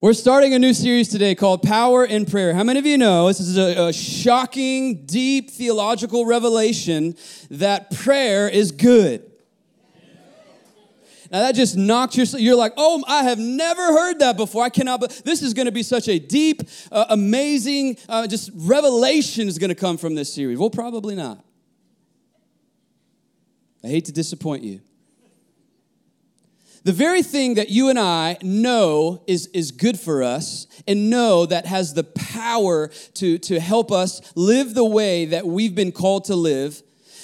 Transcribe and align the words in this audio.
We're 0.00 0.12
starting 0.12 0.54
a 0.54 0.60
new 0.60 0.74
series 0.74 1.08
today 1.08 1.34
called 1.34 1.60
Power 1.64 2.04
in 2.04 2.24
Prayer. 2.24 2.54
How 2.54 2.62
many 2.62 2.78
of 2.78 2.86
you 2.86 2.96
know 2.96 3.26
this 3.26 3.40
is 3.40 3.58
a, 3.58 3.88
a, 3.88 3.92
shocking, 3.92 5.04
deep 5.06 5.50
theological 5.50 6.24
revelation 6.24 7.16
that 7.50 7.90
prayer 7.90 8.48
is 8.48 8.70
good? 8.70 9.28
Now 11.32 11.40
that 11.40 11.56
just 11.56 11.76
knocks 11.76 12.16
your, 12.16 12.26
you're 12.40 12.54
like, 12.54 12.74
oh, 12.76 13.02
I 13.08 13.24
have 13.24 13.40
never 13.40 13.82
heard 13.82 14.20
that 14.20 14.36
before. 14.36 14.62
I 14.62 14.68
cannot, 14.68 15.00
but 15.00 15.20
this 15.24 15.42
is 15.42 15.52
going 15.52 15.66
to 15.66 15.72
be 15.72 15.82
such 15.82 16.06
a 16.06 16.20
deep, 16.20 16.62
uh, 16.92 17.06
amazing, 17.10 17.96
uh, 18.08 18.28
just 18.28 18.52
revelation 18.54 19.48
is 19.48 19.58
going 19.58 19.70
to 19.70 19.74
come 19.74 19.98
from 19.98 20.14
this 20.14 20.32
series. 20.32 20.58
Well, 20.58 20.70
probably 20.70 21.16
not. 21.16 21.44
I 23.82 23.88
hate 23.88 24.04
to 24.04 24.12
disappoint 24.12 24.62
you. 24.62 24.80
The 26.84 26.92
very 26.92 27.22
thing 27.22 27.54
that 27.54 27.70
you 27.70 27.88
and 27.88 27.98
I 27.98 28.38
know 28.42 29.22
is, 29.26 29.46
is 29.48 29.72
good 29.72 29.98
for 29.98 30.22
us 30.22 30.66
and 30.86 31.10
know 31.10 31.44
that 31.46 31.66
has 31.66 31.94
the 31.94 32.04
power 32.04 32.88
to, 33.14 33.38
to 33.38 33.60
help 33.60 33.90
us 33.92 34.20
live 34.34 34.74
the 34.74 34.84
way 34.84 35.26
that 35.26 35.46
we've 35.46 35.74
been 35.74 35.92
called 35.92 36.26
to 36.26 36.36
live, 36.36 36.82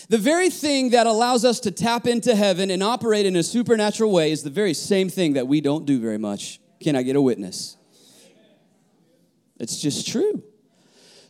the 0.09 0.18
very 0.18 0.50
thing 0.50 0.90
that 0.90 1.06
allows 1.06 1.45
us 1.45 1.60
to 1.60 1.70
tap 1.70 2.06
into 2.06 2.34
heaven 2.34 2.70
and 2.70 2.82
operate 2.82 3.26
in 3.26 3.36
a 3.36 3.42
supernatural 3.42 4.12
way 4.12 4.32
is 4.32 4.42
the 4.42 4.50
very 4.50 4.74
same 4.74 5.09
thing 5.09 5.34
that 5.34 5.48
we 5.48 5.60
don't 5.60 5.86
do 5.86 5.98
very 5.98 6.18
much. 6.18 6.60
Can 6.80 6.96
I 6.96 7.02
get 7.02 7.16
a 7.16 7.23
witness? 7.23 7.76
It's 9.59 9.80
just 9.80 10.06
true. 10.06 10.42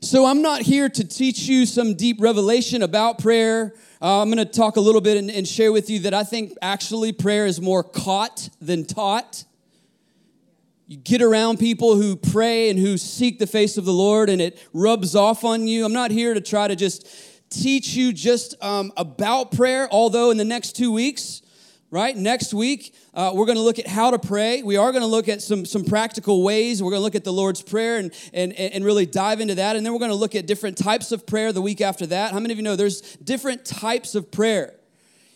So 0.05 0.27
I'm 0.27 0.43
not 0.43 0.61
here 0.61 0.91
to 0.91 1.05
teach 1.05 1.41
you 1.49 1.65
some 1.65 1.95
deep 1.95 2.21
revelation 2.21 2.83
about 2.83 3.19
prayer 3.19 3.75
uh, 4.03 4.21
I'm 4.21 4.31
going 4.31 4.37
to 4.37 4.45
talk 4.45 4.77
a 4.77 4.81
little 4.81 5.01
bit 5.01 5.17
and, 5.17 5.31
and 5.31 5.49
share 5.49 5.73
with 5.73 5.89
you 5.89 6.01
that 6.01 6.13
I 6.13 6.25
think 6.25 6.53
actually 6.61 7.13
prayer 7.13 7.47
is 7.47 7.59
more 7.59 7.83
caught 7.83 8.51
than 8.61 8.85
taught. 8.85 9.45
You 10.87 10.99
get 10.99 11.23
around 11.23 11.59
people 11.59 11.97
who 11.97 12.15
pray 12.15 12.69
and 12.69 12.79
who 12.79 12.99
seek 12.99 13.39
the 13.39 13.47
face 13.47 13.79
of 13.79 13.87
the 13.87 13.95
Lord, 13.95 14.29
and 14.29 14.43
it 14.43 14.63
rubs 14.75 15.17
off 15.17 15.43
on 15.43 15.67
you. 15.67 15.87
I'm 15.87 15.95
not 15.95 16.11
here 16.11 16.35
to 16.35 16.41
try 16.43 16.69
to 16.69 16.77
just 16.77 17.09
teach 17.49 17.95
you 17.95 18.13
just 18.13 18.63
um, 18.63 18.93
about 18.99 19.53
prayer, 19.53 19.89
although 19.91 20.31
in 20.31 20.37
the 20.37 20.45
next 20.45 20.77
two 20.77 20.93
weeks, 20.93 21.41
right? 21.91 22.15
Next 22.15 22.53
week, 22.53 22.95
uh, 23.15 23.31
we're 23.33 23.47
going 23.47 23.57
to 23.57 23.63
look 23.63 23.79
at 23.79 23.87
how 23.87 24.11
to 24.11 24.19
pray. 24.19 24.63
We 24.63 24.77
are 24.77 24.91
going 24.91 25.03
to 25.03 25.09
look 25.09 25.29
at 25.29 25.41
some, 25.41 25.65
some 25.65 25.85
practical 25.85 26.43
ways. 26.43 26.83
We're 26.83 26.91
going 26.91 27.01
to 27.01 27.05
look 27.05 27.15
at 27.15 27.23
the 27.23 27.33
Lord's 27.33 27.63
Prayer 27.63 27.99
and, 27.99 28.13
and, 28.33 28.53
and 28.53 28.85
really 28.85 29.07
dive 29.07 29.41
into 29.41 29.55
that. 29.55 29.77
And 29.77 29.87
then 29.87 29.93
we're 29.93 30.01
going 30.01 30.11
to 30.11 30.17
look 30.17 30.35
at 30.35 30.47
different 30.47 30.77
types 30.77 31.13
of 31.13 31.25
prayer 31.25 31.53
the 31.53 31.63
week 31.63 31.81
after 31.81 32.07
that. 32.07 32.33
How 32.33 32.41
many 32.41 32.53
of 32.53 32.59
you 32.59 32.65
know 32.65 32.75
there's 32.75 33.01
different 33.17 33.65
types 33.65 34.17
of 34.17 34.33
prayer? 34.33 34.75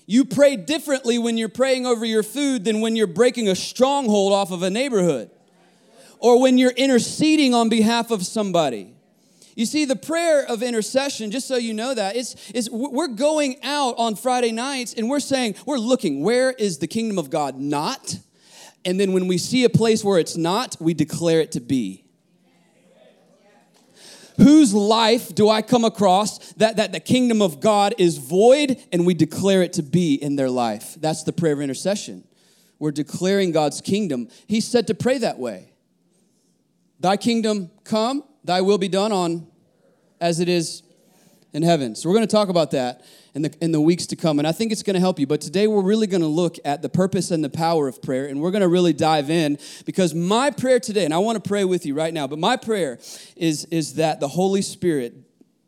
You 0.06 0.24
pray 0.24 0.56
differently 0.56 1.18
when 1.18 1.36
you're 1.36 1.48
praying 1.48 1.86
over 1.86 2.04
your 2.04 2.22
food 2.22 2.64
than 2.64 2.80
when 2.80 2.96
you're 2.96 3.06
breaking 3.06 3.48
a 3.48 3.54
stronghold 3.54 4.32
off 4.32 4.50
of 4.50 4.62
a 4.62 4.70
neighborhood 4.70 5.30
or 6.18 6.40
when 6.40 6.58
you're 6.58 6.72
interceding 6.72 7.54
on 7.54 7.68
behalf 7.68 8.10
of 8.10 8.26
somebody. 8.26 8.92
You 9.58 9.66
see, 9.66 9.86
the 9.86 9.96
prayer 9.96 10.46
of 10.46 10.62
intercession, 10.62 11.32
just 11.32 11.48
so 11.48 11.56
you 11.56 11.74
know 11.74 11.92
that, 11.92 12.14
is 12.14 12.70
we're 12.70 13.08
going 13.08 13.56
out 13.64 13.96
on 13.98 14.14
Friday 14.14 14.52
nights 14.52 14.94
and 14.94 15.10
we're 15.10 15.18
saying, 15.18 15.56
we're 15.66 15.78
looking, 15.78 16.22
where 16.22 16.52
is 16.52 16.78
the 16.78 16.86
kingdom 16.86 17.18
of 17.18 17.28
God 17.28 17.58
not? 17.58 18.20
And 18.84 19.00
then 19.00 19.12
when 19.12 19.26
we 19.26 19.36
see 19.36 19.64
a 19.64 19.68
place 19.68 20.04
where 20.04 20.20
it's 20.20 20.36
not, 20.36 20.76
we 20.78 20.94
declare 20.94 21.40
it 21.40 21.50
to 21.52 21.60
be. 21.60 22.04
Whose 24.36 24.72
life 24.72 25.34
do 25.34 25.48
I 25.48 25.62
come 25.62 25.84
across 25.84 26.52
that, 26.52 26.76
that 26.76 26.92
the 26.92 27.00
kingdom 27.00 27.42
of 27.42 27.58
God 27.58 27.96
is 27.98 28.16
void 28.16 28.80
and 28.92 29.04
we 29.04 29.12
declare 29.12 29.64
it 29.64 29.72
to 29.72 29.82
be 29.82 30.14
in 30.14 30.36
their 30.36 30.50
life? 30.50 30.94
That's 31.00 31.24
the 31.24 31.32
prayer 31.32 31.54
of 31.54 31.60
intercession. 31.60 32.22
We're 32.78 32.92
declaring 32.92 33.50
God's 33.50 33.80
kingdom. 33.80 34.28
He 34.46 34.60
said 34.60 34.86
to 34.86 34.94
pray 34.94 35.18
that 35.18 35.40
way. 35.40 35.72
Thy 37.00 37.16
kingdom 37.16 37.72
come, 37.82 38.22
thy 38.44 38.60
will 38.60 38.78
be 38.78 38.88
done 38.88 39.10
on 39.10 39.47
as 40.20 40.40
it 40.40 40.48
is 40.48 40.82
in 41.52 41.62
heaven. 41.62 41.94
So 41.94 42.08
we're 42.08 42.14
going 42.14 42.26
to 42.26 42.32
talk 42.32 42.48
about 42.48 42.72
that 42.72 43.04
in 43.34 43.42
the, 43.42 43.54
in 43.60 43.72
the 43.72 43.80
weeks 43.80 44.06
to 44.06 44.16
come. 44.16 44.38
And 44.38 44.46
I 44.46 44.52
think 44.52 44.72
it's 44.72 44.82
going 44.82 44.94
to 44.94 45.00
help 45.00 45.18
you. 45.18 45.26
But 45.26 45.40
today 45.40 45.66
we're 45.66 45.82
really 45.82 46.06
going 46.06 46.20
to 46.20 46.26
look 46.28 46.56
at 46.64 46.82
the 46.82 46.88
purpose 46.88 47.30
and 47.30 47.42
the 47.42 47.50
power 47.50 47.88
of 47.88 48.02
prayer. 48.02 48.26
And 48.26 48.40
we're 48.40 48.50
going 48.50 48.62
to 48.62 48.68
really 48.68 48.92
dive 48.92 49.30
in 49.30 49.58
because 49.86 50.14
my 50.14 50.50
prayer 50.50 50.80
today, 50.80 51.04
and 51.04 51.14
I 51.14 51.18
want 51.18 51.42
to 51.42 51.48
pray 51.48 51.64
with 51.64 51.86
you 51.86 51.94
right 51.94 52.12
now, 52.12 52.26
but 52.26 52.38
my 52.38 52.56
prayer 52.56 52.98
is, 53.36 53.64
is 53.66 53.94
that 53.94 54.20
the 54.20 54.28
Holy 54.28 54.62
Spirit 54.62 55.14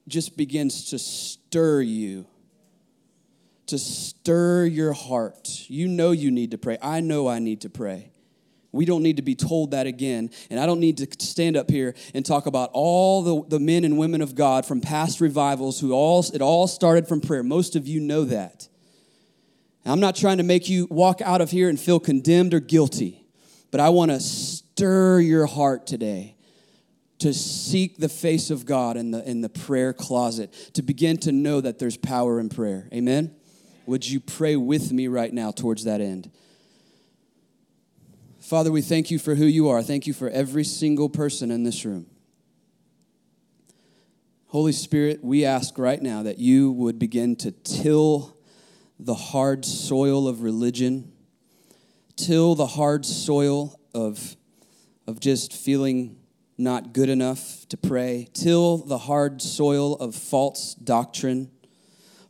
just 0.09 0.37
begins 0.37 0.91
to 0.91 0.99
stir 0.99 1.81
you. 1.81 2.27
To 3.69 3.79
stir 3.79 4.67
your 4.67 4.93
heart. 4.93 5.67
You 5.69 5.87
know 5.87 6.11
you 6.11 6.33
need 6.33 6.51
to 6.51 6.59
pray. 6.59 6.77
I 6.83 7.01
know 7.01 7.29
I 7.29 7.39
need 7.39 7.61
to 7.61 7.71
pray. 7.71 8.10
We 8.73 8.85
don't 8.85 9.03
need 9.03 9.17
to 9.17 9.23
be 9.23 9.35
told 9.35 9.73
that 9.73 9.87
again. 9.87 10.31
And 10.49 10.61
I 10.61 10.67
don't 10.67 10.81
need 10.81 10.99
to 10.99 11.09
stand 11.25 11.57
up 11.57 11.71
here 11.71 11.95
and 12.15 12.25
talk 12.25 12.47
about 12.47 12.71
all 12.73 13.23
the, 13.23 13.49
the 13.49 13.61
men 13.61 13.85
and 13.85 13.99
women 13.99 14.23
of 14.23 14.35
God 14.35 14.65
from 14.65 14.81
past 14.81 15.21
revivals 15.21 15.81
who 15.81 15.93
all, 15.93 16.25
it 16.33 16.41
all 16.41 16.67
started 16.67 17.09
from 17.09 17.21
prayer. 17.21 17.43
Most 17.43 17.75
of 17.75 17.89
you 17.89 18.01
know 18.01 18.25
that. 18.25 18.69
I'm 19.85 20.01
not 20.01 20.15
trying 20.15 20.37
to 20.37 20.43
make 20.43 20.69
you 20.69 20.87
walk 20.91 21.21
out 21.23 21.41
of 21.41 21.51
here 21.51 21.69
and 21.69 21.81
feel 21.81 21.99
condemned 21.99 22.55
or 22.55 22.61
guilty, 22.61 23.25
but 23.71 23.81
I 23.81 23.89
want 23.89 24.11
to 24.11 24.21
stir 24.21 25.21
your 25.21 25.47
heart 25.47 25.87
today 25.87 26.37
to 27.21 27.35
seek 27.35 27.99
the 27.99 28.09
face 28.09 28.51
of 28.51 28.67
God 28.67 28.97
in 28.97 29.11
the, 29.11 29.29
in 29.29 29.41
the 29.41 29.49
prayer 29.49 29.93
closet, 29.93 30.53
to 30.75 30.83
begin 30.83 31.17
to 31.19 31.33
know 31.33 31.61
that 31.61 31.79
there's 31.79 31.97
power 31.97 32.41
in 32.41 32.49
prayer. 32.49 32.89
Amen? 32.93 33.35
Would 33.87 34.09
you 34.09 34.21
pray 34.21 34.57
with 34.57 34.93
me 34.93 35.09
right 35.09 35.33
now 35.33 35.51
towards 35.51 35.85
that 35.85 36.01
end? 36.01 36.31
Father, 38.51 38.73
we 38.73 38.83
thank 38.83 39.13
you 39.13 39.21
for 39.21 39.37
who 39.37 39.45
you 39.45 39.69
are. 39.69 39.81
Thank 39.81 40.09
you 40.09 40.13
for 40.13 40.29
every 40.29 40.65
single 40.65 41.09
person 41.09 41.53
in 41.53 41.63
this 41.63 41.85
room. 41.85 42.07
Holy 44.47 44.73
Spirit, 44.73 45.23
we 45.23 45.45
ask 45.45 45.79
right 45.79 46.03
now 46.03 46.25
that 46.25 46.41
you 46.41 46.73
would 46.73 46.99
begin 46.99 47.37
to 47.37 47.53
till 47.53 48.37
the 48.99 49.15
hard 49.15 49.65
soil 49.65 50.27
of 50.27 50.43
religion, 50.43 51.13
till 52.17 52.57
the 52.57 52.67
hard 52.67 53.07
soil 53.07 53.79
of, 53.95 54.35
of 55.07 55.21
just 55.21 55.53
feeling 55.53 56.19
not 56.59 56.93
good 56.93 57.09
enough 57.09 57.69
to 57.69 57.77
pray, 57.77 58.27
till 58.35 58.79
the 58.79 58.99
hard 58.99 59.41
soil 59.41 59.95
of 59.95 60.17
false 60.17 60.75
doctrine, 60.75 61.53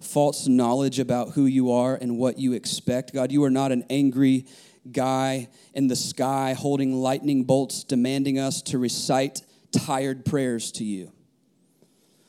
false 0.03 0.47
knowledge 0.47 0.99
about 0.99 1.31
who 1.31 1.47
you 1.47 1.73
are 1.73 1.95
and 1.95 2.19
what 2.19 2.39
you 2.39 2.53
expect. 2.53 3.15
God, 3.15 3.33
you 3.33 3.43
are 3.43 3.51
not 3.51 3.73
an 3.73 3.87
angry, 3.89 4.45
guy 4.91 5.49
in 5.75 5.89
the 5.89 5.97
sky 5.97 6.55
holding 6.55 6.95
lightning 6.95 7.45
bolts, 7.45 7.85
demanding 7.85 8.39
us 8.39 8.63
to 8.63 8.79
recite 8.79 9.43
tired 9.73 10.25
prayers 10.25 10.73
to 10.73 10.85
you. 10.85 11.13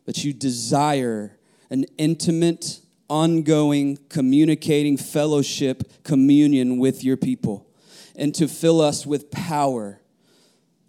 But 0.05 0.23
you 0.23 0.33
desire 0.33 1.37
an 1.69 1.85
intimate, 1.97 2.81
ongoing, 3.07 3.97
communicating 4.09 4.97
fellowship, 4.97 6.03
communion 6.03 6.77
with 6.77 7.03
your 7.03 7.17
people, 7.17 7.67
and 8.15 8.35
to 8.35 8.47
fill 8.47 8.81
us 8.81 9.05
with 9.05 9.31
power 9.31 10.01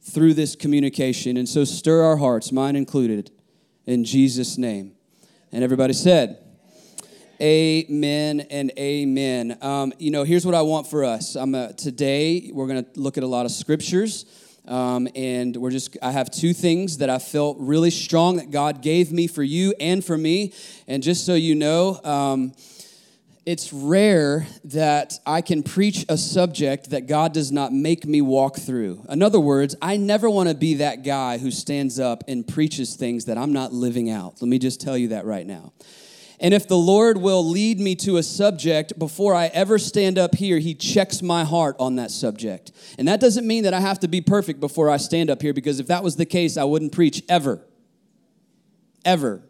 through 0.02 0.34
this 0.34 0.56
communication. 0.56 1.36
And 1.36 1.48
so 1.48 1.64
stir 1.64 2.02
our 2.02 2.16
hearts, 2.16 2.50
mine 2.50 2.74
included, 2.74 3.30
in 3.86 4.04
Jesus' 4.04 4.58
name. 4.58 4.94
And 5.52 5.62
everybody 5.62 5.92
said, 5.92 6.41
Amen 7.42 8.46
and 8.50 8.70
amen. 8.78 9.58
Um, 9.62 9.92
you 9.98 10.12
know, 10.12 10.22
here's 10.22 10.46
what 10.46 10.54
I 10.54 10.62
want 10.62 10.86
for 10.86 11.02
us. 11.02 11.34
I'm 11.34 11.56
uh, 11.56 11.72
today 11.72 12.52
we're 12.54 12.68
going 12.68 12.84
to 12.84 13.00
look 13.00 13.18
at 13.18 13.24
a 13.24 13.26
lot 13.26 13.46
of 13.46 13.50
scriptures, 13.50 14.26
um, 14.68 15.08
and 15.16 15.56
we're 15.56 15.72
just. 15.72 15.96
I 16.00 16.12
have 16.12 16.30
two 16.30 16.52
things 16.52 16.98
that 16.98 17.10
I 17.10 17.18
felt 17.18 17.56
really 17.58 17.90
strong 17.90 18.36
that 18.36 18.52
God 18.52 18.80
gave 18.80 19.10
me 19.10 19.26
for 19.26 19.42
you 19.42 19.74
and 19.80 20.04
for 20.04 20.16
me. 20.16 20.52
And 20.86 21.02
just 21.02 21.26
so 21.26 21.34
you 21.34 21.56
know. 21.56 22.00
Um, 22.04 22.54
it's 23.44 23.72
rare 23.72 24.46
that 24.66 25.18
I 25.26 25.40
can 25.40 25.64
preach 25.64 26.04
a 26.08 26.16
subject 26.16 26.90
that 26.90 27.08
God 27.08 27.34
does 27.34 27.50
not 27.50 27.72
make 27.72 28.06
me 28.06 28.20
walk 28.20 28.54
through. 28.54 29.04
In 29.08 29.20
other 29.20 29.40
words, 29.40 29.74
I 29.82 29.96
never 29.96 30.30
want 30.30 30.48
to 30.48 30.54
be 30.54 30.74
that 30.74 31.02
guy 31.02 31.38
who 31.38 31.50
stands 31.50 31.98
up 31.98 32.22
and 32.28 32.46
preaches 32.46 32.94
things 32.94 33.24
that 33.24 33.36
I'm 33.36 33.52
not 33.52 33.72
living 33.72 34.10
out. 34.10 34.40
Let 34.40 34.46
me 34.48 34.60
just 34.60 34.80
tell 34.80 34.96
you 34.96 35.08
that 35.08 35.24
right 35.24 35.44
now. 35.44 35.72
And 36.42 36.52
if 36.52 36.66
the 36.66 36.76
Lord 36.76 37.18
will 37.18 37.48
lead 37.48 37.78
me 37.78 37.94
to 37.96 38.16
a 38.16 38.22
subject 38.22 38.98
before 38.98 39.32
I 39.32 39.46
ever 39.46 39.78
stand 39.78 40.18
up 40.18 40.34
here, 40.34 40.58
He 40.58 40.74
checks 40.74 41.22
my 41.22 41.44
heart 41.44 41.76
on 41.78 41.94
that 41.96 42.10
subject. 42.10 42.72
And 42.98 43.06
that 43.06 43.20
doesn't 43.20 43.46
mean 43.46 43.62
that 43.62 43.72
I 43.72 43.78
have 43.78 44.00
to 44.00 44.08
be 44.08 44.20
perfect 44.20 44.58
before 44.58 44.90
I 44.90 44.96
stand 44.96 45.30
up 45.30 45.40
here, 45.40 45.54
because 45.54 45.78
if 45.78 45.86
that 45.86 46.02
was 46.02 46.16
the 46.16 46.26
case, 46.26 46.56
I 46.56 46.64
wouldn't 46.64 46.90
preach 46.90 47.22
ever. 47.28 47.64
Ever. 49.04 49.44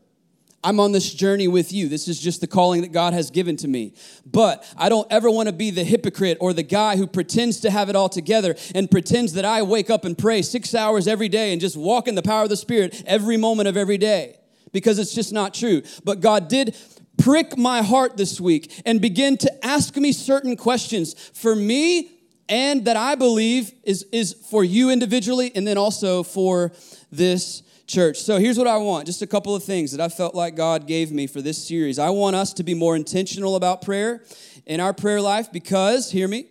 I'm 0.62 0.78
on 0.80 0.92
this 0.92 1.12
journey 1.12 1.48
with 1.48 1.72
you. 1.72 1.88
This 1.88 2.08
is 2.08 2.20
just 2.20 2.42
the 2.42 2.46
calling 2.46 2.82
that 2.82 2.92
God 2.92 3.14
has 3.14 3.30
given 3.30 3.56
to 3.56 3.68
me. 3.68 3.94
But 4.26 4.62
I 4.76 4.90
don't 4.90 5.10
ever 5.10 5.30
want 5.30 5.48
to 5.48 5.52
be 5.52 5.70
the 5.70 5.84
hypocrite 5.84 6.36
or 6.40 6.52
the 6.52 6.62
guy 6.62 6.98
who 6.98 7.06
pretends 7.06 7.60
to 7.60 7.70
have 7.70 7.88
it 7.88 7.96
all 7.96 8.10
together 8.10 8.54
and 8.74 8.90
pretends 8.90 9.32
that 9.32 9.46
I 9.46 9.62
wake 9.62 9.88
up 9.88 10.04
and 10.04 10.16
pray 10.16 10.42
six 10.42 10.74
hours 10.74 11.08
every 11.08 11.30
day 11.30 11.52
and 11.52 11.60
just 11.60 11.76
walk 11.76 12.06
in 12.06 12.14
the 12.14 12.22
power 12.22 12.42
of 12.42 12.50
the 12.50 12.56
Spirit 12.56 13.02
every 13.06 13.38
moment 13.38 13.66
of 13.66 13.78
every 13.78 13.98
day 13.98 14.36
because 14.72 14.98
it's 14.98 15.14
just 15.14 15.32
not 15.32 15.54
true. 15.54 15.82
But 16.04 16.20
God 16.20 16.48
did 16.48 16.76
prick 17.18 17.56
my 17.56 17.82
heart 17.82 18.16
this 18.16 18.40
week 18.40 18.82
and 18.84 19.00
begin 19.00 19.36
to 19.38 19.64
ask 19.64 19.96
me 19.96 20.12
certain 20.12 20.56
questions 20.56 21.14
for 21.34 21.54
me 21.54 22.10
and 22.48 22.84
that 22.84 22.96
I 22.96 23.14
believe 23.14 23.72
is, 23.84 24.06
is 24.12 24.32
for 24.32 24.64
you 24.64 24.90
individually 24.90 25.52
and 25.54 25.66
then 25.66 25.78
also 25.78 26.22
for 26.22 26.72
this 27.10 27.62
church. 27.86 28.18
So 28.18 28.38
here's 28.38 28.58
what 28.58 28.66
I 28.66 28.78
want 28.78 29.06
just 29.06 29.22
a 29.22 29.26
couple 29.26 29.54
of 29.54 29.62
things 29.62 29.92
that 29.92 30.00
I 30.00 30.08
felt 30.08 30.34
like 30.34 30.56
God 30.56 30.86
gave 30.86 31.12
me 31.12 31.26
for 31.26 31.40
this 31.40 31.62
series. 31.66 31.98
I 31.98 32.10
want 32.10 32.36
us 32.36 32.52
to 32.54 32.62
be 32.62 32.74
more 32.74 32.96
intentional 32.96 33.56
about 33.56 33.82
prayer 33.82 34.24
in 34.66 34.80
our 34.80 34.92
prayer 34.92 35.20
life 35.20 35.52
because, 35.52 36.10
hear 36.10 36.28
me, 36.28 36.46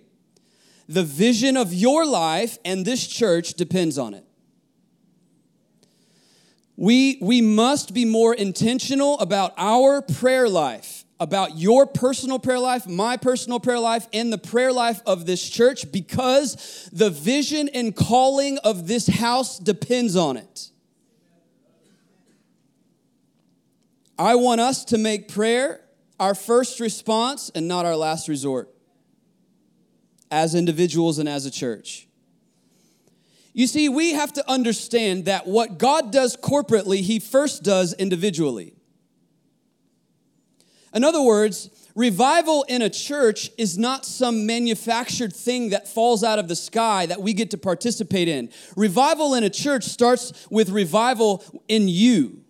the 0.87 1.03
vision 1.03 1.57
of 1.57 1.73
your 1.73 2.05
life 2.05 2.57
and 2.65 2.85
this 2.85 3.05
church 3.07 3.53
depends 3.53 3.97
on 3.97 4.13
it. 4.13 4.25
We, 6.81 7.19
we 7.21 7.41
must 7.41 7.93
be 7.93 8.05
more 8.05 8.33
intentional 8.33 9.19
about 9.19 9.53
our 9.55 10.01
prayer 10.01 10.49
life, 10.49 11.05
about 11.19 11.55
your 11.55 11.85
personal 11.85 12.39
prayer 12.39 12.57
life, 12.57 12.87
my 12.87 13.17
personal 13.17 13.59
prayer 13.59 13.77
life, 13.77 14.07
and 14.11 14.33
the 14.33 14.39
prayer 14.39 14.73
life 14.73 14.99
of 15.05 15.27
this 15.27 15.47
church 15.47 15.91
because 15.91 16.89
the 16.91 17.11
vision 17.11 17.69
and 17.69 17.95
calling 17.95 18.57
of 18.63 18.87
this 18.87 19.05
house 19.05 19.59
depends 19.59 20.15
on 20.15 20.37
it. 20.37 20.71
I 24.17 24.33
want 24.33 24.59
us 24.59 24.83
to 24.85 24.97
make 24.97 25.27
prayer 25.27 25.81
our 26.19 26.33
first 26.33 26.79
response 26.79 27.51
and 27.53 27.67
not 27.67 27.85
our 27.85 27.95
last 27.95 28.27
resort 28.27 28.73
as 30.31 30.55
individuals 30.55 31.19
and 31.19 31.29
as 31.29 31.45
a 31.45 31.51
church. 31.51 32.07
You 33.53 33.67
see, 33.67 33.89
we 33.89 34.13
have 34.13 34.31
to 34.33 34.49
understand 34.49 35.25
that 35.25 35.45
what 35.45 35.77
God 35.77 36.11
does 36.11 36.37
corporately, 36.37 37.01
He 37.01 37.19
first 37.19 37.63
does 37.63 37.93
individually. 37.93 38.73
In 40.93 41.03
other 41.03 41.21
words, 41.21 41.69
revival 41.95 42.63
in 42.63 42.81
a 42.81 42.89
church 42.89 43.49
is 43.57 43.77
not 43.77 44.05
some 44.05 44.45
manufactured 44.45 45.33
thing 45.33 45.69
that 45.69 45.87
falls 45.87 46.23
out 46.23 46.39
of 46.39 46.47
the 46.47 46.55
sky 46.55 47.05
that 47.05 47.21
we 47.21 47.33
get 47.33 47.51
to 47.51 47.57
participate 47.57 48.27
in. 48.27 48.49
Revival 48.75 49.33
in 49.33 49.43
a 49.43 49.49
church 49.49 49.85
starts 49.85 50.47
with 50.49 50.69
revival 50.69 51.43
in 51.67 51.87
you. 51.87 52.40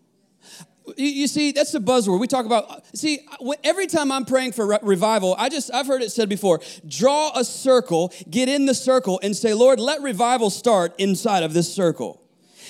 You 0.98 1.28
see, 1.28 1.52
that's 1.52 1.72
the 1.72 1.80
buzzword. 1.80 2.20
We 2.20 2.28
talk 2.28 2.46
about, 2.46 2.86
see, 2.96 3.28
every 3.64 3.88
time 3.88 4.12
I'm 4.12 4.26
praying 4.26 4.54
for 4.54 4.80
revival, 4.82 5.36
I 5.38 5.50
just, 5.50 5.74
I've 5.74 5.88
heard 5.88 6.02
it 6.02 6.12
said 6.12 6.30
before 6.30 6.62
draw 6.88 7.32
a 7.36 7.44
circle, 7.44 8.14
get 8.30 8.50
in 8.50 8.66
the 8.66 8.76
circle, 8.76 9.20
and 9.24 9.36
say, 9.36 9.54
Lord, 9.54 9.80
let 9.80 10.02
revival 10.02 10.50
start 10.50 10.94
inside 10.98 11.44
of 11.44 11.54
this 11.54 11.74
circle. 11.74 12.22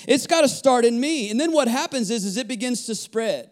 It's 0.08 0.26
got 0.26 0.40
to 0.40 0.48
start 0.48 0.84
in 0.84 0.98
me. 0.98 1.30
And 1.30 1.40
then 1.40 1.52
what 1.52 1.68
happens 1.68 2.10
is, 2.10 2.24
is 2.24 2.36
it 2.36 2.48
begins 2.48 2.86
to 2.86 2.94
spread. 2.94 3.50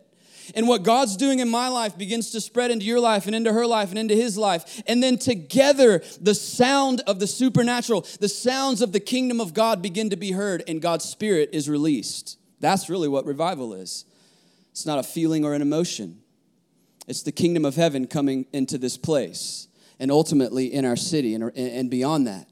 And 0.55 0.67
what 0.67 0.83
God's 0.83 1.17
doing 1.17 1.39
in 1.39 1.49
my 1.49 1.69
life 1.69 1.97
begins 1.97 2.31
to 2.33 2.41
spread 2.41 2.71
into 2.73 2.85
your 2.85 2.99
life 2.99 3.27
and 3.27 3.37
into 3.37 3.53
her 3.53 3.67
life 3.67 3.91
and 3.91 3.99
into 3.99 4.17
his 4.17 4.37
life. 4.37 4.83
And 4.87 5.01
then 5.03 5.17
together, 5.17 6.03
the 6.21 6.35
sound 6.35 7.03
of 7.07 7.21
the 7.21 7.27
supernatural, 7.27 8.07
the 8.19 8.29
sounds 8.29 8.83
of 8.83 8.93
the 8.93 9.01
kingdom 9.01 9.41
of 9.41 9.55
God 9.55 9.81
begin 9.81 10.11
to 10.11 10.17
be 10.17 10.33
heard, 10.33 10.65
and 10.67 10.83
God's 10.83 11.05
spirit 11.05 11.51
is 11.53 11.69
released. 11.69 12.39
That's 12.59 12.91
really 12.91 13.09
what 13.09 13.27
revival 13.27 13.75
is. 13.75 14.05
It's 14.81 14.87
not 14.87 14.99
a 14.99 15.03
feeling 15.03 15.45
or 15.45 15.53
an 15.53 15.61
emotion. 15.61 16.23
It's 17.07 17.23
the 17.23 17.33
kingdom 17.33 17.67
of 17.67 17.77
heaven 17.77 18.07
coming 18.07 18.47
into 18.51 18.79
this 18.79 18.97
place 18.97 19.69
and 19.99 20.11
ultimately 20.11 20.73
in 20.73 20.87
our 20.87 20.97
city 20.97 21.35
and, 21.35 21.55
and 21.55 21.91
beyond 21.91 22.27
that. 22.29 22.49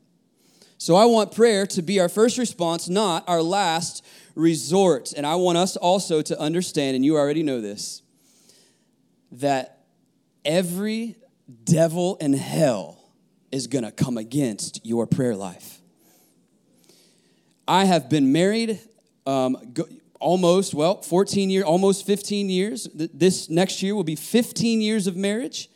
So 0.77 0.95
I 0.95 1.07
want 1.07 1.35
prayer 1.35 1.67
to 1.69 1.81
be 1.81 2.01
our 2.01 2.09
first 2.11 2.37
response, 2.37 2.87
not 2.87 3.27
our 3.27 3.41
last 3.41 4.05
resort. 4.35 5.15
And 5.17 5.27
I 5.27 5.37
want 5.37 5.57
us 5.57 5.79
also 5.79 6.21
to 6.21 6.39
understand, 6.39 6.97
and 6.97 7.03
you 7.03 7.17
already 7.17 7.43
know 7.43 7.63
this, 7.63 8.03
that 9.33 9.87
every 10.45 11.17
devil 11.65 12.17
in 12.17 12.35
hell 12.35 13.11
is 13.51 13.69
going 13.69 13.85
to 13.85 13.91
come 13.91 14.19
against 14.19 14.85
your 14.85 15.07
prayer 15.07 15.35
life. 15.35 15.81
I 17.67 17.87
have 17.87 18.11
been 18.11 18.33
married. 18.33 18.81
Um, 19.27 19.75
almost, 20.19 20.75
well, 20.75 21.03
14 21.03 21.51
years, 21.51 21.65
almost 21.65 22.07
15 22.07 22.49
years. 22.49 22.89
This 22.95 23.49
next 23.49 23.83
year 23.83 23.95
will 23.95 24.05
be 24.05 24.17
15 24.17 24.81
years 24.81 25.07
of 25.07 25.17
marriage. 25.17 25.69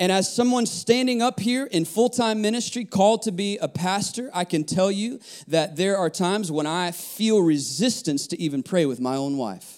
And 0.00 0.12
as 0.12 0.32
someone 0.32 0.66
standing 0.66 1.22
up 1.22 1.40
here 1.40 1.66
in 1.66 1.84
full 1.84 2.08
time 2.08 2.40
ministry, 2.40 2.84
called 2.84 3.22
to 3.22 3.32
be 3.32 3.58
a 3.58 3.68
pastor, 3.68 4.30
I 4.32 4.44
can 4.44 4.64
tell 4.64 4.92
you 4.92 5.20
that 5.48 5.76
there 5.76 5.96
are 5.96 6.08
times 6.08 6.52
when 6.52 6.66
I 6.66 6.92
feel 6.92 7.42
resistance 7.42 8.28
to 8.28 8.40
even 8.40 8.62
pray 8.62 8.86
with 8.86 9.00
my 9.00 9.16
own 9.16 9.36
wife. 9.36 9.77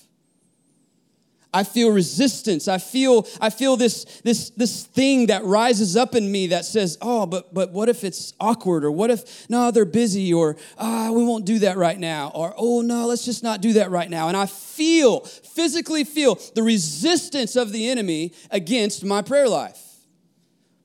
I 1.52 1.64
feel 1.64 1.90
resistance. 1.90 2.68
I 2.68 2.78
feel, 2.78 3.26
I 3.40 3.50
feel 3.50 3.76
this, 3.76 4.04
this, 4.22 4.50
this 4.50 4.84
thing 4.84 5.26
that 5.26 5.44
rises 5.44 5.96
up 5.96 6.14
in 6.14 6.30
me 6.30 6.48
that 6.48 6.64
says, 6.64 6.96
oh, 7.02 7.26
but, 7.26 7.52
but 7.52 7.72
what 7.72 7.88
if 7.88 8.04
it's 8.04 8.32
awkward? 8.38 8.84
Or 8.84 8.92
what 8.92 9.10
if, 9.10 9.50
no, 9.50 9.72
they're 9.72 9.84
busy? 9.84 10.32
Or, 10.32 10.56
ah, 10.78 11.10
we 11.10 11.24
won't 11.24 11.44
do 11.44 11.58
that 11.60 11.76
right 11.76 11.98
now. 11.98 12.30
Or, 12.34 12.54
oh, 12.56 12.82
no, 12.82 13.06
let's 13.06 13.24
just 13.24 13.42
not 13.42 13.60
do 13.60 13.72
that 13.74 13.90
right 13.90 14.08
now. 14.08 14.28
And 14.28 14.36
I 14.36 14.46
feel, 14.46 15.20
physically 15.20 16.04
feel 16.04 16.38
the 16.54 16.62
resistance 16.62 17.56
of 17.56 17.72
the 17.72 17.88
enemy 17.88 18.32
against 18.52 19.04
my 19.04 19.20
prayer 19.20 19.48
life. 19.48 19.80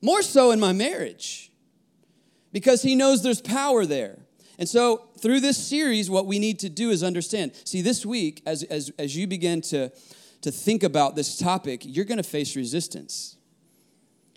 More 0.02 0.22
so 0.22 0.50
in 0.50 0.58
my 0.58 0.72
marriage 0.72 1.52
because 2.52 2.82
he 2.82 2.96
knows 2.96 3.22
there's 3.22 3.40
power 3.40 3.86
there. 3.86 4.18
And 4.58 4.68
so, 4.68 5.08
through 5.18 5.40
this 5.40 5.58
series, 5.58 6.08
what 6.08 6.26
we 6.26 6.38
need 6.38 6.58
to 6.60 6.70
do 6.70 6.90
is 6.90 7.02
understand. 7.02 7.52
See, 7.64 7.82
this 7.82 8.06
week, 8.06 8.42
as, 8.46 8.62
as, 8.64 8.90
as 8.98 9.14
you 9.14 9.26
begin 9.26 9.60
to 9.62 9.92
to 10.46 10.52
think 10.52 10.84
about 10.84 11.16
this 11.16 11.36
topic, 11.36 11.82
you're 11.84 12.04
going 12.04 12.18
to 12.18 12.22
face 12.22 12.54
resistance. 12.54 13.35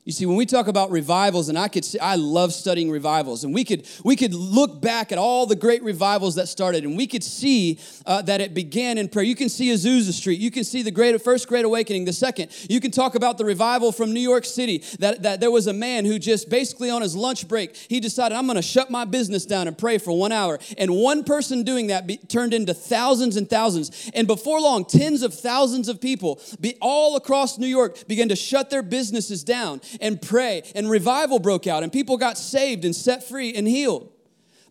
You 0.10 0.14
see, 0.14 0.26
when 0.26 0.38
we 0.38 0.48
talk 0.48 0.68
about 0.68 0.90
revivals, 0.90 1.50
and 1.50 1.60
I 1.60 1.68
could 1.68 1.86
see, 1.86 2.00
I 2.00 2.16
love 2.16 2.52
studying 2.52 2.90
revivals, 2.90 3.44
and 3.44 3.54
we 3.54 3.64
could 3.64 3.88
we 4.04 4.16
could 4.16 4.34
look 4.34 4.82
back 4.82 5.12
at 5.12 5.20
all 5.20 5.46
the 5.46 5.56
great 5.56 5.84
revivals 5.84 6.34
that 6.34 6.48
started, 6.48 6.84
and 6.84 6.98
we 6.98 7.06
could 7.06 7.24
see 7.24 7.78
uh, 8.08 8.24
that 8.24 8.42
it 8.42 8.56
began 8.56 8.98
in 8.98 9.08
prayer. 9.08 9.24
You 9.24 9.36
can 9.36 9.50
see 9.50 9.72
Azusa 9.72 10.12
Street, 10.12 10.40
you 10.40 10.50
can 10.50 10.64
see 10.64 10.82
the 10.82 10.90
great 10.90 11.22
first 11.22 11.48
Great 11.48 11.64
Awakening, 11.64 12.06
the 12.06 12.14
second. 12.14 12.50
You 12.68 12.80
can 12.80 12.90
talk 12.90 13.14
about 13.14 13.38
the 13.38 13.46
revival 13.46 13.92
from 13.92 14.12
New 14.12 14.20
York 14.20 14.46
City. 14.46 14.84
That 14.98 15.22
that 15.22 15.42
there 15.42 15.52
was 15.52 15.68
a 15.68 15.74
man 15.74 16.06
who 16.06 16.18
just 16.18 16.50
basically 16.50 16.90
on 16.90 17.04
his 17.04 17.16
lunch 17.16 17.48
break, 17.48 17.76
he 17.76 18.00
decided 18.00 18.36
I'm 18.36 18.48
going 18.48 18.56
to 18.56 18.64
shut 18.64 18.90
my 18.90 19.06
business 19.06 19.46
down 19.46 19.68
and 19.68 19.78
pray 19.78 20.00
for 20.00 20.18
one 20.18 20.32
hour, 20.32 20.58
and 20.80 20.90
one 20.90 21.24
person 21.24 21.62
doing 21.62 21.86
that 21.88 22.08
be, 22.08 22.18
turned 22.18 22.56
into 22.56 22.74
thousands 22.74 23.38
and 23.38 23.48
thousands, 23.48 24.10
and 24.16 24.26
before 24.26 24.60
long, 24.60 24.86
tens 24.86 25.22
of 25.22 25.36
thousands 25.36 25.88
of 25.88 26.02
people 26.02 26.42
be, 26.60 26.78
all 26.82 27.16
across 27.16 27.60
New 27.60 27.68
York 27.68 28.08
began 28.08 28.30
to 28.30 28.36
shut 28.36 28.72
their 28.72 28.82
businesses 28.82 29.44
down 29.44 29.82
and 30.00 30.22
pray, 30.22 30.63
and 30.75 30.90
revival 30.90 31.40
broke 31.40 31.68
out, 31.68 31.84
and 31.84 31.92
people 31.92 32.18
got 32.18 32.38
saved 32.38 32.86
and 32.86 32.96
set 32.96 33.24
free 33.24 33.54
and 33.54 33.68
healed. 33.68 34.12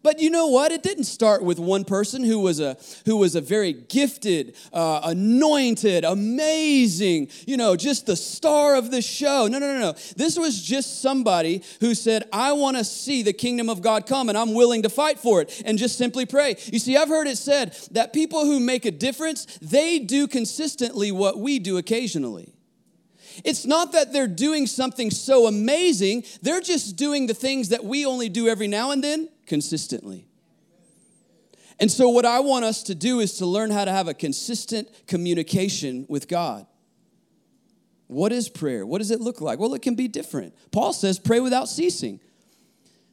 But 0.02 0.20
you 0.20 0.30
know 0.30 0.46
what? 0.46 0.70
It 0.70 0.82
didn't 0.82 1.04
start 1.04 1.42
with 1.42 1.58
one 1.58 1.84
person 1.84 2.22
who 2.22 2.38
was 2.38 2.60
a 2.60 2.76
who 3.04 3.16
was 3.16 3.35
a 3.35 3.40
very 3.40 3.73
gifted, 3.73 4.54
uh, 4.73 5.00
anointed, 5.02 6.04
amazing, 6.04 7.28
you 7.47 7.56
know, 7.56 7.76
just 7.76 8.06
the 8.06 8.16
star 8.16 8.76
of 8.76 8.90
the 8.90 9.02
show. 9.02 9.49
No, 9.49 9.58
no, 9.58 9.73
no, 9.75 9.80
no. 9.80 9.92
This 10.16 10.38
was 10.38 10.62
just 10.62 11.02
somebody 11.02 11.62
who 11.80 11.94
said, 11.94 12.28
"I 12.32 12.52
want 12.52 12.76
to 12.76 12.85
see 12.85 13.23
the 13.23 13.32
kingdom 13.32 13.68
of 13.68 13.82
God 13.82 14.06
come, 14.06 14.28
and 14.28 14.38
I'm 14.38 14.54
willing 14.54 14.82
to 14.82 14.88
fight 14.88 15.18
for 15.18 15.42
it." 15.42 15.62
And 15.64 15.78
just 15.78 15.99
simply 15.99 16.26
pray. 16.26 16.56
You 16.66 16.78
see, 16.78 16.97
I've 16.97 17.08
heard 17.08 17.26
it 17.26 17.38
said 17.38 17.76
that 17.90 18.12
people 18.12 18.44
who 18.44 18.61
make 18.61 18.85
a 18.85 18.92
difference, 18.92 19.47
they 19.61 19.99
do 19.99 20.28
consistently 20.28 21.11
what 21.11 21.38
we 21.38 21.58
do 21.58 21.76
occasionally. 21.76 22.54
It's 23.45 23.66
not 23.66 23.92
that 23.92 24.12
they're 24.12 24.26
doing 24.26 24.66
something 24.66 25.11
so 25.11 25.47
amazing, 25.47 26.25
they're 26.42 26.61
just 26.61 26.97
doing 26.97 27.26
the 27.26 27.35
things 27.35 27.68
that 27.71 27.85
we 27.85 28.04
only 28.07 28.28
do 28.28 28.49
every 28.49 28.68
now 28.68 28.90
and 28.90 29.02
then 29.02 29.28
consistently. 29.47 30.26
And 31.80 31.90
so, 31.90 32.09
what 32.09 32.25
I 32.25 32.40
want 32.40 32.64
us 32.64 32.83
to 32.85 32.95
do 32.95 33.21
is 33.21 33.35
to 33.38 33.47
learn 33.47 33.71
how 33.71 33.85
to 33.85 33.92
have 33.92 34.09
a 34.09 34.14
consistent 34.14 34.88
communication 35.07 36.07
with 36.09 36.26
God. 36.26 36.66
What 38.09 38.33
is 38.33 38.49
prayer? 38.49 38.85
What 38.85 38.99
does 38.99 39.11
it 39.11 39.21
look 39.21 39.40
like? 39.40 39.59
Well, 39.59 39.75
it 39.75 39.83
can 39.83 39.95
be 39.95 40.09
different. 40.09 40.54
Paul 40.73 40.92
says, 40.92 41.18
pray 41.18 41.40
without 41.40 41.68
ceasing. 41.68 42.21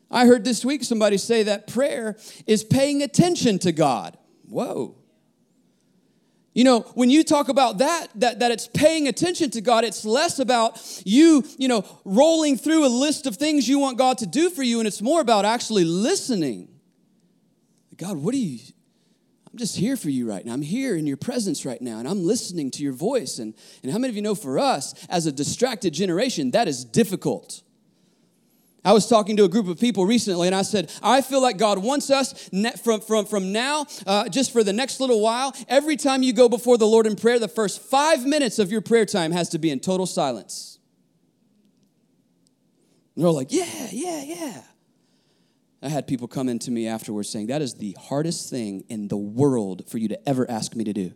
I 0.09 0.25
heard 0.25 0.45
this 0.45 0.63
week 0.63 0.83
somebody 0.83 1.17
say 1.17 1.43
that 1.43 1.67
prayer 1.67 2.15
is 2.47 2.63
paying 2.63 3.03
attention 3.03 3.59
to 3.59 3.71
God. 3.71 4.17
Whoa. 4.47 4.95
You 6.55 6.63
know, 6.63 6.79
when 6.95 7.09
you 7.09 7.25
talk 7.25 7.49
about 7.49 7.79
that, 7.79 8.07
that, 8.15 8.39
that 8.39 8.49
it's 8.49 8.65
paying 8.65 9.09
attention 9.09 9.51
to 9.51 9.61
God, 9.61 9.83
it's 9.83 10.05
less 10.05 10.39
about 10.39 10.81
you, 11.05 11.43
you 11.57 11.67
know, 11.67 11.83
rolling 12.05 12.57
through 12.57 12.85
a 12.85 12.87
list 12.87 13.27
of 13.27 13.35
things 13.35 13.67
you 13.67 13.77
want 13.77 13.97
God 13.97 14.19
to 14.19 14.25
do 14.25 14.49
for 14.49 14.63
you, 14.63 14.79
and 14.79 14.87
it's 14.87 15.01
more 15.01 15.19
about 15.19 15.43
actually 15.43 15.83
listening. 15.83 16.69
God, 17.97 18.15
what 18.15 18.31
do 18.31 18.37
you, 18.37 18.59
I'm 19.51 19.57
just 19.57 19.75
here 19.75 19.97
for 19.97 20.09
you 20.09 20.29
right 20.29 20.45
now. 20.45 20.53
I'm 20.53 20.61
here 20.61 20.95
in 20.95 21.05
your 21.05 21.17
presence 21.17 21.65
right 21.65 21.81
now, 21.81 21.99
and 21.99 22.07
I'm 22.07 22.23
listening 22.23 22.71
to 22.71 22.83
your 22.83 22.93
voice. 22.93 23.37
And, 23.37 23.53
and 23.83 23.91
how 23.91 23.97
many 23.97 24.11
of 24.11 24.15
you 24.15 24.21
know 24.21 24.33
for 24.33 24.57
us, 24.57 24.93
as 25.09 25.25
a 25.25 25.33
distracted 25.33 25.93
generation, 25.93 26.51
that 26.51 26.69
is 26.69 26.85
difficult? 26.85 27.63
I 28.85 28.93
was 28.93 29.07
talking 29.07 29.35
to 29.37 29.43
a 29.43 29.49
group 29.49 29.67
of 29.67 29.79
people 29.79 30.05
recently, 30.05 30.47
and 30.47 30.55
I 30.55 30.61
said, 30.61 30.91
I 31.01 31.21
feel 31.21 31.41
like 31.41 31.57
God 31.57 31.79
wants 31.79 32.11
us 32.11 32.49
from, 32.83 33.01
from, 33.01 33.25
from 33.25 33.51
now, 33.51 33.87
uh, 34.05 34.29
just 34.29 34.53
for 34.53 34.63
the 34.63 34.73
next 34.73 34.99
little 34.99 35.21
while, 35.21 35.55
every 35.67 35.97
time 35.97 36.21
you 36.21 36.31
go 36.31 36.47
before 36.47 36.77
the 36.77 36.85
Lord 36.85 37.07
in 37.07 37.15
prayer, 37.15 37.39
the 37.39 37.47
first 37.47 37.81
five 37.81 38.25
minutes 38.25 38.59
of 38.59 38.71
your 38.71 38.81
prayer 38.81 39.05
time 39.05 39.31
has 39.31 39.49
to 39.49 39.57
be 39.57 39.71
in 39.71 39.79
total 39.79 40.05
silence. 40.05 40.77
And 43.15 43.23
they're 43.23 43.27
all 43.29 43.35
like, 43.35 43.51
yeah, 43.51 43.87
yeah, 43.91 44.23
yeah. 44.23 44.61
I 45.81 45.89
had 45.89 46.07
people 46.07 46.27
come 46.27 46.47
into 46.47 46.69
me 46.69 46.87
afterwards 46.87 47.29
saying, 47.29 47.47
That 47.47 47.61
is 47.61 47.75
the 47.75 47.95
hardest 47.99 48.49
thing 48.49 48.83
in 48.89 49.07
the 49.07 49.17
world 49.17 49.87
for 49.87 49.97
you 49.97 50.07
to 50.07 50.29
ever 50.29 50.49
ask 50.49 50.75
me 50.75 50.83
to 50.83 50.93
do. 50.93 51.13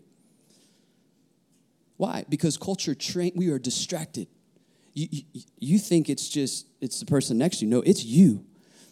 Why? 1.97 2.25
Because 2.29 2.57
culture 2.57 2.93
train 2.93 3.33
we 3.35 3.49
are 3.49 3.59
distracted. 3.59 4.27
You, 4.93 5.23
you, 5.57 5.79
think 5.79 6.09
it's 6.09 6.27
just 6.29 6.67
it's 6.81 6.99
the 6.99 7.05
person 7.05 7.37
next 7.37 7.59
to 7.59 7.65
you. 7.65 7.71
No, 7.71 7.81
it's 7.81 8.03
you. 8.03 8.45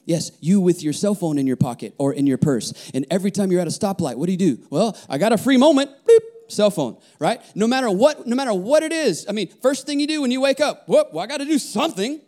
Yes, 0.05 0.31
you 0.39 0.61
with 0.61 0.83
your 0.83 0.93
cell 0.93 1.15
phone 1.15 1.37
in 1.37 1.45
your 1.45 1.57
pocket 1.57 1.93
or 1.97 2.13
in 2.13 2.25
your 2.25 2.37
purse. 2.37 2.73
And 2.93 3.05
every 3.11 3.29
time 3.29 3.51
you're 3.51 3.59
at 3.59 3.67
a 3.67 3.71
stoplight, 3.71 4.15
what 4.15 4.27
do 4.27 4.31
you 4.31 4.37
do? 4.37 4.59
Well, 4.69 4.97
I 5.09 5.17
got 5.17 5.33
a 5.33 5.37
free 5.37 5.57
moment. 5.57 5.91
Beep, 6.07 6.23
cell 6.47 6.69
phone, 6.69 6.97
right? 7.19 7.41
No 7.55 7.67
matter 7.67 7.89
what, 7.89 8.25
no 8.25 8.35
matter 8.35 8.53
what 8.53 8.83
it 8.83 8.93
is. 8.93 9.25
I 9.27 9.33
mean, 9.33 9.49
first 9.61 9.85
thing 9.85 9.99
you 9.99 10.07
do 10.07 10.21
when 10.21 10.31
you 10.31 10.41
wake 10.41 10.59
up, 10.59 10.87
whoop, 10.87 11.09
well, 11.11 11.23
I 11.23 11.27
got 11.27 11.37
to 11.37 11.45
do 11.45 11.59
something. 11.59 12.21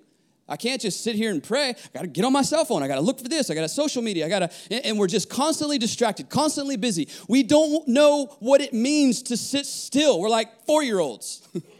I 0.50 0.58
can't 0.58 0.82
just 0.82 1.04
sit 1.04 1.16
here 1.16 1.30
and 1.30 1.44
pray. 1.44 1.70
I 1.70 1.76
got 1.94 2.02
to 2.02 2.08
get 2.08 2.26
on 2.26 2.34
my 2.34 2.42
cell 2.42 2.66
phone. 2.66 2.82
I 2.82 2.88
got 2.88 2.96
to 2.96 3.02
look 3.02 3.20
for 3.20 3.28
this. 3.28 3.52
I 3.52 3.54
got 3.54 3.62
to 3.62 3.70
social 3.70 4.02
media. 4.02 4.26
I 4.26 4.30
got 4.30 4.40
to, 4.40 4.86
and 4.86 4.98
we're 4.98 5.08
just 5.08 5.30
constantly 5.30 5.78
distracted, 5.78 6.30
constantly 6.30 6.76
busy. 6.76 7.08
We 7.28 7.44
don't 7.44 7.88
know 7.88 8.36
what 8.40 8.60
it 8.60 8.74
means 8.74 9.22
to 9.24 9.38
sit 9.38 9.68
still. 9.68 10.20
We're 10.20 10.30
like 10.30 10.66
four 10.66 10.84
year 10.84 11.00
olds. 11.00 11.48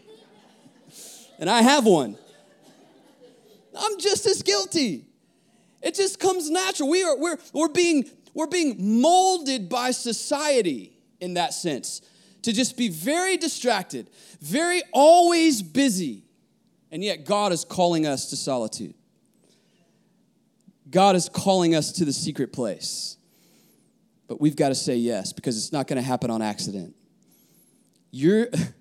and 1.40 1.48
I 1.50 1.62
have 1.62 1.86
one. 1.86 2.16
I'm 3.76 3.98
just 3.98 4.26
as 4.26 4.42
guilty. 4.42 5.06
It 5.82 5.94
just 5.94 6.20
comes 6.20 6.50
natural. 6.50 6.90
We 6.90 7.02
are, 7.02 7.16
we're, 7.16 7.38
we're, 7.54 7.68
being, 7.68 8.08
we're 8.34 8.46
being 8.46 9.00
molded 9.00 9.68
by 9.68 9.90
society 9.92 10.92
in 11.18 11.34
that 11.34 11.54
sense 11.54 12.02
to 12.42 12.52
just 12.52 12.76
be 12.76 12.88
very 12.88 13.38
distracted, 13.38 14.08
very 14.40 14.82
always 14.92 15.62
busy. 15.62 16.24
And 16.92 17.02
yet, 17.02 17.24
God 17.24 17.52
is 17.52 17.64
calling 17.64 18.06
us 18.06 18.30
to 18.30 18.36
solitude. 18.36 18.94
God 20.90 21.16
is 21.16 21.28
calling 21.28 21.74
us 21.74 21.92
to 21.92 22.04
the 22.04 22.12
secret 22.12 22.52
place. 22.52 23.16
But 24.26 24.40
we've 24.40 24.56
got 24.56 24.68
to 24.70 24.74
say 24.74 24.96
yes 24.96 25.32
because 25.32 25.56
it's 25.56 25.72
not 25.72 25.86
going 25.86 25.96
to 25.96 26.06
happen 26.06 26.30
on 26.30 26.42
accident. 26.42 26.94
You're, 28.10 28.48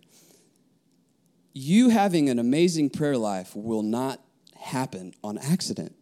you 1.53 1.89
having 1.89 2.29
an 2.29 2.39
amazing 2.39 2.89
prayer 2.89 3.17
life 3.17 3.55
will 3.55 3.83
not 3.83 4.21
happen 4.55 5.13
on 5.23 5.37
accident. 5.37 5.95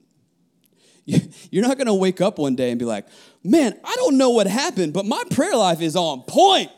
You're 1.06 1.66
not 1.66 1.78
going 1.78 1.88
to 1.88 1.94
wake 1.94 2.20
up 2.20 2.38
one 2.38 2.56
day 2.56 2.70
and 2.70 2.78
be 2.78 2.86
like, 2.86 3.08
man, 3.44 3.80
I 3.84 3.96
don't 3.96 4.18
know 4.18 4.32
what 4.32 4.46
happened, 4.46 4.94
but 4.94 5.06
my 5.06 5.24
prayer 5.32 5.56
life 5.56 5.82
is 5.82 5.96
on 5.96 6.24
point. 6.24 6.70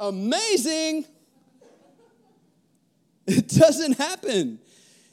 Amazing. 0.00 1.04
It 3.26 3.48
doesn't 3.48 3.98
happen. 3.98 4.58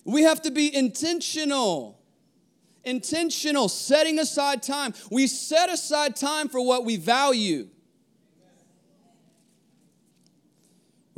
We 0.06 0.24
have 0.24 0.42
to 0.44 0.52
be 0.52 0.74
intentional. 0.74 2.00
Intentional, 2.86 3.68
setting 3.70 4.18
aside 4.18 4.64
time. 4.64 4.94
We 5.12 5.28
set 5.28 5.70
aside 5.70 6.16
time 6.16 6.48
for 6.48 6.66
what 6.66 6.86
we 6.86 6.96
value. 6.96 7.68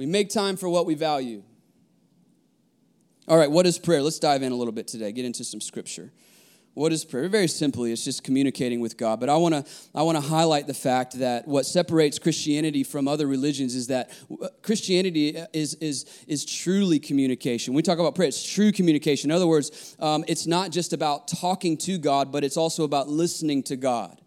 We 0.02 0.08
make 0.08 0.30
time 0.30 0.58
for 0.58 0.68
what 0.68 0.88
we 0.88 0.96
value. 0.96 1.44
All 3.28 3.38
right, 3.38 3.52
what 3.52 3.68
is 3.68 3.78
prayer? 3.78 4.02
Let's 4.02 4.18
dive 4.18 4.42
in 4.42 4.52
a 4.52 4.56
little 4.56 4.72
bit 4.72 4.88
today, 4.88 5.12
get 5.12 5.26
into 5.26 5.44
some 5.44 5.62
scripture. 5.62 6.12
What 6.74 6.92
is 6.92 7.06
prayer? 7.06 7.30
Very 7.30 7.48
simply, 7.48 7.92
it's 7.92 8.04
just 8.04 8.24
communicating 8.24 8.80
with 8.80 8.98
God. 8.98 9.20
But 9.20 9.30
I 9.30 9.36
want 9.36 9.54
to 9.54 9.64
I 9.94 10.02
want 10.02 10.16
to 10.16 10.22
highlight 10.22 10.66
the 10.66 10.74
fact 10.74 11.20
that 11.20 11.48
what 11.48 11.68
separates 11.68 12.18
Christianity 12.18 12.84
from 12.84 13.08
other 13.08 13.28
religions 13.28 13.76
is 13.76 13.88
that 13.88 14.10
uh, 14.42 14.48
Christianity 14.64 15.38
is 15.54 15.76
is 15.76 16.06
is 16.28 16.46
truly 16.46 16.98
communication. 16.98 17.74
When 17.74 17.78
we 17.78 17.84
talk 17.84 18.00
about 18.00 18.16
prayer, 18.16 18.30
it's 18.30 18.44
true 18.44 18.72
communication. 18.72 19.30
In 19.30 19.36
other 19.36 19.46
words, 19.46 19.96
um, 20.00 20.26
it's 20.28 20.48
not 20.48 20.72
just 20.72 20.94
about 20.94 21.28
talking 21.28 21.78
to 21.78 22.00
God, 22.00 22.32
but 22.32 22.44
it's 22.44 22.58
also 22.58 22.86
about 22.86 23.08
listening 23.08 23.62
to 23.64 23.76
God. 23.76 24.21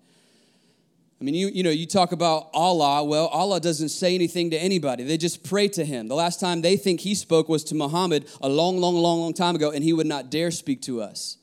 I 1.20 1.24
mean, 1.24 1.34
you, 1.34 1.48
you 1.48 1.62
know, 1.62 1.70
you 1.70 1.86
talk 1.86 2.12
about 2.12 2.50
Allah. 2.52 3.04
Well, 3.04 3.28
Allah 3.28 3.60
doesn't 3.60 3.90
say 3.90 4.14
anything 4.14 4.50
to 4.50 4.58
anybody. 4.58 5.04
They 5.04 5.16
just 5.16 5.44
pray 5.44 5.68
to 5.68 5.84
him. 5.84 6.08
The 6.08 6.14
last 6.14 6.40
time 6.40 6.60
they 6.60 6.76
think 6.76 7.00
he 7.00 7.14
spoke 7.14 7.48
was 7.48 7.62
to 7.64 7.74
Muhammad 7.74 8.26
a 8.40 8.48
long, 8.48 8.78
long, 8.78 8.96
long, 8.96 9.20
long 9.20 9.32
time 9.32 9.54
ago, 9.54 9.70
and 9.70 9.84
he 9.84 9.92
would 9.92 10.06
not 10.06 10.30
dare 10.30 10.50
speak 10.50 10.82
to 10.82 11.00
us. 11.00 11.38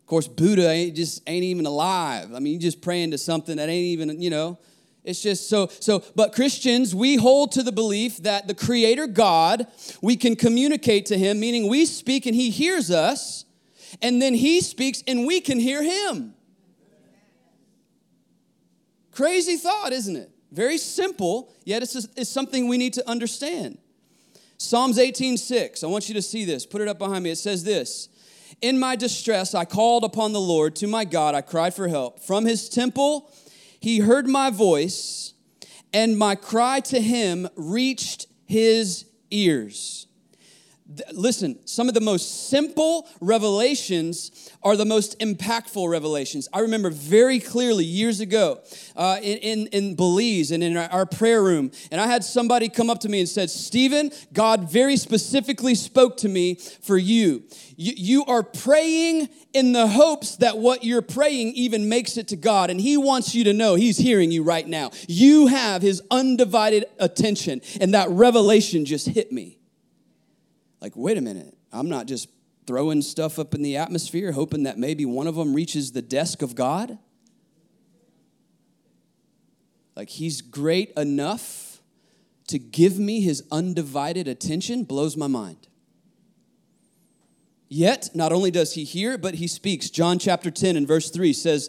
Of 0.00 0.06
course, 0.06 0.28
Buddha 0.28 0.70
ain't, 0.70 0.94
just 0.94 1.28
ain't 1.28 1.42
even 1.42 1.66
alive. 1.66 2.32
I 2.32 2.38
mean, 2.38 2.52
you 2.52 2.58
just 2.60 2.80
praying 2.80 3.10
to 3.10 3.18
something 3.18 3.56
that 3.56 3.68
ain't 3.68 3.86
even, 3.86 4.22
you 4.22 4.30
know. 4.30 4.58
It's 5.02 5.20
just 5.20 5.48
so, 5.48 5.68
so, 5.80 6.04
but 6.14 6.32
Christians, 6.32 6.94
we 6.94 7.16
hold 7.16 7.52
to 7.52 7.64
the 7.64 7.72
belief 7.72 8.18
that 8.18 8.46
the 8.46 8.54
Creator 8.54 9.08
God, 9.08 9.66
we 10.00 10.16
can 10.16 10.36
communicate 10.36 11.06
to 11.06 11.18
Him, 11.18 11.40
meaning 11.40 11.68
we 11.68 11.86
speak 11.86 12.26
and 12.26 12.34
He 12.36 12.50
hears 12.50 12.90
us, 12.90 13.44
and 14.00 14.22
then 14.22 14.34
He 14.34 14.60
speaks 14.60 15.02
and 15.08 15.26
we 15.26 15.40
can 15.40 15.58
hear 15.58 15.82
Him. 15.82 16.35
Crazy 19.16 19.56
thought, 19.56 19.94
isn't 19.94 20.14
it? 20.14 20.30
Very 20.52 20.76
simple, 20.76 21.50
yet 21.64 21.82
it's, 21.82 21.94
it's 21.94 22.28
something 22.28 22.68
we 22.68 22.76
need 22.76 22.92
to 22.92 23.08
understand. 23.08 23.78
Psalms 24.58 24.98
18 24.98 25.38
6, 25.38 25.82
I 25.82 25.86
want 25.86 26.08
you 26.08 26.14
to 26.14 26.22
see 26.22 26.44
this. 26.44 26.66
Put 26.66 26.82
it 26.82 26.88
up 26.88 26.98
behind 26.98 27.24
me. 27.24 27.30
It 27.30 27.36
says 27.36 27.64
this 27.64 28.10
in 28.60 28.78
my 28.78 28.94
distress, 28.94 29.54
I 29.54 29.64
called 29.64 30.04
upon 30.04 30.34
the 30.34 30.40
Lord. 30.40 30.76
To 30.76 30.86
my 30.86 31.06
God, 31.06 31.34
I 31.34 31.40
cried 31.40 31.72
for 31.72 31.88
help. 31.88 32.20
From 32.20 32.44
his 32.44 32.68
temple, 32.68 33.32
he 33.80 34.00
heard 34.00 34.26
my 34.26 34.50
voice, 34.50 35.32
and 35.94 36.18
my 36.18 36.34
cry 36.34 36.80
to 36.80 37.00
him 37.00 37.48
reached 37.56 38.26
his 38.44 39.06
ears. 39.30 40.08
Listen, 41.12 41.58
some 41.66 41.88
of 41.88 41.94
the 41.94 42.00
most 42.00 42.48
simple 42.48 43.08
revelations 43.20 44.52
are 44.62 44.76
the 44.76 44.84
most 44.84 45.18
impactful 45.18 45.90
revelations. 45.90 46.48
I 46.52 46.60
remember 46.60 46.90
very 46.90 47.40
clearly 47.40 47.84
years 47.84 48.20
ago 48.20 48.60
uh, 48.94 49.18
in, 49.20 49.38
in, 49.38 49.66
in, 49.68 49.94
Belize 49.96 50.52
and 50.52 50.62
in 50.62 50.76
our, 50.76 51.04
prayer 51.04 51.42
room, 51.42 51.72
and 51.90 52.00
I 52.00 52.06
had 52.06 52.22
somebody 52.22 52.68
come 52.68 52.88
up 52.88 53.00
to 53.00 53.08
me 53.08 53.18
and 53.18 53.28
said, 53.28 53.50
Stephen, 53.50 54.12
God 54.32 54.70
very 54.70 54.96
specifically 54.96 55.74
spoke 55.74 56.18
to 56.18 56.28
me 56.28 56.54
for 56.54 56.96
you. 56.96 57.42
you. 57.76 57.92
You 57.96 58.24
are 58.26 58.44
praying 58.44 59.28
in 59.52 59.72
the 59.72 59.88
hopes 59.88 60.36
that 60.36 60.58
what 60.58 60.84
you're 60.84 61.02
praying 61.02 61.54
even 61.54 61.88
makes 61.88 62.16
it 62.16 62.28
to 62.28 62.36
God, 62.36 62.70
and 62.70 62.80
He 62.80 62.96
wants 62.96 63.34
you 63.34 63.42
to 63.44 63.52
know 63.52 63.74
He's 63.74 63.98
hearing 63.98 64.30
you 64.30 64.44
right 64.44 64.66
now. 64.66 64.92
You 65.08 65.48
have 65.48 65.82
His 65.82 66.00
undivided 66.12 66.84
attention, 67.00 67.60
and 67.80 67.92
that 67.94 68.08
revelation 68.10 68.84
just 68.84 69.08
hit 69.08 69.32
me 69.32 69.58
like, 70.86 70.94
wait 70.94 71.18
a 71.18 71.20
minute, 71.20 71.52
I'm 71.72 71.88
not 71.88 72.06
just 72.06 72.28
throwing 72.64 73.02
stuff 73.02 73.40
up 73.40 73.56
in 73.56 73.62
the 73.62 73.76
atmosphere, 73.76 74.30
hoping 74.30 74.62
that 74.62 74.78
maybe 74.78 75.04
one 75.04 75.26
of 75.26 75.34
them 75.34 75.52
reaches 75.52 75.90
the 75.90 76.00
desk 76.00 76.42
of 76.42 76.54
God. 76.54 76.96
Like, 79.96 80.10
he's 80.10 80.42
great 80.42 80.92
enough 80.96 81.82
to 82.46 82.60
give 82.60 83.00
me 83.00 83.20
his 83.20 83.42
undivided 83.50 84.28
attention 84.28 84.84
blows 84.84 85.16
my 85.16 85.26
mind. 85.26 85.66
Yet, 87.68 88.10
not 88.14 88.32
only 88.32 88.52
does 88.52 88.74
he 88.74 88.84
hear, 88.84 89.18
but 89.18 89.34
he 89.34 89.48
speaks. 89.48 89.90
John 89.90 90.20
chapter 90.20 90.52
10 90.52 90.76
and 90.76 90.86
verse 90.86 91.10
3 91.10 91.32
says, 91.32 91.68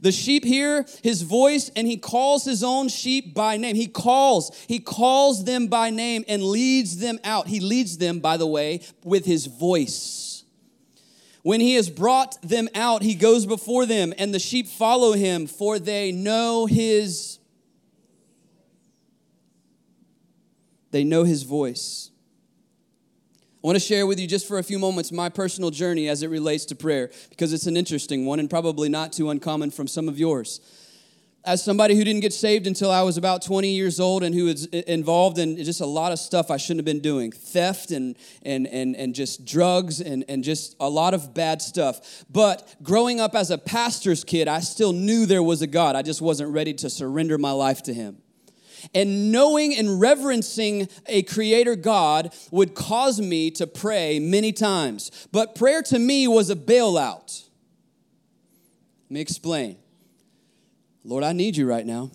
the 0.00 0.12
sheep 0.12 0.44
hear 0.44 0.86
his 1.02 1.22
voice 1.22 1.70
and 1.76 1.86
he 1.86 1.96
calls 1.96 2.44
his 2.44 2.62
own 2.62 2.88
sheep 2.88 3.34
by 3.34 3.56
name. 3.56 3.76
He 3.76 3.86
calls, 3.86 4.56
he 4.68 4.78
calls 4.78 5.44
them 5.44 5.66
by 5.68 5.90
name 5.90 6.24
and 6.28 6.42
leads 6.42 6.98
them 6.98 7.18
out. 7.24 7.46
He 7.48 7.60
leads 7.60 7.98
them, 7.98 8.20
by 8.20 8.36
the 8.36 8.46
way, 8.46 8.80
with 9.04 9.24
his 9.24 9.46
voice. 9.46 10.44
When 11.42 11.60
he 11.60 11.74
has 11.74 11.88
brought 11.88 12.42
them 12.42 12.68
out, 12.74 13.02
he 13.02 13.14
goes 13.14 13.46
before 13.46 13.86
them, 13.86 14.12
and 14.18 14.34
the 14.34 14.40
sheep 14.40 14.66
follow 14.66 15.12
him, 15.12 15.46
for 15.46 15.78
they 15.78 16.10
know 16.10 16.66
his 16.66 17.38
they 20.90 21.04
know 21.04 21.22
his 21.22 21.44
voice. 21.44 22.10
I 23.66 23.68
want 23.68 23.80
to 23.80 23.84
share 23.84 24.06
with 24.06 24.20
you 24.20 24.28
just 24.28 24.46
for 24.46 24.60
a 24.60 24.62
few 24.62 24.78
moments 24.78 25.10
my 25.10 25.28
personal 25.28 25.72
journey 25.72 26.08
as 26.08 26.22
it 26.22 26.30
relates 26.30 26.66
to 26.66 26.76
prayer 26.76 27.10
because 27.30 27.52
it's 27.52 27.66
an 27.66 27.76
interesting 27.76 28.24
one 28.24 28.38
and 28.38 28.48
probably 28.48 28.88
not 28.88 29.12
too 29.12 29.28
uncommon 29.28 29.72
from 29.72 29.88
some 29.88 30.08
of 30.08 30.20
yours. 30.20 30.60
As 31.44 31.64
somebody 31.64 31.96
who 31.96 32.04
didn't 32.04 32.20
get 32.20 32.32
saved 32.32 32.68
until 32.68 32.92
I 32.92 33.02
was 33.02 33.16
about 33.16 33.42
20 33.42 33.68
years 33.68 33.98
old 33.98 34.22
and 34.22 34.32
who 34.32 34.44
was 34.44 34.66
involved 34.66 35.38
in 35.38 35.56
just 35.56 35.80
a 35.80 35.86
lot 35.86 36.12
of 36.12 36.20
stuff 36.20 36.48
I 36.48 36.58
shouldn't 36.58 36.78
have 36.78 36.84
been 36.84 37.02
doing 37.02 37.32
theft 37.32 37.90
and, 37.90 38.14
and, 38.44 38.68
and, 38.68 38.94
and 38.94 39.16
just 39.16 39.44
drugs 39.44 40.00
and, 40.00 40.24
and 40.28 40.44
just 40.44 40.76
a 40.78 40.88
lot 40.88 41.12
of 41.12 41.34
bad 41.34 41.60
stuff. 41.60 42.24
But 42.30 42.72
growing 42.84 43.18
up 43.18 43.34
as 43.34 43.50
a 43.50 43.58
pastor's 43.58 44.22
kid, 44.22 44.46
I 44.46 44.60
still 44.60 44.92
knew 44.92 45.26
there 45.26 45.42
was 45.42 45.60
a 45.60 45.66
God. 45.66 45.96
I 45.96 46.02
just 46.02 46.22
wasn't 46.22 46.52
ready 46.52 46.74
to 46.74 46.88
surrender 46.88 47.36
my 47.36 47.50
life 47.50 47.82
to 47.82 47.92
Him. 47.92 48.18
And 48.94 49.32
knowing 49.32 49.76
and 49.76 50.00
reverencing 50.00 50.88
a 51.06 51.22
creator 51.22 51.76
God 51.76 52.34
would 52.50 52.74
cause 52.74 53.20
me 53.20 53.50
to 53.52 53.66
pray 53.66 54.18
many 54.18 54.52
times. 54.52 55.28
But 55.32 55.54
prayer 55.54 55.82
to 55.82 55.98
me 55.98 56.28
was 56.28 56.50
a 56.50 56.56
bailout. 56.56 57.44
Let 59.04 59.14
me 59.14 59.20
explain. 59.20 59.76
Lord, 61.04 61.22
I 61.22 61.32
need 61.32 61.56
you 61.56 61.68
right 61.68 61.86
now. 61.86 62.10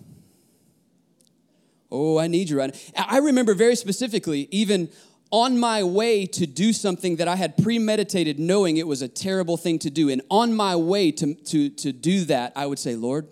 Oh, 1.90 2.18
I 2.18 2.26
need 2.26 2.50
you 2.50 2.58
right 2.58 2.74
now. 2.96 3.04
I 3.08 3.18
remember 3.18 3.54
very 3.54 3.76
specifically, 3.76 4.48
even 4.50 4.90
on 5.30 5.58
my 5.58 5.82
way 5.82 6.26
to 6.26 6.46
do 6.46 6.72
something 6.74 7.16
that 7.16 7.26
I 7.26 7.36
had 7.36 7.56
premeditated, 7.56 8.38
knowing 8.38 8.76
it 8.76 8.86
was 8.86 9.00
a 9.00 9.08
terrible 9.08 9.56
thing 9.56 9.78
to 9.80 9.90
do. 9.90 10.10
And 10.10 10.20
on 10.30 10.54
my 10.54 10.76
way 10.76 11.10
to, 11.12 11.34
to, 11.34 11.70
to 11.70 11.92
do 11.92 12.26
that, 12.26 12.52
I 12.54 12.66
would 12.66 12.78
say, 12.78 12.94
Lord, 12.94 13.26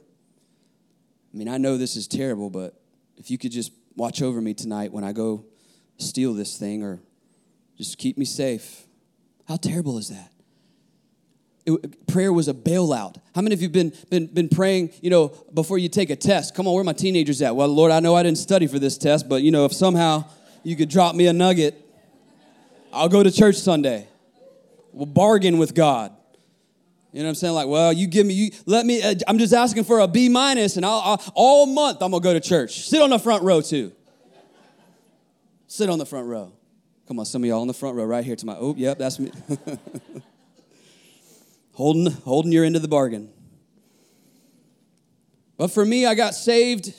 I 1.33 1.37
mean, 1.37 1.49
I 1.49 1.59
know 1.59 1.77
this 1.77 1.97
is 1.97 2.09
terrible, 2.09 2.49
but 2.49 2.80
if 3.21 3.31
you 3.31 3.37
could 3.37 3.53
just 3.53 3.71
watch 3.97 4.23
over 4.23 4.41
me 4.41 4.55
tonight 4.55 4.93
when 4.93 5.05
I 5.05 5.13
go 5.13 5.45
steal 5.99 6.33
this 6.33 6.57
thing 6.57 6.83
or 6.83 7.01
just 7.77 7.99
keep 7.99 8.17
me 8.17 8.25
safe. 8.25 8.87
How 9.47 9.57
terrible 9.57 9.99
is 9.99 10.09
that? 10.09 10.33
It, 11.67 12.07
prayer 12.07 12.33
was 12.33 12.49
a 12.49 12.55
bailout. 12.55 13.17
How 13.35 13.43
many 13.43 13.53
of 13.53 13.61
you 13.61 13.69
been, 13.69 13.93
been, 14.09 14.27
been 14.27 14.49
praying, 14.49 14.93
you 15.03 15.11
know, 15.11 15.29
before 15.53 15.77
you 15.77 15.91
take 15.91 16.09
a 16.09 16.17
test? 16.17 16.55
Come 16.55 16.67
on, 16.67 16.73
where 16.73 16.83
my 16.83 16.95
teenagers 16.95 17.43
at? 17.43 17.55
Well, 17.55 17.69
Lord, 17.69 17.93
I 17.93 18.01
know 18.01 18.17
I 18.17 18.23
didn't 18.23 18.39
study 18.39 18.67
for 18.67 18.79
this 18.79 18.97
test, 18.97 19.29
but, 19.29 19.43
you 19.43 19.51
know, 19.51 19.67
if 19.67 19.75
somehow 19.75 20.25
you 20.63 20.75
could 20.75 20.89
drop 20.89 21.15
me 21.15 21.27
a 21.27 21.33
nugget, 21.35 21.75
I'll 22.91 23.11
go 23.11 23.23
to 23.23 23.31
church 23.31 23.57
Sunday. 23.57 24.09
We'll 24.93 25.05
bargain 25.05 25.59
with 25.59 25.75
God. 25.75 26.13
You 27.13 27.21
know 27.21 27.25
what 27.25 27.31
I'm 27.31 27.35
saying? 27.35 27.55
Like, 27.55 27.67
well, 27.67 27.93
you 27.93 28.07
give 28.07 28.25
me, 28.27 28.35
you 28.35 28.51
let 28.67 28.87
me. 28.87 29.03
Uh, 29.03 29.15
I'm 29.27 29.39
just 29.39 29.53
asking 29.53 29.85
for 29.85 29.99
a 29.99 30.07
B 30.07 30.29
minus, 30.29 30.77
and 30.77 30.87
I'll, 30.87 31.01
I'll, 31.01 31.33
all 31.35 31.67
month 31.67 32.03
I'm 32.03 32.13
gonna 32.13 32.23
go 32.23 32.33
to 32.33 32.41
church. 32.41 32.83
Sit 32.89 33.03
on 33.03 33.11
the 33.11 33.19
front 33.19 33.43
row 33.43 33.61
too. 33.61 33.93
Sit 35.67 35.91
on 35.91 35.99
the 35.99 36.07
front 36.07 36.29
row. 36.29 36.53
Come 37.09 37.19
on, 37.19 37.25
some 37.25 37.43
of 37.43 37.49
y'all 37.49 37.63
on 37.63 37.67
the 37.67 37.75
front 37.75 37.97
row 37.97 38.05
right 38.05 38.25
here 38.25 38.37
to 38.37 38.47
my. 38.47 38.57
Oh, 38.57 38.75
yep, 38.77 38.99
that's 38.99 39.19
me. 39.19 39.33
holding, 41.73 42.13
holding 42.13 42.53
your 42.53 42.65
end 42.65 42.77
of 42.77 42.83
the 42.83 42.89
bargain. 42.89 43.31
But 45.57 45.73
for 45.73 45.85
me, 45.85 46.07
I 46.07 46.15
got 46.15 46.35
saved. 46.35 46.95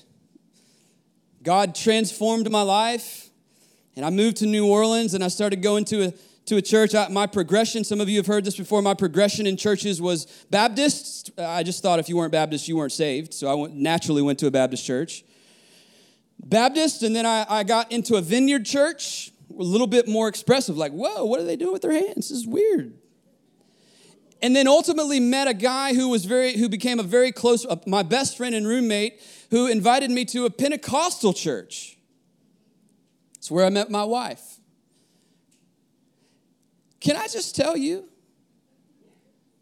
God 1.44 1.74
transformed 1.74 2.52
my 2.52 2.62
life, 2.62 3.30
and 3.96 4.06
I 4.06 4.10
moved 4.10 4.38
to 4.38 4.46
New 4.46 4.68
Orleans, 4.68 5.14
and 5.14 5.24
I 5.24 5.30
started 5.30 5.62
going 5.62 5.86
to 5.86 6.08
a 6.08 6.14
to 6.52 6.58
a 6.58 6.62
church. 6.62 6.94
I, 6.94 7.08
my 7.08 7.28
progression, 7.28 7.86
some 7.86 8.02
of 8.02 8.10
you 8.10 8.18
have 8.18 8.28
heard 8.28 8.44
this 8.44 8.58
before, 8.58 8.82
my 8.82 8.94
progression 8.94 9.48
in 9.48 9.56
churches 9.56 10.02
was 10.02 10.26
Baptist. 10.50 11.32
I 11.38 11.64
just 11.64 11.82
thought 11.82 11.98
if 11.98 12.10
you 12.10 12.18
weren't 12.18 12.34
Baptist, 12.34 12.68
you 12.68 12.76
weren't 12.76 12.92
saved. 12.92 13.34
So 13.34 13.48
I 13.48 13.54
went, 13.54 13.74
naturally 13.74 14.22
went 14.22 14.38
to 14.40 14.48
a 14.48 14.52
Baptist 14.52 14.86
church. 14.86 15.24
Baptist, 16.44 17.04
and 17.04 17.16
then 17.16 17.26
I, 17.26 17.46
I 17.48 17.64
got 17.64 17.90
into 17.90 18.16
a 18.16 18.22
vineyard 18.22 18.66
church, 18.66 19.32
a 19.50 19.64
little 19.64 19.88
bit 19.88 20.10
more 20.10 20.28
expressive, 20.28 20.76
like, 20.76 20.92
whoa, 20.92 21.24
what 21.24 21.40
are 21.40 21.44
they 21.44 21.56
doing 21.56 21.72
with 21.72 21.84
their 21.84 21.94
hands? 21.94 22.28
This 22.28 22.32
is 22.32 22.48
weird. 22.48 22.96
And 24.42 24.54
then 24.54 24.68
ultimately 24.68 25.22
met 25.22 25.48
a 25.48 25.54
guy 25.54 25.94
who 25.94 26.10
was 26.10 26.26
very, 26.26 26.58
who 26.58 26.68
became 26.68 27.00
a 27.00 27.04
very 27.04 27.32
close, 27.32 27.66
uh, 27.66 27.78
my 27.88 28.04
best 28.04 28.36
friend 28.36 28.54
and 28.54 28.68
roommate, 28.68 29.22
who 29.52 29.68
invited 29.68 30.12
me 30.12 30.26
to 30.26 30.44
a 30.44 30.50
Pentecostal 30.50 31.32
church. 31.32 31.98
It's 33.38 33.50
where 33.50 33.66
I 33.66 33.70
met 33.70 33.90
my 33.90 34.04
wife. 34.04 34.51
Can 37.02 37.18
I 37.18 37.28
just 37.28 37.56
tell 37.56 37.76
you? 37.76 38.06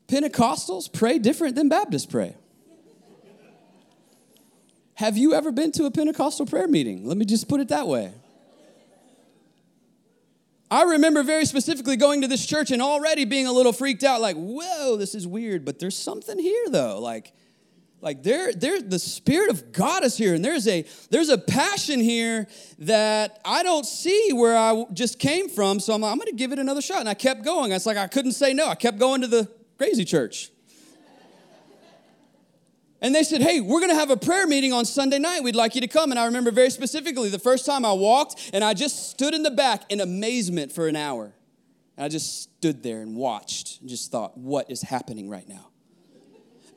Pentecostals 0.07 0.91
pray 0.91 1.17
different 1.17 1.55
than 1.55 1.69
Baptists 1.69 2.05
pray. 2.05 2.35
Have 4.95 5.17
you 5.17 5.33
ever 5.33 5.51
been 5.51 5.71
to 5.73 5.85
a 5.85 5.91
Pentecostal 5.91 6.45
prayer 6.45 6.67
meeting? 6.67 7.07
Let 7.07 7.15
me 7.15 7.25
just 7.25 7.47
put 7.47 7.61
it 7.61 7.69
that 7.69 7.87
way. 7.87 8.11
I 10.69 10.83
remember 10.83 11.23
very 11.23 11.45
specifically 11.45 11.95
going 11.95 12.21
to 12.21 12.27
this 12.27 12.45
church 12.45 12.69
and 12.69 12.81
already 12.81 13.25
being 13.25 13.47
a 13.47 13.51
little 13.51 13.71
freaked 13.71 14.03
out, 14.03 14.21
like, 14.21 14.35
whoa, 14.35 14.97
this 14.97 15.15
is 15.15 15.25
weird, 15.25 15.65
but 15.65 15.79
there's 15.79 15.95
something 15.95 16.37
here 16.37 16.65
though. 16.69 16.99
Like, 16.99 17.33
like 18.01 18.23
there, 18.23 18.53
there, 18.53 18.81
the 18.81 18.99
Spirit 18.99 19.49
of 19.49 19.71
God 19.71 20.03
is 20.03 20.15
here, 20.15 20.33
and 20.33 20.43
there's 20.43 20.67
a 20.67 20.85
there's 21.09 21.29
a 21.29 21.37
passion 21.37 21.99
here 21.99 22.47
that 22.79 23.41
I 23.43 23.61
don't 23.63 23.85
see 23.85 24.31
where 24.31 24.57
I 24.57 24.85
just 24.93 25.19
came 25.19 25.49
from. 25.49 25.79
So 25.79 25.93
I'm 25.93 26.01
like, 26.01 26.11
I'm 26.11 26.17
gonna 26.17 26.31
give 26.31 26.51
it 26.51 26.59
another 26.59 26.81
shot. 26.81 27.01
And 27.01 27.09
I 27.09 27.13
kept 27.13 27.43
going. 27.43 27.71
It's 27.71 27.85
like 27.85 27.97
I 27.97 28.07
couldn't 28.07 28.31
say 28.33 28.53
no. 28.53 28.67
I 28.67 28.75
kept 28.75 28.99
going 28.99 29.21
to 29.21 29.27
the 29.27 29.49
crazy 29.77 30.05
church. 30.05 30.51
And 33.01 33.15
they 33.15 33.23
said, 33.23 33.41
Hey, 33.41 33.61
we're 33.61 33.79
gonna 33.79 33.95
have 33.95 34.11
a 34.11 34.17
prayer 34.17 34.45
meeting 34.45 34.73
on 34.73 34.83
Sunday 34.83 35.19
night. 35.19 35.41
We'd 35.41 35.55
like 35.55 35.73
you 35.73 35.79
to 35.79 35.87
come. 35.87 36.11
And 36.11 36.19
I 36.19 36.25
remember 36.25 36.51
very 36.51 36.69
specifically 36.69 37.29
the 37.29 37.39
first 37.39 37.65
time 37.65 37.85
I 37.85 37.93
walked 37.93 38.49
and 38.51 38.61
I 38.61 38.73
just 38.73 39.09
stood 39.09 39.33
in 39.33 39.41
the 39.41 39.51
back 39.51 39.83
in 39.89 40.01
amazement 40.01 40.73
for 40.73 40.89
an 40.89 40.97
hour. 40.97 41.33
And 41.95 42.03
I 42.03 42.09
just 42.09 42.43
stood 42.43 42.83
there 42.83 43.01
and 43.01 43.15
watched 43.15 43.79
and 43.79 43.89
just 43.89 44.11
thought, 44.11 44.37
What 44.37 44.69
is 44.69 44.81
happening 44.81 45.29
right 45.29 45.47
now? 45.47 45.68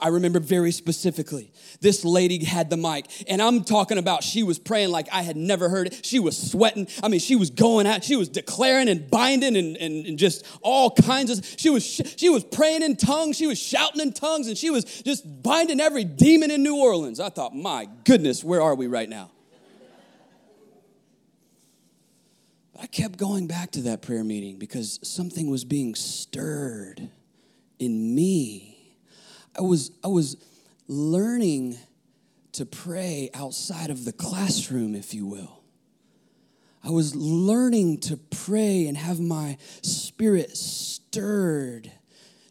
I 0.02 0.08
remember 0.08 0.40
very 0.40 0.72
specifically. 0.72 1.52
This 1.80 2.04
lady 2.04 2.42
had 2.44 2.70
the 2.70 2.76
mic, 2.76 3.06
and 3.28 3.40
I'm 3.40 3.62
talking 3.62 3.98
about 3.98 4.24
she 4.24 4.42
was 4.42 4.58
praying 4.58 4.90
like 4.90 5.06
I 5.12 5.22
had 5.22 5.36
never 5.36 5.68
heard 5.68 5.86
it. 5.86 6.04
She 6.04 6.18
was 6.18 6.36
sweating. 6.36 6.88
I 7.04 7.08
mean, 7.08 7.20
she 7.20 7.36
was 7.36 7.50
going 7.50 7.86
out, 7.86 8.02
she 8.02 8.16
was 8.16 8.28
declaring 8.28 8.88
and 8.88 9.08
binding 9.08 9.56
and, 9.56 9.76
and, 9.76 10.04
and 10.04 10.18
just 10.18 10.44
all 10.60 10.90
kinds 10.90 11.30
of 11.30 11.46
she 11.56 11.70
was 11.70 11.84
she 11.84 12.28
was 12.28 12.42
praying 12.42 12.82
in 12.82 12.96
tongues, 12.96 13.36
she 13.36 13.46
was 13.46 13.60
shouting 13.60 14.00
in 14.00 14.12
tongues, 14.12 14.48
and 14.48 14.58
she 14.58 14.70
was 14.70 14.84
just 15.02 15.40
binding 15.40 15.80
every 15.80 16.02
demon 16.02 16.50
in 16.50 16.64
New 16.64 16.76
Orleans. 16.76 17.20
I 17.20 17.28
thought, 17.28 17.54
my 17.54 17.88
goodness, 18.04 18.42
where 18.42 18.60
are 18.60 18.74
we 18.74 18.88
right 18.88 19.08
now? 19.08 19.30
I 22.80 22.88
kept 22.88 23.16
going 23.16 23.46
back 23.46 23.70
to 23.72 23.82
that 23.82 24.02
prayer 24.02 24.24
meeting 24.24 24.58
because 24.58 24.98
something 25.04 25.48
was 25.48 25.64
being 25.64 25.94
stirred 25.94 27.08
in 27.78 28.16
me 28.16 28.71
I 29.56 29.62
was, 29.62 29.90
I 30.02 30.08
was 30.08 30.36
learning 30.88 31.78
to 32.52 32.66
pray 32.66 33.30
outside 33.34 33.90
of 33.90 34.04
the 34.04 34.12
classroom, 34.12 34.94
if 34.94 35.14
you 35.14 35.26
will. 35.26 35.62
I 36.84 36.90
was 36.90 37.14
learning 37.14 38.00
to 38.00 38.16
pray 38.16 38.86
and 38.86 38.96
have 38.96 39.20
my 39.20 39.56
spirit 39.82 40.56
stirred 40.56 41.90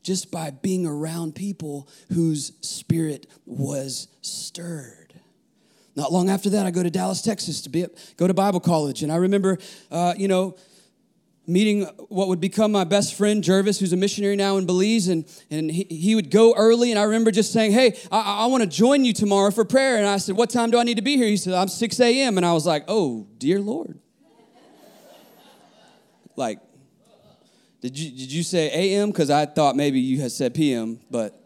just 0.03 0.31
by 0.31 0.51
being 0.51 0.85
around 0.85 1.35
people 1.35 1.87
whose 2.13 2.53
spirit 2.61 3.27
was 3.45 4.07
stirred. 4.21 5.13
Not 5.95 6.13
long 6.13 6.29
after 6.29 6.49
that, 6.51 6.65
I 6.65 6.71
go 6.71 6.81
to 6.81 6.89
Dallas, 6.89 7.21
Texas 7.21 7.61
to 7.61 7.69
be, 7.69 7.85
go 8.15 8.25
to 8.25 8.33
Bible 8.33 8.61
college. 8.61 9.03
And 9.03 9.11
I 9.11 9.17
remember, 9.17 9.57
uh, 9.91 10.13
you 10.17 10.27
know, 10.27 10.55
meeting 11.47 11.83
what 12.09 12.27
would 12.27 12.39
become 12.39 12.71
my 12.71 12.83
best 12.83 13.15
friend, 13.15 13.43
Jervis, 13.43 13.79
who's 13.79 13.93
a 13.93 13.97
missionary 13.97 14.35
now 14.35 14.57
in 14.57 14.65
Belize. 14.65 15.07
And, 15.07 15.25
and 15.49 15.71
he, 15.71 15.85
he 15.89 16.15
would 16.15 16.29
go 16.29 16.53
early. 16.55 16.91
And 16.91 16.99
I 16.99 17.03
remember 17.03 17.31
just 17.31 17.51
saying, 17.51 17.71
Hey, 17.71 17.97
I, 18.11 18.43
I 18.43 18.45
want 18.45 18.63
to 18.63 18.69
join 18.69 19.05
you 19.05 19.13
tomorrow 19.13 19.51
for 19.51 19.65
prayer. 19.65 19.97
And 19.97 20.07
I 20.07 20.17
said, 20.17 20.35
What 20.35 20.49
time 20.49 20.71
do 20.71 20.79
I 20.79 20.83
need 20.83 20.97
to 20.97 21.01
be 21.01 21.17
here? 21.17 21.27
He 21.27 21.37
said, 21.37 21.53
I'm 21.53 21.67
6 21.67 21.99
a.m. 21.99 22.37
And 22.37 22.45
I 22.45 22.53
was 22.53 22.65
like, 22.65 22.85
Oh, 22.87 23.27
dear 23.37 23.59
Lord. 23.59 23.99
like, 26.35 26.59
did 27.81 27.97
you, 27.97 28.11
did 28.11 28.31
you 28.31 28.43
say 28.43 28.67
a.m.? 28.67 29.09
Because 29.09 29.31
I 29.31 29.47
thought 29.47 29.75
maybe 29.75 29.99
you 29.99 30.21
had 30.21 30.31
said 30.31 30.53
p.m., 30.53 30.99
but 31.09 31.40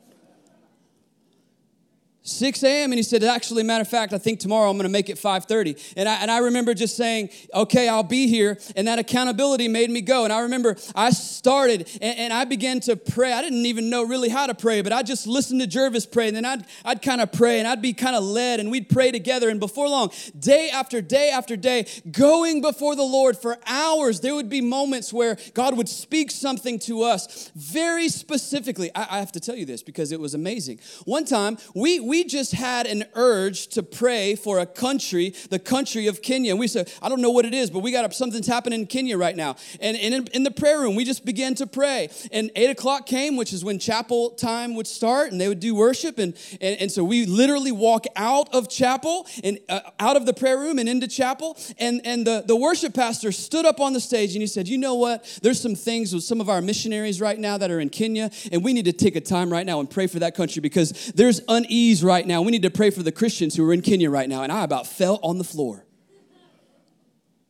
6 2.26 2.64
a.m. 2.64 2.92
and 2.92 2.98
he 2.98 3.04
said, 3.04 3.24
actually, 3.24 3.62
matter 3.62 3.84
of 3.84 3.88
fact, 3.88 4.12
I 4.12 4.18
think 4.18 4.40
tomorrow 4.40 4.70
I'm 4.70 4.78
going 4.78 4.84
to 4.84 4.90
make 4.90 5.10
it 5.10 5.18
5.30. 5.18 5.94
And 5.96 6.10
I, 6.10 6.16
and 6.16 6.32
I 6.32 6.40
remember 6.40 6.74
just 6.74 6.98
saying, 6.98 7.30
okay, 7.54 7.88
I'll 7.88 8.02
be 8.02 8.28
here. 8.28 8.58
And 8.76 8.88
that 8.88 8.98
accountability 8.98 9.68
made 9.68 9.92
me 9.92 10.02
go. 10.02 10.24
And 10.24 10.34
I 10.34 10.40
remember 10.42 10.76
I 10.96 11.12
started 11.12 11.88
and, 12.02 12.18
and 12.18 12.34
I 12.34 12.46
began 12.46 12.80
to 12.82 12.96
pray. 12.96 13.32
I 13.32 13.44
didn't 13.44 13.68
even 13.68 13.92
know 13.92 14.04
really 14.04 14.30
how 14.30 14.48
to 14.48 14.56
pray, 14.56 14.82
but 14.82 14.92
I 14.92 15.04
just 15.04 15.28
listened 15.28 15.62
to 15.62 15.68
Jervis 15.68 16.08
pray. 16.08 16.28
And 16.28 16.36
then 16.36 16.46
I'd, 16.46 16.66
I'd 16.84 17.02
kind 17.04 17.22
of 17.22 17.32
pray 17.32 17.60
and 17.60 17.68
I'd 17.68 17.82
be 17.82 17.94
kind 17.94 18.16
of 18.16 18.24
led 18.24 18.60
and 18.60 18.72
we'd 18.72 18.90
pray 18.90 19.12
together. 19.12 19.50
And 19.50 19.60
before 19.60 19.88
long, 19.88 20.12
day 20.38 20.70
after 20.72 21.02
day 21.02 21.30
after 21.30 21.56
day, 21.56 21.86
going 22.12 22.62
before 22.62 22.96
the 22.96 23.04
Lord 23.04 23.38
for 23.38 23.58
hours, 23.68 24.22
there 24.22 24.34
would 24.34 24.50
be 24.50 24.62
moments 24.62 25.14
where 25.14 25.38
God 25.54 25.78
would 25.78 25.90
speak 25.90 26.32
something 26.32 26.80
to 26.80 27.04
us 27.04 27.52
very 27.56 28.10
specifically. 28.10 28.90
I, 28.96 29.18
I 29.18 29.20
have 29.20 29.32
to 29.34 29.40
tell 29.40 29.56
you 29.56 29.66
this 29.66 29.84
because 29.84 30.12
it 30.12 30.20
was 30.20 30.34
amazing. 30.34 30.80
One 31.06 31.26
time, 31.26 31.58
we, 31.76 32.00
we 32.00 32.14
we 32.15 32.23
just 32.23 32.54
had 32.54 32.88
an 32.88 33.04
urge 33.15 33.67
to 33.67 33.84
pray 33.84 34.36
for 34.36 34.60
a 34.60 34.65
country, 34.65 35.34
the 35.49 35.60
country 35.60 36.08
of 36.08 36.21
Kenya. 36.21 36.51
And 36.51 36.60
we 36.62 36.69
said, 36.69 36.89
I 37.01 37.10
don't 37.10 37.19
know 37.19 37.30
what 37.30 37.43
it 37.43 37.54
is, 37.54 37.69
but 37.69 37.80
we 37.80 37.91
got 37.91 38.13
something's 38.13 38.47
happening 38.47 38.80
in 38.80 38.88
Kenya 38.88 39.17
right 39.17 39.36
now. 39.36 39.58
And, 39.82 39.97
and 39.97 40.13
in, 40.13 40.28
in 40.28 40.43
the 40.43 40.51
prayer 40.51 40.80
room, 40.80 40.95
we 40.95 41.04
just 41.04 41.25
began 41.25 41.56
to 41.56 41.67
pray. 41.67 42.10
And 42.32 42.51
eight 42.56 42.69
o'clock 42.69 43.06
came, 43.06 43.36
which 43.36 43.51
is 43.51 43.65
when 43.65 43.80
chapel 43.80 44.30
time 44.30 44.75
would 44.75 44.88
start, 44.88 45.34
and 45.34 45.41
they 45.41 45.49
would 45.49 45.60
do 45.60 45.75
worship. 45.75 46.17
And, 46.17 46.38
and, 46.62 46.80
and 46.84 46.89
so 46.89 47.04
we 47.04 47.25
literally 47.25 47.73
walk 47.73 48.06
out 48.15 48.47
of 48.56 48.69
chapel 48.69 49.28
and 49.43 49.60
uh, 49.67 49.82
out 49.99 50.15
of 50.15 50.25
the 50.25 50.34
prayer 50.34 50.58
room 50.58 50.80
and 50.80 50.88
into 50.88 51.10
chapel. 51.10 51.58
And, 51.80 51.99
and 52.06 52.25
the, 52.25 52.45
the 52.47 52.56
worship 52.56 52.93
pastor 52.93 53.34
stood 53.34 53.65
up 53.65 53.82
on 53.82 53.91
the 53.91 53.99
stage 53.99 54.32
and 54.36 54.41
he 54.41 54.47
said, 54.47 54.69
You 54.69 54.78
know 54.78 54.95
what? 54.95 55.38
There's 55.41 55.60
some 55.60 55.75
things 55.75 56.13
with 56.13 56.23
some 56.23 56.39
of 56.39 56.47
our 56.47 56.62
missionaries 56.62 57.19
right 57.19 57.38
now 57.38 57.58
that 57.58 57.69
are 57.71 57.82
in 57.82 57.89
Kenya, 57.89 58.32
and 58.54 58.63
we 58.63 58.71
need 58.71 58.86
to 58.86 58.93
take 58.93 59.17
a 59.17 59.21
time 59.21 59.51
right 59.51 59.65
now 59.65 59.82
and 59.82 59.89
pray 59.89 60.08
for 60.08 60.19
that 60.19 60.34
country 60.34 60.62
because 60.62 61.12
there's 61.13 61.41
unease 61.49 62.05
right 62.06 62.26
now. 62.26 62.41
We 62.41 62.52
need 62.52 62.62
to 62.62 62.70
pray 62.70 62.89
for 62.89 63.04
the 63.04 63.12
Christians 63.12 63.56
who 63.56 63.68
are 63.70 63.74
in 63.74 63.82
Kenya 63.82 64.10
right 64.10 64.30
now. 64.30 64.44
And 64.44 64.52
I 64.52 64.63
about 64.63 64.88
fell 64.88 65.20
on 65.22 65.38
the 65.38 65.44
floor. 65.44 65.86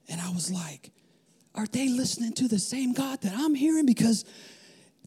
And 0.08 0.22
I 0.22 0.30
was 0.32 0.52
like, 0.52 0.91
are 1.54 1.68
they 1.68 1.89
listening 1.89 2.34
to 2.34 2.48
the 2.48 2.60
same 2.60 2.94
God 2.94 3.22
that 3.22 3.34
I'm 3.36 3.56
hearing? 3.56 3.86
Because 3.86 4.26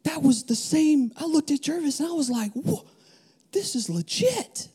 that 0.05 0.23
was 0.23 0.45
the 0.45 0.55
same. 0.55 1.13
I 1.17 1.25
looked 1.27 1.51
at 1.51 1.61
Jervis 1.61 2.01
and 2.01 2.09
I 2.09 2.13
was 2.13 2.31
like, 2.31 2.53
this 3.53 3.75
is 3.75 3.89
legit. 3.89 4.69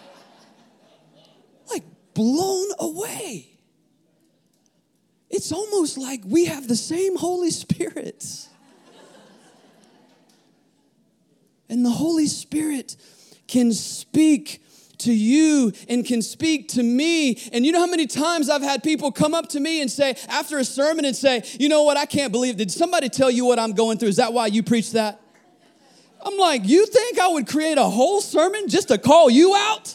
like 1.70 1.84
blown 2.14 2.68
away. 2.78 3.48
it's 5.30 5.52
almost 5.52 5.98
like 5.98 6.22
we 6.24 6.46
have 6.46 6.66
the 6.68 6.76
same 6.76 7.16
Holy 7.16 7.50
Spirit. 7.50 8.48
and 11.68 11.84
the 11.84 11.90
Holy 11.90 12.26
Spirit 12.26 12.96
can 13.46 13.72
speak 13.72 14.62
to 14.98 15.12
you 15.12 15.72
and 15.88 16.04
can 16.04 16.22
speak 16.22 16.68
to 16.68 16.82
me. 16.82 17.38
And 17.52 17.66
you 17.66 17.72
know 17.72 17.80
how 17.80 17.86
many 17.86 18.06
times 18.06 18.48
I've 18.48 18.62
had 18.62 18.82
people 18.82 19.12
come 19.12 19.34
up 19.34 19.48
to 19.50 19.60
me 19.60 19.80
and 19.80 19.90
say, 19.90 20.16
after 20.28 20.58
a 20.58 20.64
sermon, 20.64 21.04
and 21.04 21.14
say, 21.14 21.42
You 21.58 21.68
know 21.68 21.82
what? 21.82 21.96
I 21.96 22.06
can't 22.06 22.32
believe, 22.32 22.56
did 22.56 22.70
somebody 22.70 23.08
tell 23.08 23.30
you 23.30 23.44
what 23.44 23.58
I'm 23.58 23.72
going 23.72 23.98
through? 23.98 24.08
Is 24.08 24.16
that 24.16 24.32
why 24.32 24.46
you 24.46 24.62
preach 24.62 24.92
that? 24.92 25.20
I'm 26.24 26.36
like, 26.38 26.66
You 26.66 26.86
think 26.86 27.18
I 27.18 27.28
would 27.28 27.46
create 27.46 27.78
a 27.78 27.84
whole 27.84 28.20
sermon 28.20 28.68
just 28.68 28.88
to 28.88 28.98
call 28.98 29.30
you 29.30 29.54
out? 29.54 29.94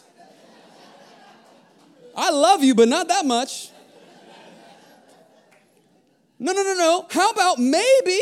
I 2.16 2.30
love 2.30 2.64
you, 2.64 2.76
but 2.76 2.88
not 2.88 3.08
that 3.08 3.26
much. 3.26 3.70
No, 6.38 6.54
no, 6.54 6.64
no, 6.64 6.74
no. 6.74 7.08
How 7.10 7.30
about 7.30 7.60
maybe 7.60 8.20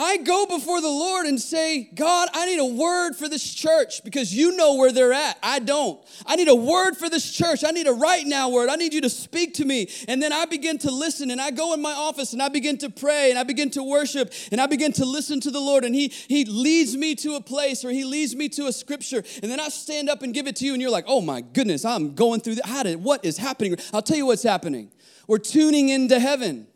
I 0.00 0.18
go 0.18 0.46
before 0.46 0.80
the 0.80 0.88
Lord 0.88 1.26
and 1.26 1.40
say, 1.40 1.90
God, 1.92 2.28
I 2.32 2.46
need 2.46 2.60
a 2.60 2.64
word 2.64 3.16
for 3.16 3.28
this 3.28 3.52
church 3.52 4.04
because 4.04 4.32
you 4.32 4.56
know 4.56 4.76
where 4.76 4.92
they're 4.92 5.12
at. 5.12 5.36
I 5.42 5.58
don't. 5.58 6.00
I 6.24 6.36
need 6.36 6.46
a 6.46 6.54
word 6.54 6.94
for 6.96 7.10
this 7.10 7.32
church. 7.32 7.64
I 7.66 7.72
need 7.72 7.88
a 7.88 7.92
right 7.92 8.24
now 8.24 8.48
word. 8.48 8.68
I 8.68 8.76
need 8.76 8.94
you 8.94 9.00
to 9.00 9.10
speak 9.10 9.54
to 9.54 9.64
me. 9.64 9.90
And 10.06 10.22
then 10.22 10.32
I 10.32 10.44
begin 10.44 10.78
to 10.78 10.92
listen 10.92 11.32
and 11.32 11.40
I 11.40 11.50
go 11.50 11.74
in 11.74 11.82
my 11.82 11.92
office 11.92 12.32
and 12.32 12.40
I 12.40 12.48
begin 12.48 12.78
to 12.78 12.90
pray 12.90 13.30
and 13.30 13.38
I 13.40 13.42
begin 13.42 13.70
to 13.70 13.82
worship 13.82 14.32
and 14.52 14.60
I 14.60 14.66
begin 14.66 14.92
to 14.92 15.04
listen 15.04 15.40
to 15.40 15.50
the 15.50 15.58
Lord. 15.58 15.84
And 15.84 15.96
He, 15.96 16.12
he 16.28 16.44
leads 16.44 16.96
me 16.96 17.16
to 17.16 17.34
a 17.34 17.40
place 17.40 17.84
or 17.84 17.90
He 17.90 18.04
leads 18.04 18.36
me 18.36 18.48
to 18.50 18.68
a 18.68 18.72
scripture. 18.72 19.24
And 19.42 19.50
then 19.50 19.58
I 19.58 19.68
stand 19.68 20.08
up 20.08 20.22
and 20.22 20.32
give 20.32 20.46
it 20.46 20.54
to 20.56 20.64
you 20.64 20.74
and 20.74 20.80
you're 20.80 20.92
like, 20.92 21.06
oh 21.08 21.20
my 21.20 21.40
goodness, 21.40 21.84
I'm 21.84 22.14
going 22.14 22.40
through 22.40 22.54
that. 22.56 23.00
What 23.00 23.24
is 23.24 23.36
happening? 23.36 23.74
I'll 23.92 24.02
tell 24.02 24.16
you 24.16 24.26
what's 24.26 24.44
happening. 24.44 24.92
We're 25.26 25.38
tuning 25.38 25.88
into 25.88 26.20
heaven 26.20 26.68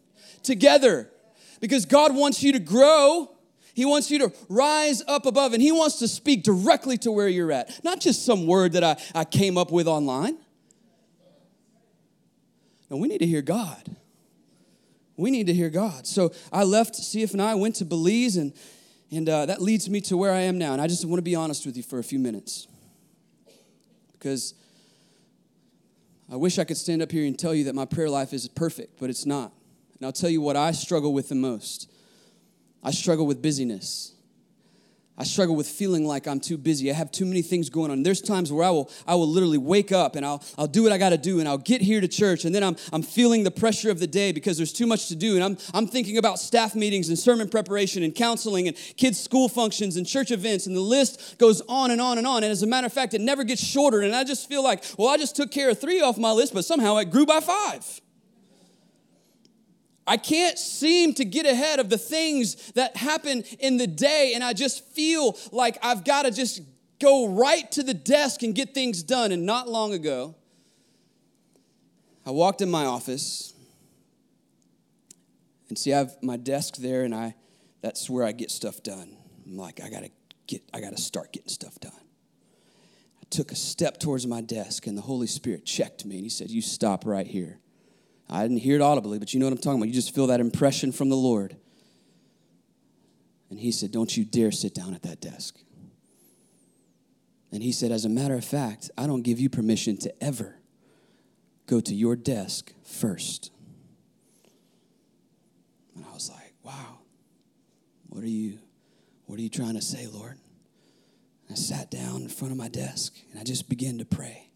together 0.43 1.12
because 1.63 1.87
God 1.87 2.15
wants 2.15 2.43
you 2.43 2.53
to 2.53 2.59
grow. 2.59 3.31
He 3.73 3.87
wants 3.87 4.11
you 4.11 4.19
to 4.19 4.33
rise 4.51 5.01
up 5.07 5.25
above, 5.25 5.55
and 5.55 5.63
He 5.63 5.73
wants 5.73 6.01
to 6.01 6.09
speak 6.09 6.43
directly 6.43 6.99
to 6.99 7.13
where 7.13 7.29
you're 7.29 7.53
at, 7.53 7.83
not 7.83 8.01
just 8.01 8.27
some 8.27 8.47
word 8.47 8.73
that 8.73 8.85
I, 8.85 9.01
I 9.15 9.25
came 9.25 9.57
up 9.57 9.73
with 9.73 9.87
online. 9.87 10.37
No, 12.91 12.99
we 12.99 13.09
need 13.09 13.19
to 13.19 13.27
hear 13.27 13.41
God. 13.41 13.97
We 15.17 15.31
need 15.31 15.47
to 15.47 15.55
hear 15.55 15.71
God. 15.71 16.07
So 16.07 16.33
I 16.53 16.65
left 16.65 16.95
CF 16.95 17.33
and 17.33 17.41
I 17.41 17.55
went 17.55 17.77
to 17.77 17.87
Belize, 17.87 18.37
and, 18.37 18.53
and 19.11 19.27
uh, 19.29 19.47
that 19.47 19.63
leads 19.63 19.89
me 19.89 20.01
to 20.03 20.17
where 20.17 20.33
I 20.33 20.41
am 20.41 20.59
now. 20.59 20.73
And 20.73 20.83
I 20.83 20.89
just 20.89 21.05
want 21.05 21.19
to 21.19 21.23
be 21.23 21.37
honest 21.37 21.65
with 21.65 21.77
you 21.77 21.85
for 21.85 22.01
a 22.01 22.05
few 22.05 22.19
minutes. 22.19 22.67
Because 24.13 24.55
I 26.31 26.37
wish 26.37 26.59
I 26.59 26.65
could 26.65 26.77
stand 26.77 27.03
up 27.03 27.13
here 27.13 27.25
and 27.25 27.39
tell 27.39 27.55
you 27.55 27.65
that 27.65 27.75
my 27.75 27.85
prayer 27.85 28.11
life 28.11 28.33
is 28.33 28.49
perfect, 28.49 28.99
but 28.99 29.09
it's 29.09 29.25
not. 29.25 29.53
And 30.03 30.07
I'll 30.09 30.13
tell 30.13 30.31
you 30.31 30.41
what 30.41 30.57
I 30.57 30.73
struggle 30.73 31.13
with 31.13 31.29
the 31.29 31.37
most 31.37 31.89
I 32.83 32.91
struggle 32.91 33.25
with 33.25 33.41
busyness. 33.41 34.15
I 35.17 35.23
struggle 35.23 35.55
with 35.55 35.69
feeling 35.69 36.05
like 36.05 36.27
I'm 36.27 36.41
too 36.41 36.59
busy. 36.59 36.91
I 36.91 36.95
have 36.95 37.13
too 37.13 37.25
many 37.25 37.41
things 37.41 37.71
going 37.71 37.93
on. 37.93 38.03
There's 38.03 38.21
times 38.21 38.53
where 38.53 38.65
I 38.65 38.71
will, 38.71 38.91
I 39.07 39.15
will 39.15 39.29
literally 39.29 39.59
wake 39.59 39.93
up 39.93 40.17
and 40.17 40.27
I'll, 40.27 40.43
I'll 40.59 40.67
do 40.67 40.83
what 40.83 40.91
I 40.91 40.99
got 40.99 41.11
to 41.11 41.19
do 41.19 41.39
and 41.39 41.49
I'll 41.49 41.57
get 41.57 41.83
here 41.83 42.01
to 42.01 42.09
church 42.09 42.45
and 42.45 42.53
then 42.53 42.65
I'm, 42.65 42.75
I'm 42.93 43.05
feeling 43.05 43.45
the 43.45 43.53
pressure 43.53 43.93
of 43.93 44.01
the 44.01 44.09
day 44.09 44.33
because 44.33 44.57
there's 44.57 44.73
too 44.73 44.89
much 44.89 45.07
to 45.07 45.15
do 45.15 45.37
and 45.37 45.45
I'm, 45.45 45.57
I'm 45.73 45.87
thinking 45.87 46.19
about 46.19 46.41
staff 46.41 46.75
meetings 46.75 47.09
and 47.09 47.17
sermon 47.17 47.49
preparation 47.49 48.03
and 48.03 48.13
counseling 48.13 48.67
and 48.67 48.77
kids' 48.97 49.21
school 49.21 49.49
functions 49.49 49.97
and 49.97 50.05
church 50.05 50.33
events 50.33 50.67
and 50.67 50.75
the 50.75 50.81
list 50.81 51.39
goes 51.39 51.63
on 51.69 51.93
and 51.93 52.01
on 52.01 52.19
and 52.19 52.27
on. 52.27 52.43
And 52.43 52.51
as 52.51 52.65
a 52.65 52.67
matter 52.67 52.89
of 52.89 52.93
fact, 52.93 53.15
it 53.15 53.21
never 53.21 53.45
gets 53.45 53.63
shorter. 53.65 54.01
And 54.01 54.17
I 54.17 54.25
just 54.25 54.49
feel 54.49 54.65
like, 54.65 54.83
well, 54.99 55.11
I 55.11 55.17
just 55.17 55.37
took 55.37 55.53
care 55.53 55.71
of 55.71 55.81
three 55.81 56.01
off 56.01 56.19
my 56.19 56.33
list, 56.33 56.53
but 56.53 56.65
somehow 56.65 56.97
it 56.97 57.13
grew 57.13 57.27
by 57.27 57.39
five. 57.39 58.02
I 60.07 60.17
can't 60.17 60.59
seem 60.59 61.15
to 61.15 61.25
get 61.25 61.47
ahead 61.47 61.79
of 61.79 61.89
the 61.89 61.99
things 61.99 62.73
that 62.73 62.97
happen 62.97 63.45
in 63.61 63.77
the 63.77 63.87
day, 63.87 64.33
and 64.35 64.43
I 64.43 64.53
just 64.53 64.85
feel 64.89 65.39
like 65.53 65.79
I've 65.83 66.05
got 66.05 66.23
to 66.25 66.31
just 66.31 66.63
go 67.01 67.29
right 67.29 67.71
to 67.73 67.83
the 67.83 67.95
desk 67.95 68.43
and 68.43 68.55
get 68.55 68.75
things 68.75 69.03
done. 69.03 69.31
And 69.33 69.47
not 69.47 69.69
long 69.69 69.93
ago, 69.93 70.35
I 72.27 72.31
walked 72.31 72.63
in 72.63 72.71
my 72.71 72.85
office, 72.85 73.53
and 75.69 75.79
see, 75.79 75.93
I 75.93 75.99
have 75.99 76.17
my 76.23 76.37
desk 76.37 76.77
there, 76.77 77.05
and 77.05 77.15
I 77.15 77.35
that's 77.81 78.09
where 78.09 78.25
I 78.25 78.33
get 78.33 78.51
stuff 78.51 78.83
done. 78.83 79.17
I'm 79.45 79.57
like, 79.57 79.83
I 79.83 79.91
gotta 79.91 80.11
get, 80.47 80.63
I 80.73 80.81
gotta 80.81 80.97
start 80.97 81.33
getting 81.33 81.49
stuff 81.49 81.79
done. 81.81 81.93
I 81.93 83.25
took 83.31 83.51
a 83.53 83.57
step 83.57 83.99
towards 83.99 84.27
my 84.27 84.41
desk, 84.41 84.87
and 84.87 84.97
the 84.97 85.03
Holy 85.03 85.27
Spirit 85.27 85.65
checked 85.65 86.05
me, 86.05 86.17
and 86.17 86.25
He 86.25 86.31
said, 86.31 86.51
You 86.51 86.63
stop 86.63 87.05
right 87.05 87.27
here. 87.27 87.59
I 88.33 88.41
didn't 88.43 88.59
hear 88.59 88.77
it 88.77 88.81
audibly, 88.81 89.19
but 89.19 89.35
you 89.35 89.41
know 89.41 89.47
what 89.47 89.53
I'm 89.53 89.59
talking 89.59 89.79
about. 89.79 89.89
You 89.89 89.95
just 89.95 90.15
feel 90.15 90.29
that 90.29 90.41
impression 90.41 90.91
from 90.91 91.11
the 91.11 91.17
Lord. 91.17 91.55
And 93.51 93.61
he 93.61 93.71
said, 93.71 93.93
Don't 93.93 94.17
you 94.17 94.25
dare 94.25 94.51
sit 94.51 94.75
down 94.75 94.95
at 94.95 95.03
that 95.03 95.21
desk. 95.21 95.59
And 97.53 97.63
he 97.63 97.73
said, 97.73 97.93
As 97.93 98.07
a 98.07 98.09
matter 98.09 98.35
of 98.35 98.45
fact, 98.45 98.91
I 98.97 99.07
don't 99.07 99.21
give 99.21 99.39
you 99.39 99.51
permission 99.51 99.99
to 99.99 100.25
ever 100.25 100.57
go 101.67 101.79
to 101.81 101.95
your 101.95 102.17
desk 102.17 102.73
first. 102.83 103.51
And 105.95 106.03
I 106.11 106.15
was 106.15 106.31
like, 106.31 106.55
Wow, 106.63 107.01
what 108.09 108.25
are 108.25 108.29
you, 108.29 108.61
what 109.27 109.39
are 109.39 109.43
you 109.43 109.51
trying 109.51 109.75
to 109.75 109.83
say, 109.83 110.07
Lord? 110.07 110.39
I 111.51 111.55
sat 111.55 111.91
down 111.91 112.23
in 112.23 112.29
front 112.29 112.53
of 112.53 112.57
my 112.57 112.69
desk 112.69 113.15
and 113.31 113.39
I 113.39 113.45
just 113.45 113.69
began 113.69 113.99
to 113.99 114.07
pray. 114.07 114.49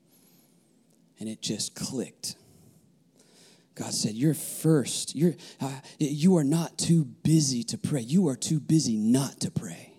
And 1.21 1.29
it 1.29 1.43
just 1.43 1.75
clicked. 1.75 2.37
God 3.77 3.93
said, 3.93 4.15
You're 4.15 4.35
first. 4.35 5.15
You're, 5.15 5.35
uh, 5.61 5.81
you 5.99 6.37
are 6.39 6.45
not 6.45 6.77
too 6.79 7.05
busy 7.05 7.63
to 7.65 7.79
pray. 7.79 8.01
You 8.01 8.29
are 8.29 8.37
too 8.37 8.59
busy 8.59 8.97
not 8.97 9.41
to 9.41 9.51
pray. 9.51 9.93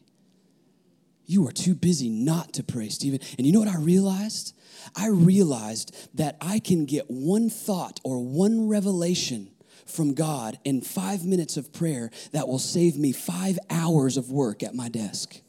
You 1.26 1.48
are 1.48 1.52
too 1.52 1.76
busy 1.76 2.10
not 2.10 2.54
to 2.54 2.64
pray, 2.64 2.90
Stephen. 2.90 3.20
And 3.38 3.46
you 3.46 3.54
know 3.54 3.60
what 3.60 3.68
I 3.68 3.78
realized? 3.78 4.54
I 4.96 5.08
realized 5.08 5.96
that 6.16 6.38
I 6.42 6.60
can 6.60 6.86
get 6.86 7.06
one 7.10 7.50
thought 7.50 8.00
or 8.04 8.24
one 8.24 8.68
revelation 8.68 9.52
from 9.86 10.14
God 10.14 10.58
in 10.64 10.82
five 10.82 11.26
minutes 11.26 11.56
of 11.58 11.72
prayer 11.72 12.10
that 12.32 12.48
will 12.48 12.60
save 12.60 12.98
me 12.98 13.12
five 13.12 13.60
hours 13.70 14.18
of 14.18 14.32
work 14.32 14.64
at 14.64 14.74
my 14.74 14.90
desk 14.90 15.42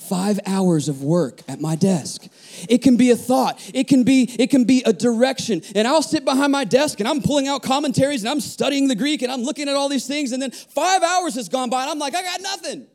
five 0.00 0.40
hours 0.46 0.88
of 0.88 1.02
work 1.02 1.42
at 1.48 1.60
my 1.60 1.76
desk. 1.76 2.26
It 2.68 2.78
can 2.78 2.96
be 2.96 3.10
a 3.10 3.16
thought. 3.16 3.60
It 3.74 3.88
can 3.88 4.02
be 4.02 4.24
it 4.38 4.50
can 4.50 4.64
be 4.64 4.82
a 4.84 4.92
direction. 4.92 5.62
And 5.74 5.86
i'll 5.86 6.02
sit 6.02 6.24
behind 6.24 6.52
my 6.52 6.64
desk 6.64 7.00
and 7.00 7.08
i'm 7.08 7.22
pulling 7.22 7.48
out 7.48 7.62
commentaries 7.62 8.22
and 8.22 8.30
i'm 8.30 8.40
studying 8.40 8.88
the 8.88 8.94
greek 8.94 9.22
and 9.22 9.30
i'm 9.30 9.42
looking 9.42 9.68
at 9.68 9.76
all 9.76 9.88
these 9.88 10.06
things. 10.06 10.32
And 10.32 10.42
then 10.42 10.50
five 10.50 11.02
hours 11.02 11.34
has 11.34 11.48
gone 11.48 11.70
by 11.70 11.82
and 11.82 11.90
i'm 11.90 11.98
like 11.98 12.14
i 12.14 12.22
got 12.22 12.40
nothing. 12.40 12.86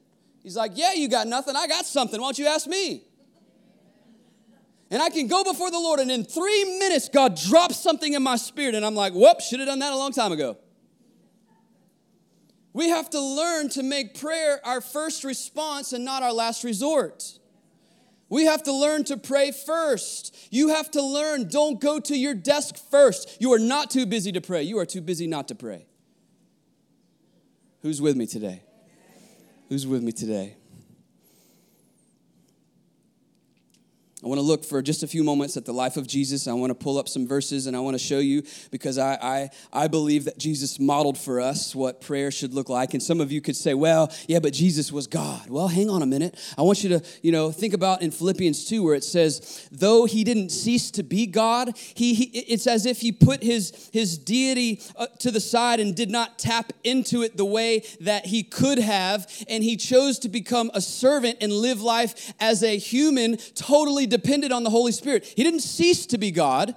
He's 0.43 0.55
like 0.57 0.71
yeah 0.75 0.93
you 0.93 1.07
got 1.07 1.27
nothing. 1.27 1.55
I 1.55 1.67
got 1.67 1.85
something. 1.85 2.19
Why 2.19 2.27
don't 2.27 2.39
you 2.39 2.47
ask 2.47 2.67
me? 2.67 3.03
And 4.91 5.01
I 5.01 5.09
can 5.09 5.27
go 5.27 5.43
before 5.43 5.71
the 5.71 5.79
Lord, 5.79 5.99
and 5.99 6.11
in 6.11 6.23
three 6.23 6.77
minutes, 6.77 7.09
God 7.09 7.35
drops 7.35 7.75
something 7.75 8.13
in 8.13 8.21
my 8.21 8.35
spirit, 8.35 8.75
and 8.75 8.85
I'm 8.85 8.93
like, 8.93 9.13
whoop, 9.13 9.41
should 9.41 9.59
have 9.59 9.67
done 9.67 9.79
that 9.79 9.91
a 9.91 9.97
long 9.97 10.11
time 10.11 10.31
ago. 10.31 10.57
We 12.75 12.89
have 12.89 13.09
to 13.11 13.21
learn 13.21 13.69
to 13.69 13.83
make 13.83 14.19
prayer 14.19 14.59
our 14.65 14.81
first 14.81 15.23
response 15.23 15.93
and 15.93 16.03
not 16.03 16.23
our 16.23 16.33
last 16.33 16.65
resort. 16.65 17.39
We 18.27 18.47
have 18.47 18.63
to 18.63 18.73
learn 18.73 19.05
to 19.05 19.15
pray 19.15 19.51
first. 19.51 20.35
You 20.51 20.67
have 20.67 20.91
to 20.91 21.01
learn, 21.01 21.47
don't 21.47 21.79
go 21.79 22.01
to 22.01 22.17
your 22.17 22.33
desk 22.33 22.75
first. 22.91 23.37
You 23.39 23.53
are 23.53 23.59
not 23.59 23.91
too 23.91 24.05
busy 24.05 24.33
to 24.33 24.41
pray. 24.41 24.63
You 24.63 24.77
are 24.79 24.85
too 24.85 24.99
busy 24.99 25.25
not 25.25 25.47
to 25.47 25.55
pray. 25.55 25.85
Who's 27.81 28.01
with 28.01 28.17
me 28.17 28.27
today? 28.27 28.61
Who's 29.69 29.87
with 29.87 30.03
me 30.03 30.11
today? 30.11 30.57
I 34.25 34.27
want 34.27 34.39
to 34.39 34.43
look 34.43 34.65
for 34.65 34.81
just 34.81 35.03
a 35.03 35.07
few 35.07 35.23
moments 35.23 35.55
at 35.55 35.65
the 35.65 35.71
life 35.71 35.97
of 35.97 36.07
Jesus. 36.07 36.47
I 36.47 36.53
want 36.53 36.71
to 36.71 36.73
pull 36.75 36.97
up 36.97 37.07
some 37.07 37.27
verses 37.27 37.67
and 37.67 37.77
I 37.77 37.79
want 37.79 37.93
to 37.93 38.03
show 38.03 38.17
you 38.17 38.41
because 38.71 38.97
I, 38.97 39.19
I, 39.21 39.49
I 39.71 39.87
believe 39.87 40.25
that 40.25 40.39
Jesus 40.39 40.79
modeled 40.79 41.15
for 41.15 41.39
us 41.39 41.75
what 41.75 42.01
prayer 42.01 42.31
should 42.31 42.51
look 42.51 42.67
like. 42.67 42.95
And 42.95 43.03
some 43.03 43.21
of 43.21 43.31
you 43.31 43.39
could 43.39 43.55
say, 43.55 43.75
well, 43.75 44.11
yeah, 44.27 44.39
but 44.39 44.51
Jesus 44.51 44.91
was 44.91 45.05
God. 45.05 45.47
Well, 45.47 45.67
hang 45.67 45.91
on 45.91 46.01
a 46.01 46.07
minute. 46.07 46.39
I 46.57 46.63
want 46.63 46.83
you 46.83 46.89
to, 46.97 47.03
you 47.21 47.31
know, 47.31 47.51
think 47.51 47.75
about 47.75 48.01
in 48.01 48.09
Philippians 48.09 48.65
2 48.65 48.81
where 48.81 48.95
it 48.95 49.03
says, 49.03 49.69
though 49.71 50.05
he 50.05 50.23
didn't 50.23 50.49
cease 50.49 50.89
to 50.91 51.03
be 51.03 51.27
God, 51.27 51.77
he, 51.93 52.15
he 52.15 52.23
it's 52.23 52.65
as 52.65 52.87
if 52.87 53.01
he 53.01 53.11
put 53.11 53.43
his, 53.43 53.91
his 53.93 54.17
deity 54.17 54.81
uh, 54.95 55.05
to 55.19 55.29
the 55.29 55.39
side 55.39 55.79
and 55.79 55.95
did 55.95 56.09
not 56.09 56.39
tap 56.39 56.73
into 56.83 57.21
it 57.21 57.37
the 57.37 57.45
way 57.45 57.83
that 58.01 58.25
he 58.25 58.41
could 58.41 58.79
have. 58.79 59.31
And 59.47 59.63
he 59.63 59.77
chose 59.77 60.17
to 60.19 60.29
become 60.29 60.71
a 60.73 60.81
servant 60.81 61.37
and 61.41 61.53
live 61.53 61.79
life 61.79 62.33
as 62.39 62.63
a 62.63 62.75
human, 62.75 63.37
totally 63.53 64.07
depended 64.17 64.51
on 64.51 64.63
the 64.63 64.69
Holy 64.69 64.91
Spirit. 64.91 65.25
He 65.35 65.43
didn't 65.43 65.59
cease 65.61 66.05
to 66.07 66.17
be 66.17 66.31
God. 66.31 66.73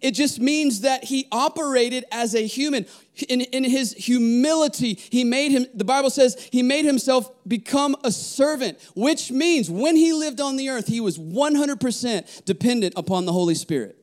It 0.00 0.10
just 0.12 0.40
means 0.40 0.80
that 0.80 1.04
he 1.04 1.28
operated 1.30 2.04
as 2.10 2.34
a 2.34 2.44
human. 2.46 2.86
In, 3.28 3.40
in 3.40 3.64
his 3.64 3.92
humility, 3.94 4.94
he 4.94 5.22
made 5.24 5.52
him, 5.52 5.66
the 5.74 5.84
Bible 5.84 6.10
says, 6.10 6.30
he 6.50 6.62
made 6.62 6.84
himself 6.84 7.30
become 7.46 7.94
a 8.04 8.10
servant, 8.10 8.78
which 8.94 9.30
means 9.30 9.70
when 9.70 9.96
he 9.96 10.12
lived 10.12 10.40
on 10.40 10.56
the 10.56 10.68
earth, 10.70 10.88
he 10.88 11.00
was 11.00 11.18
100% 11.18 12.44
dependent 12.44 12.94
upon 12.96 13.24
the 13.26 13.32
Holy 13.32 13.54
Spirit. 13.54 13.96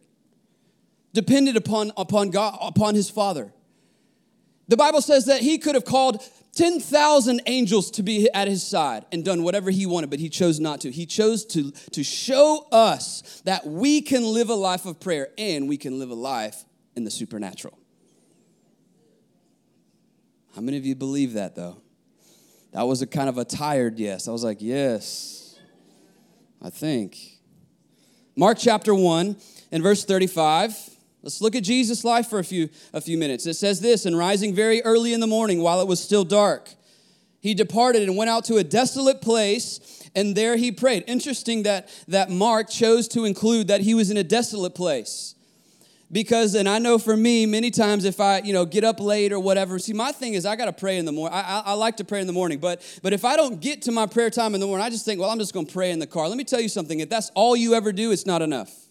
dependent 1.14 1.58
upon, 1.58 1.92
upon 1.98 2.30
God, 2.30 2.58
upon 2.62 2.96
his 2.96 3.10
Father. 3.10 3.52
The 4.68 4.78
Bible 4.78 5.02
says 5.02 5.26
that 5.26 5.42
he 5.42 5.58
could 5.58 5.76
have 5.76 5.86
called 5.86 6.24
10,000 6.56 7.42
angels 7.46 7.92
to 7.92 8.04
be 8.04 8.30
at 8.34 8.48
his 8.48 8.66
side 8.66 9.06
and 9.12 9.24
done 9.24 9.44
whatever 9.44 9.70
he 9.70 9.86
wanted, 9.86 10.10
but 10.10 10.20
he 10.20 10.30
chose 10.30 10.60
not 10.60 10.82
to. 10.82 10.92
He 10.92 11.06
chose 11.06 11.46
to, 11.48 11.72
to 11.72 12.04
show 12.04 12.68
us 12.72 13.42
that 13.46 13.66
we 13.66 14.02
can 14.02 14.24
live 14.24 14.50
a 14.50 14.56
life 14.56 14.86
of 14.86 15.00
prayer 15.00 15.30
and 15.38 15.70
we 15.70 15.78
can 15.78 16.00
live 16.00 16.10
a 16.10 16.16
life 16.16 16.66
in 16.96 17.04
the 17.04 17.12
supernatural. 17.12 17.78
How 20.56 20.62
many 20.62 20.78
of 20.78 20.86
you 20.86 20.96
believe 20.96 21.34
that 21.34 21.56
though? 21.56 21.82
That 22.74 22.84
was 22.84 23.02
a 23.02 23.08
kind 23.08 23.30
of 23.30 23.38
a 23.38 23.46
tired 23.46 23.98
yes. 23.98 24.28
I 24.28 24.32
was 24.32 24.44
like, 24.44 24.62
yes, 24.62 25.58
I 26.62 26.70
think. 26.70 27.18
Mark 28.36 28.58
chapter 28.60 28.94
1 28.94 29.36
and 29.72 29.84
verse 29.84 30.06
35. 30.06 30.99
Let's 31.22 31.42
look 31.42 31.56
at 31.56 31.64
Jesus' 31.64 32.04
life 32.06 32.28
for 32.28 32.40
a 32.40 32.44
few, 32.44 32.70
a 32.94 33.02
few 33.02 33.18
minutes. 33.18 33.46
It 33.46 33.56
says 33.56 33.82
this 33.82 34.06
And 34.06 34.18
rising 34.18 34.54
very 34.54 34.82
early 34.84 35.14
in 35.14 35.20
the 35.20 35.28
morning 35.28 35.62
while 35.62 35.82
it 35.82 35.88
was 35.88 36.02
still 36.02 36.24
dark, 36.24 36.70
he 37.42 37.54
departed 37.54 38.04
and 38.04 38.18
went 38.18 38.30
out 38.30 38.46
to 38.46 38.58
a 38.58 38.64
desolate 38.64 39.22
place, 39.22 40.10
and 40.16 40.36
there 40.36 40.58
he 40.58 40.72
prayed. 40.72 41.04
Interesting 41.08 41.64
that, 41.64 41.90
that 42.08 42.30
Mark 42.30 42.70
chose 42.70 43.08
to 43.10 43.26
include 43.26 43.68
that 43.68 43.82
he 43.82 43.94
was 43.94 44.12
in 44.12 44.18
a 44.18 44.24
desolate 44.24 44.76
place 44.76 45.36
because 46.12 46.56
and 46.56 46.68
i 46.68 46.80
know 46.80 46.98
for 46.98 47.16
me 47.16 47.46
many 47.46 47.70
times 47.70 48.06
if 48.06 48.20
i 48.20 48.40
you 48.40 48.54
know 48.54 48.66
get 48.66 48.84
up 48.84 49.00
late 49.00 49.32
or 49.32 49.40
whatever 49.40 49.78
see 49.78 49.94
my 49.94 50.12
thing 50.12 50.34
is 50.34 50.46
i 50.46 50.56
got 50.56 50.66
to 50.66 50.74
pray 50.74 50.98
in 50.98 51.06
the 51.06 51.12
morning 51.12 51.38
I, 51.38 51.42
I, 51.42 51.64
I, 51.68 51.74
like 51.74 51.98
to 51.98 52.04
pray 52.04 52.20
in 52.20 52.28
the 52.28 52.34
morning 52.34 52.60
but 52.60 52.82
but 53.04 53.14
if 53.14 53.24
i 53.24 53.36
don't 53.36 53.62
get 53.62 53.84
to 53.84 53.92
my 53.92 54.08
prayer 54.08 54.30
time 54.30 54.56
in 54.56 54.60
the 54.60 54.66
morning 54.66 54.84
i 54.84 54.90
just 54.90 55.06
think 55.06 55.20
well 55.20 55.30
i'm 55.30 55.40
just 55.40 55.54
going 55.54 55.68
to 55.68 55.72
pray 55.72 55.92
in 55.92 56.00
the 56.00 56.08
car 56.08 56.28
let 56.28 56.38
me 56.38 56.44
tell 56.44 56.60
you 56.60 56.70
something 56.70 57.00
if 57.00 57.10
that's 57.10 57.30
all 57.36 57.56
you 57.56 57.76
ever 57.76 57.92
do 57.92 58.12
it's 58.12 58.26
not 58.26 58.42
enough 58.42 58.89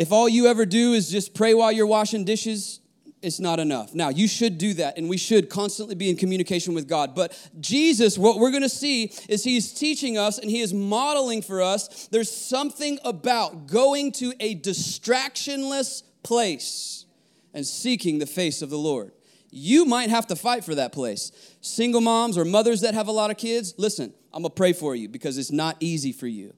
if 0.00 0.10
all 0.10 0.28
you 0.28 0.46
ever 0.46 0.66
do 0.66 0.94
is 0.94 1.10
just 1.10 1.34
pray 1.34 1.54
while 1.54 1.70
you're 1.70 1.86
washing 1.86 2.24
dishes 2.24 2.80
it's 3.22 3.38
not 3.38 3.60
enough. 3.60 3.94
Now, 3.94 4.08
you 4.08 4.26
should 4.26 4.56
do 4.56 4.74
that, 4.74 4.96
and 4.96 5.08
we 5.08 5.18
should 5.18 5.50
constantly 5.50 5.94
be 5.94 6.08
in 6.08 6.16
communication 6.16 6.74
with 6.74 6.88
God. 6.88 7.14
But 7.14 7.36
Jesus, 7.60 8.16
what 8.16 8.38
we're 8.38 8.50
to 8.62 8.68
see 8.68 9.12
is 9.28 9.44
He's 9.44 9.72
teaching 9.72 10.16
us 10.16 10.38
and 10.38 10.50
He 10.50 10.60
is 10.60 10.72
modeling 10.72 11.42
for 11.42 11.60
us. 11.60 12.08
There's 12.10 12.30
something 12.30 12.98
about 13.04 13.66
going 13.66 14.12
to 14.12 14.32
a 14.40 14.54
distractionless 14.54 16.02
place 16.22 17.04
and 17.52 17.66
seeking 17.66 18.18
the 18.18 18.26
face 18.26 18.62
of 18.62 18.70
the 18.70 18.78
Lord. 18.78 19.12
You 19.50 19.84
might 19.84 20.10
have 20.10 20.28
to 20.28 20.36
fight 20.36 20.64
for 20.64 20.76
that 20.76 20.92
place. 20.92 21.32
Single 21.60 22.00
moms 22.00 22.38
or 22.38 22.44
mothers 22.44 22.82
that 22.82 22.94
have 22.94 23.08
a 23.08 23.12
lot 23.12 23.30
of 23.30 23.36
kids, 23.36 23.74
listen, 23.76 24.14
I'm 24.32 24.44
to 24.44 24.50
pray 24.50 24.72
for 24.72 24.94
you 24.94 25.08
because 25.08 25.36
it's 25.36 25.50
not 25.50 25.76
easy 25.80 26.12
for 26.12 26.28
you, 26.28 26.54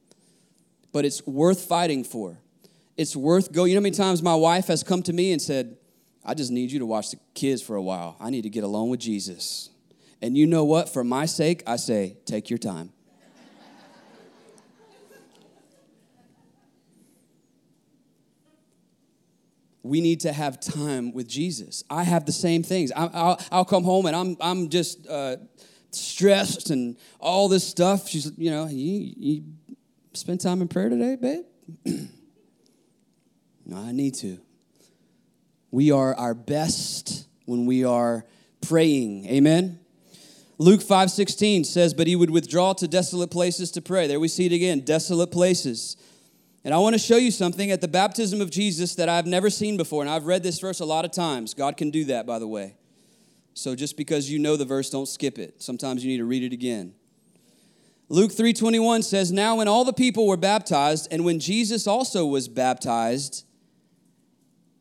but 0.92 1.04
it's 1.04 1.26
worth 1.26 1.64
fighting 1.64 2.04
for. 2.04 2.41
It's 3.02 3.16
worth 3.16 3.50
going. 3.50 3.70
You 3.70 3.74
know 3.74 3.80
how 3.80 3.82
many 3.82 3.96
times 3.96 4.22
my 4.22 4.36
wife 4.36 4.68
has 4.68 4.84
come 4.84 5.02
to 5.02 5.12
me 5.12 5.32
and 5.32 5.42
said, 5.42 5.76
I 6.24 6.34
just 6.34 6.52
need 6.52 6.70
you 6.70 6.78
to 6.78 6.86
watch 6.86 7.10
the 7.10 7.18
kids 7.34 7.60
for 7.60 7.74
a 7.74 7.82
while. 7.82 8.16
I 8.20 8.30
need 8.30 8.42
to 8.42 8.48
get 8.48 8.62
alone 8.62 8.90
with 8.90 9.00
Jesus. 9.00 9.70
And 10.22 10.38
you 10.38 10.46
know 10.46 10.62
what? 10.62 10.88
For 10.88 11.02
my 11.02 11.26
sake, 11.26 11.64
I 11.66 11.74
say, 11.74 12.16
take 12.26 12.48
your 12.48 12.60
time. 12.60 12.92
we 19.82 20.00
need 20.00 20.20
to 20.20 20.32
have 20.32 20.60
time 20.60 21.12
with 21.12 21.26
Jesus. 21.26 21.82
I 21.90 22.04
have 22.04 22.24
the 22.24 22.30
same 22.30 22.62
things. 22.62 22.92
I, 22.94 23.36
will 23.50 23.64
come 23.64 23.82
home 23.82 24.06
and 24.06 24.14
I'm, 24.14 24.36
I'm 24.40 24.68
just 24.68 25.08
uh, 25.08 25.38
stressed 25.90 26.70
and 26.70 26.96
all 27.18 27.48
this 27.48 27.66
stuff. 27.66 28.08
She's, 28.08 28.30
you 28.38 28.52
know, 28.52 28.68
you, 28.68 29.12
you 29.16 29.44
spend 30.12 30.40
time 30.40 30.62
in 30.62 30.68
prayer 30.68 30.88
today, 30.88 31.16
babe? 31.16 32.08
no, 33.64 33.76
I 33.76 33.92
need 33.92 34.14
to. 34.16 34.38
We 35.70 35.90
are 35.90 36.14
our 36.14 36.34
best 36.34 37.26
when 37.46 37.66
we 37.66 37.84
are 37.84 38.26
praying. 38.60 39.26
Amen. 39.26 39.78
Luke 40.58 40.82
5:16 40.82 41.64
says, 41.64 41.94
"But 41.94 42.06
he 42.06 42.14
would 42.14 42.30
withdraw 42.30 42.72
to 42.74 42.86
desolate 42.86 43.30
places 43.30 43.70
to 43.72 43.82
pray." 43.82 44.06
There 44.06 44.20
we 44.20 44.28
see 44.28 44.46
it 44.46 44.52
again, 44.52 44.80
desolate 44.80 45.30
places. 45.30 45.96
And 46.64 46.72
I 46.72 46.78
want 46.78 46.94
to 46.94 46.98
show 46.98 47.16
you 47.16 47.32
something 47.32 47.72
at 47.72 47.80
the 47.80 47.88
baptism 47.88 48.40
of 48.40 48.50
Jesus 48.50 48.94
that 48.94 49.08
I've 49.08 49.26
never 49.26 49.50
seen 49.50 49.76
before, 49.76 50.02
and 50.02 50.10
I've 50.10 50.26
read 50.26 50.44
this 50.44 50.60
verse 50.60 50.78
a 50.78 50.84
lot 50.84 51.04
of 51.04 51.10
times. 51.10 51.54
God 51.54 51.76
can 51.76 51.90
do 51.90 52.04
that, 52.04 52.26
by 52.26 52.38
the 52.38 52.46
way. 52.46 52.76
So 53.54 53.74
just 53.74 53.96
because 53.96 54.30
you 54.30 54.38
know 54.38 54.56
the 54.56 54.64
verse, 54.64 54.88
don't 54.88 55.08
skip 55.08 55.38
it. 55.38 55.60
Sometimes 55.60 56.04
you 56.04 56.10
need 56.10 56.18
to 56.18 56.24
read 56.24 56.44
it 56.44 56.52
again. 56.52 56.94
Luke 58.08 58.32
3:21 58.32 59.02
says, 59.02 59.32
"Now 59.32 59.56
when 59.56 59.68
all 59.68 59.84
the 59.84 59.92
people 59.92 60.26
were 60.26 60.36
baptized, 60.36 61.08
and 61.10 61.24
when 61.24 61.40
Jesus 61.40 61.86
also 61.86 62.24
was 62.26 62.46
baptized, 62.46 63.44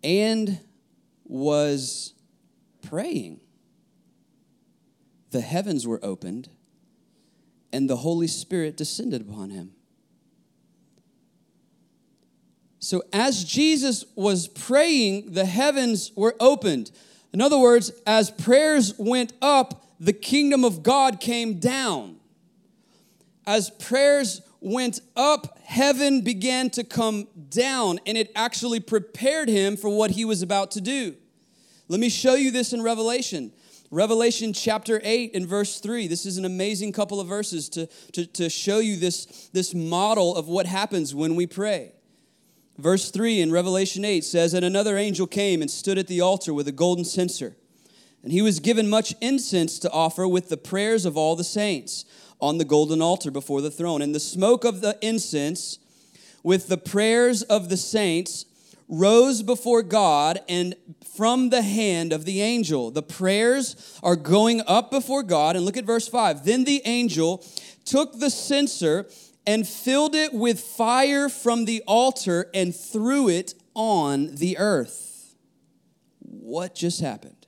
and 0.04 0.60
was 1.26 2.14
praying, 2.82 3.40
the 5.32 5.42
heavens 5.42 5.88
were 5.88 6.00
opened 6.04 6.50
and 7.74 7.90
the 7.90 7.98
Holy 7.98 8.28
Spirit 8.28 8.78
descended 8.78 9.22
upon 9.22 9.50
him. 9.50 9.72
So, 12.80 13.04
as 13.14 13.44
Jesus 13.44 14.04
was 14.16 14.48
praying, 14.48 15.34
the 15.34 15.46
heavens 15.46 16.12
were 16.16 16.36
opened. 16.40 16.92
In 17.32 17.40
other 17.40 17.58
words, 17.58 17.92
as 18.08 18.32
prayers 18.32 18.94
went 18.98 19.34
up, 19.42 19.86
the 20.00 20.14
kingdom 20.14 20.66
of 20.66 20.82
God 20.82 21.20
came 21.20 21.60
down. 21.60 22.18
As 23.46 23.70
prayers 23.70 24.42
went 24.62 25.02
up, 25.16 25.60
heaven 25.64 26.22
began 26.22 26.70
to 26.70 26.84
come 26.84 27.28
down, 27.50 28.00
and 28.06 28.18
it 28.18 28.32
actually 28.36 28.80
prepared 28.80 29.50
him 29.50 29.76
for 29.76 29.90
what 29.90 30.12
he 30.12 30.24
was 30.24 30.42
about 30.42 30.72
to 30.72 30.82
do. 30.82 31.16
Let 31.88 32.00
me 32.00 32.10
show 32.10 32.36
you 32.36 32.52
this 32.52 32.72
in 32.72 32.82
Revelation. 32.82 33.52
Revelation 33.90 34.54
chapter 34.54 35.02
8 35.04 35.36
and 35.36 35.46
verse 35.46 35.80
3. 35.82 36.08
This 36.08 36.26
is 36.26 36.38
an 36.38 36.46
amazing 36.46 36.94
couple 36.94 37.20
of 37.20 37.28
verses 37.28 37.68
to, 37.70 37.88
to, 38.14 38.26
to 38.26 38.50
show 38.50 38.80
you 38.80 38.96
this, 38.96 39.50
this 39.52 39.74
model 39.74 40.36
of 40.38 40.48
what 40.48 40.66
happens 40.68 41.14
when 41.14 41.36
we 41.36 41.46
pray. 41.46 41.92
Verse 42.78 43.12
3 43.12 43.42
in 43.42 43.52
Revelation 43.52 44.06
8 44.06 44.24
says, 44.24 44.54
And 44.54 44.64
another 44.64 44.96
angel 44.96 45.28
came 45.28 45.62
and 45.62 45.70
stood 45.70 45.98
at 45.98 46.08
the 46.08 46.22
altar 46.22 46.54
with 46.54 46.68
a 46.70 46.72
golden 46.72 47.04
censer. 47.04 47.58
And 48.24 48.32
he 48.32 48.42
was 48.42 48.60
given 48.60 48.90
much 48.90 49.14
incense 49.20 49.78
to 49.80 49.92
offer 49.92 50.28
with 50.28 50.50
the 50.50 50.58
prayers 50.58 51.06
of 51.06 51.18
all 51.18 51.36
the 51.36 51.44
saints 51.44 52.06
on 52.42 52.58
the 52.58 52.66
golden 52.66 53.02
altar 53.02 53.32
before 53.32 53.62
the 53.62 53.72
throne. 53.72 54.02
And 54.02 54.14
the 54.14 54.20
smoke 54.20 54.64
of 54.66 54.82
the 54.82 54.98
incense 55.02 55.80
with 56.44 56.68
the 56.68 56.78
prayers 56.78 57.44
of 57.44 57.70
the 57.70 57.78
saints 57.78 58.46
rose 58.88 59.42
before 59.42 59.84
God 59.84 60.40
and 60.50 60.76
from 61.16 61.50
the 61.50 61.62
hand 61.62 62.12
of 62.12 62.26
the 62.26 62.42
angel. 62.42 62.92
The 62.92 63.04
prayers 63.04 64.00
are 64.04 64.16
going 64.16 64.62
up 64.68 64.92
before 64.92 65.24
God. 65.24 65.56
And 65.56 65.66
look 65.66 65.78
at 65.78 65.86
verse 65.86 66.08
5. 66.08 66.46
Then 66.46 66.66
the 66.66 66.82
angel 66.86 67.46
took 67.86 68.20
the 68.20 68.30
censer 68.30 69.08
and 69.46 69.68
filled 69.68 70.16
it 70.16 70.34
with 70.34 70.60
fire 70.60 71.30
from 71.30 71.66
the 71.66 71.84
altar 71.88 72.50
and 72.54 72.76
threw 72.76 73.30
it 73.30 73.54
on 73.74 74.36
the 74.36 74.58
earth. 74.58 75.36
What 76.20 76.76
just 76.76 77.02
happened? 77.02 77.41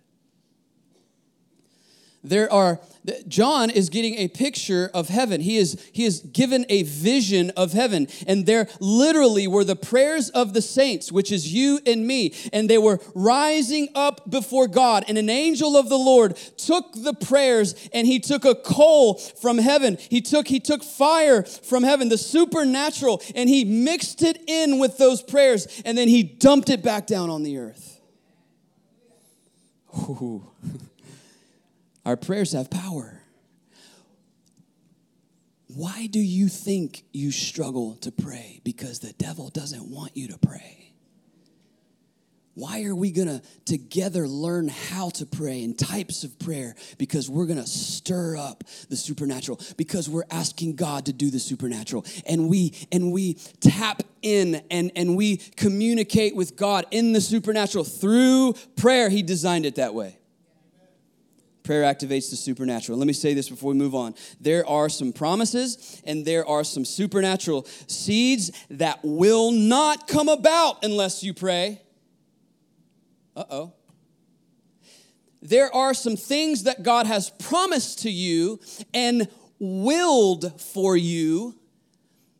There 2.23 2.51
are 2.51 2.79
John 3.27 3.69
is 3.69 3.89
getting 3.89 4.15
a 4.15 4.27
picture 4.29 4.89
of 4.93 5.09
heaven. 5.09 5.41
He 5.41 5.57
is, 5.57 5.81
he 5.91 6.05
is 6.05 6.21
given 6.21 6.65
a 6.69 6.83
vision 6.83 7.51
of 7.51 7.73
heaven. 7.73 8.07
And 8.27 8.45
there 8.45 8.69
literally 8.79 9.47
were 9.47 9.65
the 9.65 9.75
prayers 9.75 10.29
of 10.29 10.53
the 10.53 10.61
saints, 10.61 11.11
which 11.11 11.31
is 11.31 11.53
you 11.53 11.79
and 11.85 12.07
me. 12.07 12.33
And 12.53 12.69
they 12.69 12.77
were 12.77 12.99
rising 13.13 13.89
up 13.93 14.29
before 14.29 14.67
God. 14.67 15.03
And 15.07 15.17
an 15.17 15.29
angel 15.29 15.75
of 15.75 15.89
the 15.89 15.97
Lord 15.97 16.37
took 16.57 16.93
the 16.93 17.13
prayers 17.13 17.75
and 17.93 18.07
he 18.07 18.19
took 18.19 18.45
a 18.45 18.55
coal 18.55 19.15
from 19.15 19.57
heaven. 19.57 19.97
He 20.09 20.21
took, 20.21 20.47
he 20.47 20.59
took 20.59 20.83
fire 20.83 21.43
from 21.43 21.83
heaven, 21.83 22.07
the 22.09 22.17
supernatural, 22.17 23.21
and 23.35 23.49
he 23.49 23.65
mixed 23.65 24.21
it 24.21 24.41
in 24.47 24.79
with 24.79 24.97
those 24.97 25.21
prayers. 25.21 25.81
And 25.83 25.97
then 25.97 26.07
he 26.07 26.23
dumped 26.23 26.69
it 26.69 26.81
back 26.81 27.07
down 27.07 27.29
on 27.29 27.43
the 27.43 27.57
earth. 27.57 27.99
Ooh. 29.97 30.49
Our 32.05 32.17
prayers 32.17 32.51
have 32.51 32.69
power. 32.69 33.21
Why 35.67 36.07
do 36.07 36.19
you 36.19 36.49
think 36.49 37.03
you 37.13 37.31
struggle 37.31 37.95
to 38.01 38.11
pray? 38.11 38.61
Because 38.63 38.99
the 38.99 39.13
devil 39.13 39.49
doesn't 39.49 39.89
want 39.89 40.15
you 40.15 40.27
to 40.27 40.37
pray. 40.37 40.83
Why 42.55 42.83
are 42.83 42.93
we 42.93 43.11
gonna 43.11 43.41
together 43.65 44.27
learn 44.27 44.67
how 44.67 45.09
to 45.11 45.25
pray 45.25 45.63
and 45.63 45.77
types 45.77 46.23
of 46.23 46.37
prayer? 46.37 46.75
Because 46.99 47.27
we're 47.27 47.47
gonna 47.47 47.65
stir 47.65 48.37
up 48.37 48.63
the 48.89 48.95
supernatural, 48.95 49.59
because 49.75 50.07
we're 50.07 50.25
asking 50.29 50.75
God 50.75 51.07
to 51.07 51.13
do 51.13 51.31
the 51.31 51.39
supernatural. 51.39 52.05
And 52.27 52.49
we 52.49 52.73
and 52.91 53.11
we 53.11 53.35
tap 53.59 54.03
in 54.21 54.61
and, 54.69 54.91
and 54.95 55.17
we 55.17 55.37
communicate 55.37 56.35
with 56.35 56.55
God 56.55 56.85
in 56.91 57.13
the 57.13 57.21
supernatural 57.21 57.85
through 57.85 58.53
prayer. 58.75 59.09
He 59.09 59.23
designed 59.23 59.65
it 59.65 59.75
that 59.75 59.95
way 59.95 60.19
Prayer 61.63 61.83
activates 61.83 62.29
the 62.29 62.35
supernatural. 62.35 62.97
Let 62.97 63.07
me 63.07 63.13
say 63.13 63.33
this 63.33 63.49
before 63.49 63.71
we 63.71 63.77
move 63.77 63.95
on. 63.95 64.15
There 64.41 64.67
are 64.67 64.89
some 64.89 65.13
promises 65.13 66.01
and 66.05 66.25
there 66.25 66.45
are 66.45 66.63
some 66.65 66.83
supernatural 66.83 67.65
seeds 67.87 68.51
that 68.69 68.99
will 69.03 69.51
not 69.51 70.07
come 70.07 70.27
about 70.27 70.83
unless 70.83 71.23
you 71.23 71.33
pray. 71.33 71.81
Uh 73.35 73.45
oh. 73.49 73.73
There 75.41 75.73
are 75.73 75.93
some 75.93 76.15
things 76.15 76.63
that 76.63 76.83
God 76.83 77.05
has 77.05 77.29
promised 77.29 77.99
to 78.03 78.09
you 78.09 78.59
and 78.93 79.27
willed 79.59 80.61
for 80.61 80.97
you 80.97 81.57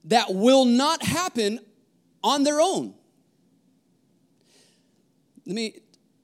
that 0.06 0.34
will 0.34 0.66
not 0.66 1.04
happen 1.04 1.60
on 2.24 2.44
their 2.44 2.60
own. 2.60 2.94
Let 5.46 5.56
me 5.56 5.83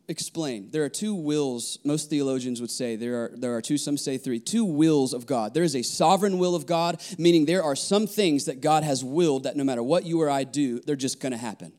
explain. 0.10 0.70
There 0.72 0.84
are 0.84 0.90
two 0.90 1.14
wills, 1.14 1.80
most 1.86 2.10
theologians 2.10 2.60
would 2.60 2.72
say, 2.72 2.96
there 2.96 3.16
are, 3.16 3.32
there 3.36 3.56
are 3.56 3.62
two, 3.62 3.78
some 3.78 3.98
say 3.98 4.18
three, 4.18 4.40
two 4.40 4.66
wills 4.66 5.14
of 5.14 5.26
God. 5.26 5.54
There 5.54 5.64
is 5.64 5.76
a 5.76 5.84
sovereign 5.84 6.40
will 6.40 6.56
of 6.56 6.66
God, 6.66 7.02
meaning 7.18 7.46
there 7.46 7.64
are 7.64 7.76
some 7.76 8.08
things 8.08 8.46
that 8.46 8.60
God 8.60 8.84
has 8.84 9.04
willed 9.04 9.44
that 9.44 9.56
no 9.56 9.64
matter 9.64 9.84
what 9.84 10.06
you 10.06 10.22
or 10.22 10.30
I 10.30 10.44
do, 10.44 10.80
they're 10.82 10.96
just 10.96 11.22
gonna 11.22 11.38
happen. 11.38 11.72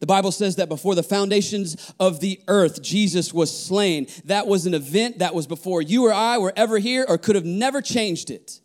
The 0.00 0.06
Bible 0.06 0.32
says 0.32 0.56
that 0.56 0.68
before 0.68 0.94
the 0.94 1.02
foundations 1.02 1.92
of 2.00 2.20
the 2.20 2.40
earth, 2.48 2.82
Jesus 2.82 3.34
was 3.34 3.56
slain. 3.56 4.06
That 4.24 4.46
was 4.46 4.66
an 4.66 4.74
event 4.74 5.18
that 5.18 5.34
was 5.34 5.46
before 5.46 5.82
you 5.82 6.06
or 6.06 6.12
I 6.12 6.38
were 6.38 6.54
ever 6.56 6.78
here 6.78 7.04
or 7.06 7.18
could 7.18 7.36
have 7.36 7.44
never 7.44 7.82
changed 7.82 8.30
it. 8.30 8.60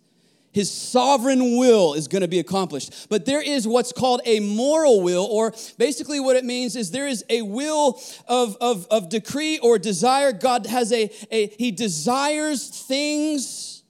His 0.55 0.71
sovereign 0.71 1.57
will 1.57 1.95
is 1.95 2.07
going 2.07 2.21
to 2.21 2.29
be 2.29 2.39
accomplished. 2.39 3.09
But 3.09 3.25
there 3.25 3.41
is 3.41 3.67
what's 3.67 3.91
called 3.91 4.21
a 4.23 4.39
moral 4.39 5.01
will, 5.01 5.25
or 5.25 5.53
basically 5.77 6.21
what 6.21 6.37
it 6.37 6.45
means 6.45 6.77
is 6.77 6.91
there 6.91 7.09
is 7.09 7.25
a 7.29 7.41
will 7.41 7.99
of, 8.25 8.55
of, 8.61 8.87
of 8.89 9.09
decree 9.09 9.59
or 9.59 9.77
desire. 9.77 10.31
God 10.31 10.65
has 10.65 10.93
a, 10.93 11.11
a, 11.29 11.47
he 11.47 11.71
desires 11.71 12.69
things 12.69 13.83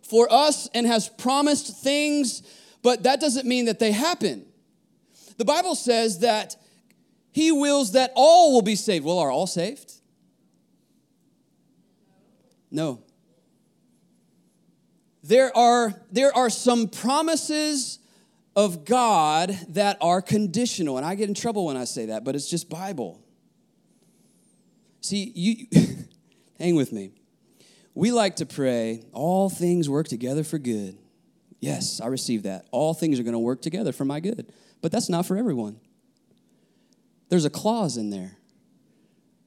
for 0.00 0.32
us 0.32 0.66
and 0.72 0.86
has 0.86 1.10
promised 1.10 1.82
things, 1.82 2.42
but 2.82 3.02
that 3.02 3.20
doesn't 3.20 3.46
mean 3.46 3.66
that 3.66 3.78
they 3.78 3.92
happen. 3.92 4.46
The 5.36 5.44
Bible 5.44 5.74
says 5.74 6.20
that 6.20 6.56
he 7.32 7.52
wills 7.52 7.92
that 7.92 8.12
all 8.16 8.54
will 8.54 8.62
be 8.62 8.76
saved. 8.76 9.04
Well, 9.04 9.18
are 9.18 9.30
all 9.30 9.46
saved? 9.46 9.92
No 12.70 13.02
there 15.28 15.54
are, 15.54 15.94
there 16.10 16.34
are 16.34 16.48
some 16.48 16.88
promises 16.88 17.98
of 18.56 18.86
God 18.86 19.50
that 19.68 19.98
are 20.00 20.22
conditional. 20.22 20.96
And 20.96 21.04
I 21.04 21.14
get 21.16 21.28
in 21.28 21.34
trouble 21.34 21.66
when 21.66 21.76
I 21.76 21.84
say 21.84 22.06
that, 22.06 22.24
but 22.24 22.34
it's 22.34 22.48
just 22.48 22.70
Bible. 22.70 23.22
See, 25.02 25.30
you 25.34 25.66
hang 26.58 26.76
with 26.76 26.92
me. 26.92 27.12
We 27.94 28.10
like 28.10 28.36
to 28.36 28.46
pray, 28.46 29.02
all 29.12 29.50
things 29.50 29.88
work 29.88 30.08
together 30.08 30.44
for 30.44 30.58
good. 30.58 30.96
Yes, 31.60 32.00
I 32.00 32.06
receive 32.06 32.44
that. 32.44 32.66
All 32.70 32.94
things 32.94 33.20
are 33.20 33.22
going 33.22 33.32
to 33.32 33.38
work 33.38 33.60
together 33.60 33.92
for 33.92 34.06
my 34.06 34.20
good. 34.20 34.50
But 34.80 34.92
that's 34.92 35.10
not 35.10 35.26
for 35.26 35.36
everyone. 35.36 35.78
There's 37.28 37.44
a 37.44 37.50
clause 37.50 37.98
in 37.98 38.08
there. 38.08 38.38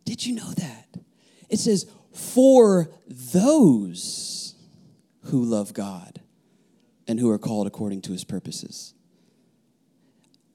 Did 0.05 0.27
you 0.27 0.35
know 0.35 0.51
that? 0.51 0.97
It 1.49 1.57
says, 1.57 1.89
for 2.13 2.91
those 3.07 4.40
who 5.31 5.43
love 5.43 5.73
God 5.73 6.21
and 7.07 7.19
who 7.19 7.29
are 7.29 7.39
called 7.39 7.65
according 7.65 8.01
to 8.03 8.11
his 8.11 8.23
purposes. 8.23 8.93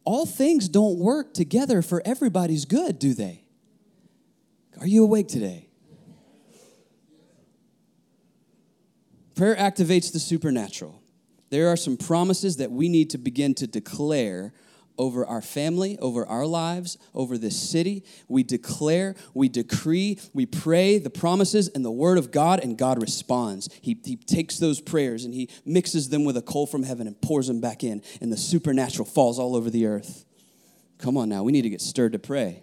All 0.04 0.24
things 0.24 0.68
don't 0.68 0.98
work 0.98 1.34
together 1.34 1.82
for 1.82 2.00
everybody's 2.04 2.64
good, 2.64 2.98
do 2.98 3.12
they? 3.12 3.42
Are 4.80 4.86
you 4.86 5.02
awake 5.02 5.28
today? 5.28 5.68
Prayer 9.34 9.56
activates 9.56 10.12
the 10.12 10.18
supernatural. 10.18 11.02
There 11.50 11.68
are 11.68 11.76
some 11.76 11.96
promises 11.96 12.56
that 12.58 12.70
we 12.70 12.88
need 12.88 13.10
to 13.10 13.18
begin 13.18 13.54
to 13.54 13.66
declare 13.66 14.52
over 14.98 15.26
our 15.26 15.42
family, 15.42 15.98
over 15.98 16.26
our 16.26 16.46
lives, 16.46 16.98
over 17.14 17.38
this 17.38 17.56
city. 17.56 18.04
We 18.28 18.42
declare, 18.42 19.14
we 19.34 19.48
decree, 19.48 20.18
we 20.32 20.46
pray 20.46 20.98
the 20.98 21.10
promises 21.10 21.68
and 21.68 21.84
the 21.84 21.90
word 21.90 22.18
of 22.18 22.30
God, 22.30 22.60
and 22.60 22.76
God 22.78 23.00
responds. 23.00 23.68
He, 23.82 23.98
he 24.04 24.16
takes 24.16 24.58
those 24.58 24.80
prayers 24.80 25.24
and 25.24 25.34
he 25.34 25.48
mixes 25.64 26.08
them 26.08 26.24
with 26.24 26.36
a 26.36 26.42
coal 26.42 26.66
from 26.66 26.82
heaven 26.82 27.06
and 27.06 27.20
pours 27.20 27.46
them 27.46 27.60
back 27.60 27.84
in, 27.84 28.02
and 28.20 28.32
the 28.32 28.36
supernatural 28.36 29.06
falls 29.06 29.38
all 29.38 29.56
over 29.56 29.70
the 29.70 29.86
earth. 29.86 30.24
Come 30.98 31.16
on 31.16 31.28
now, 31.28 31.42
we 31.42 31.52
need 31.52 31.62
to 31.62 31.70
get 31.70 31.80
stirred 31.80 32.12
to 32.12 32.18
pray. 32.18 32.62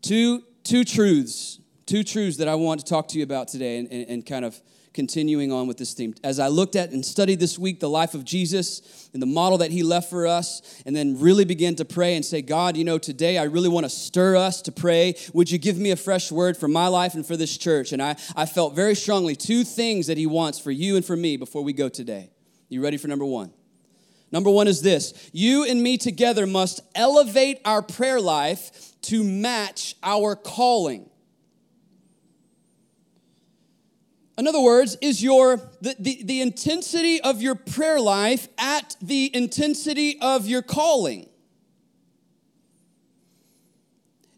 Two, 0.00 0.42
two 0.64 0.84
truths, 0.84 1.60
two 1.86 2.04
truths 2.04 2.38
that 2.38 2.48
I 2.48 2.54
want 2.54 2.80
to 2.80 2.86
talk 2.86 3.08
to 3.08 3.18
you 3.18 3.24
about 3.24 3.48
today 3.48 3.78
and, 3.78 3.88
and, 3.90 4.08
and 4.08 4.26
kind 4.26 4.44
of 4.44 4.60
continuing 4.98 5.52
on 5.52 5.68
with 5.68 5.76
this 5.76 5.94
theme. 5.94 6.12
As 6.24 6.40
I 6.40 6.48
looked 6.48 6.74
at 6.74 6.90
and 6.90 7.06
studied 7.06 7.38
this 7.38 7.56
week 7.56 7.78
the 7.78 7.88
life 7.88 8.14
of 8.14 8.24
Jesus 8.24 9.08
and 9.12 9.22
the 9.22 9.26
model 9.26 9.58
that 9.58 9.70
he 9.70 9.84
left 9.84 10.10
for 10.10 10.26
us, 10.26 10.82
and 10.84 10.96
then 10.96 11.20
really 11.20 11.44
began 11.44 11.76
to 11.76 11.84
pray 11.84 12.16
and 12.16 12.24
say, 12.24 12.42
God, 12.42 12.76
you 12.76 12.82
know, 12.82 12.98
today 12.98 13.38
I 13.38 13.44
really 13.44 13.68
want 13.68 13.84
to 13.84 13.90
stir 13.90 14.34
us 14.34 14.60
to 14.62 14.72
pray. 14.72 15.14
Would 15.32 15.52
you 15.52 15.58
give 15.58 15.78
me 15.78 15.92
a 15.92 15.96
fresh 15.96 16.32
word 16.32 16.56
for 16.56 16.66
my 16.66 16.88
life 16.88 17.14
and 17.14 17.24
for 17.24 17.36
this 17.36 17.56
church? 17.56 17.92
And 17.92 18.02
I, 18.02 18.16
I 18.34 18.44
felt 18.44 18.74
very 18.74 18.96
strongly 18.96 19.36
two 19.36 19.62
things 19.62 20.08
that 20.08 20.18
he 20.18 20.26
wants 20.26 20.58
for 20.58 20.72
you 20.72 20.96
and 20.96 21.04
for 21.04 21.14
me 21.16 21.36
before 21.36 21.62
we 21.62 21.72
go 21.72 21.88
today. 21.88 22.32
You 22.68 22.82
ready 22.82 22.96
for 22.96 23.06
number 23.06 23.24
one? 23.24 23.52
Number 24.32 24.50
one 24.50 24.66
is 24.66 24.82
this 24.82 25.30
you 25.32 25.62
and 25.62 25.80
me 25.80 25.96
together 25.96 26.44
must 26.44 26.80
elevate 26.96 27.60
our 27.64 27.82
prayer 27.82 28.20
life 28.20 29.00
to 29.02 29.22
match 29.22 29.94
our 30.02 30.34
calling. 30.34 31.07
In 34.38 34.46
other 34.46 34.60
words, 34.60 34.96
is 35.00 35.20
your 35.20 35.56
the, 35.80 35.96
the, 35.98 36.22
the, 36.22 36.40
intensity 36.40 37.20
of 37.20 37.42
your 37.42 37.56
prayer 37.56 38.00
life 38.00 38.46
at 38.56 38.94
the 39.02 39.34
intensity 39.34 40.16
of 40.20 40.46
your 40.46 40.62
calling. 40.62 41.28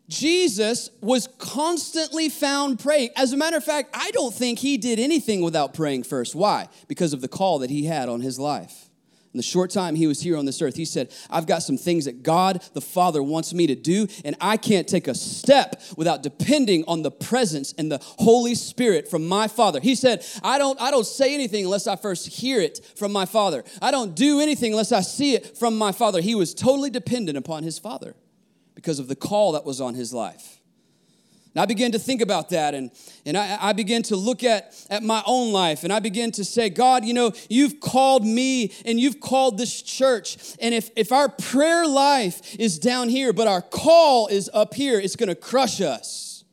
Jesus 0.08 0.90
was 1.00 1.28
constantly 1.38 2.30
found 2.30 2.80
praying. 2.80 3.10
As 3.14 3.32
a 3.32 3.36
matter 3.36 3.58
of 3.58 3.64
fact, 3.64 3.90
I 3.94 4.10
don't 4.10 4.34
think 4.34 4.58
he 4.58 4.76
did 4.76 4.98
anything 4.98 5.42
without 5.42 5.74
praying 5.74 6.02
first. 6.04 6.34
Why? 6.34 6.68
Because 6.88 7.12
of 7.12 7.20
the 7.20 7.28
call 7.28 7.60
that 7.60 7.70
he 7.70 7.84
had 7.84 8.08
on 8.08 8.20
his 8.20 8.38
life. 8.38 8.89
In 9.32 9.38
the 9.38 9.44
short 9.44 9.70
time 9.70 9.94
he 9.94 10.08
was 10.08 10.20
here 10.20 10.36
on 10.36 10.44
this 10.44 10.60
earth, 10.60 10.74
he 10.74 10.84
said, 10.84 11.12
I've 11.30 11.46
got 11.46 11.62
some 11.62 11.78
things 11.78 12.06
that 12.06 12.24
God 12.24 12.62
the 12.72 12.80
Father 12.80 13.22
wants 13.22 13.54
me 13.54 13.68
to 13.68 13.76
do, 13.76 14.08
and 14.24 14.34
I 14.40 14.56
can't 14.56 14.88
take 14.88 15.06
a 15.06 15.14
step 15.14 15.80
without 15.96 16.24
depending 16.24 16.84
on 16.88 17.02
the 17.02 17.12
presence 17.12 17.72
and 17.78 17.92
the 17.92 17.98
Holy 18.02 18.56
Spirit 18.56 19.08
from 19.08 19.28
my 19.28 19.46
Father. 19.46 19.78
He 19.78 19.94
said, 19.94 20.26
I 20.42 20.58
don't, 20.58 20.80
I 20.80 20.90
don't 20.90 21.06
say 21.06 21.32
anything 21.32 21.64
unless 21.64 21.86
I 21.86 21.94
first 21.94 22.26
hear 22.26 22.60
it 22.60 22.84
from 22.96 23.12
my 23.12 23.24
Father. 23.24 23.62
I 23.80 23.92
don't 23.92 24.16
do 24.16 24.40
anything 24.40 24.72
unless 24.72 24.90
I 24.90 25.00
see 25.00 25.34
it 25.34 25.56
from 25.56 25.78
my 25.78 25.92
Father. 25.92 26.20
He 26.20 26.34
was 26.34 26.52
totally 26.52 26.90
dependent 26.90 27.38
upon 27.38 27.62
his 27.62 27.78
Father 27.78 28.16
because 28.74 28.98
of 28.98 29.06
the 29.06 29.16
call 29.16 29.52
that 29.52 29.64
was 29.64 29.80
on 29.80 29.94
his 29.94 30.12
life. 30.12 30.59
And 31.54 31.62
I 31.62 31.66
began 31.66 31.90
to 31.92 31.98
think 31.98 32.20
about 32.20 32.50
that 32.50 32.74
and, 32.74 32.92
and 33.26 33.36
I, 33.36 33.58
I 33.60 33.72
began 33.72 34.04
to 34.04 34.16
look 34.16 34.44
at, 34.44 34.72
at 34.88 35.02
my 35.02 35.20
own 35.26 35.52
life 35.52 35.82
and 35.82 35.92
I 35.92 35.98
began 35.98 36.30
to 36.32 36.44
say, 36.44 36.70
God, 36.70 37.04
you 37.04 37.12
know, 37.12 37.32
you've 37.48 37.80
called 37.80 38.24
me 38.24 38.72
and 38.84 39.00
you've 39.00 39.18
called 39.18 39.58
this 39.58 39.82
church. 39.82 40.56
And 40.60 40.72
if, 40.72 40.90
if 40.94 41.10
our 41.10 41.28
prayer 41.28 41.88
life 41.88 42.54
is 42.54 42.78
down 42.78 43.08
here, 43.08 43.32
but 43.32 43.48
our 43.48 43.62
call 43.62 44.28
is 44.28 44.48
up 44.54 44.74
here, 44.74 45.00
it's 45.00 45.16
going 45.16 45.28
to 45.28 45.34
crush 45.34 45.80
us. 45.80 46.44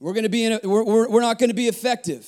We're 0.00 0.14
to 0.14 0.28
be 0.28 0.44
in 0.44 0.52
a, 0.52 0.60
we're, 0.62 0.84
we're, 0.84 1.08
we're 1.10 1.20
not 1.20 1.38
going 1.38 1.50
to 1.50 1.54
be 1.54 1.68
effective. 1.68 2.26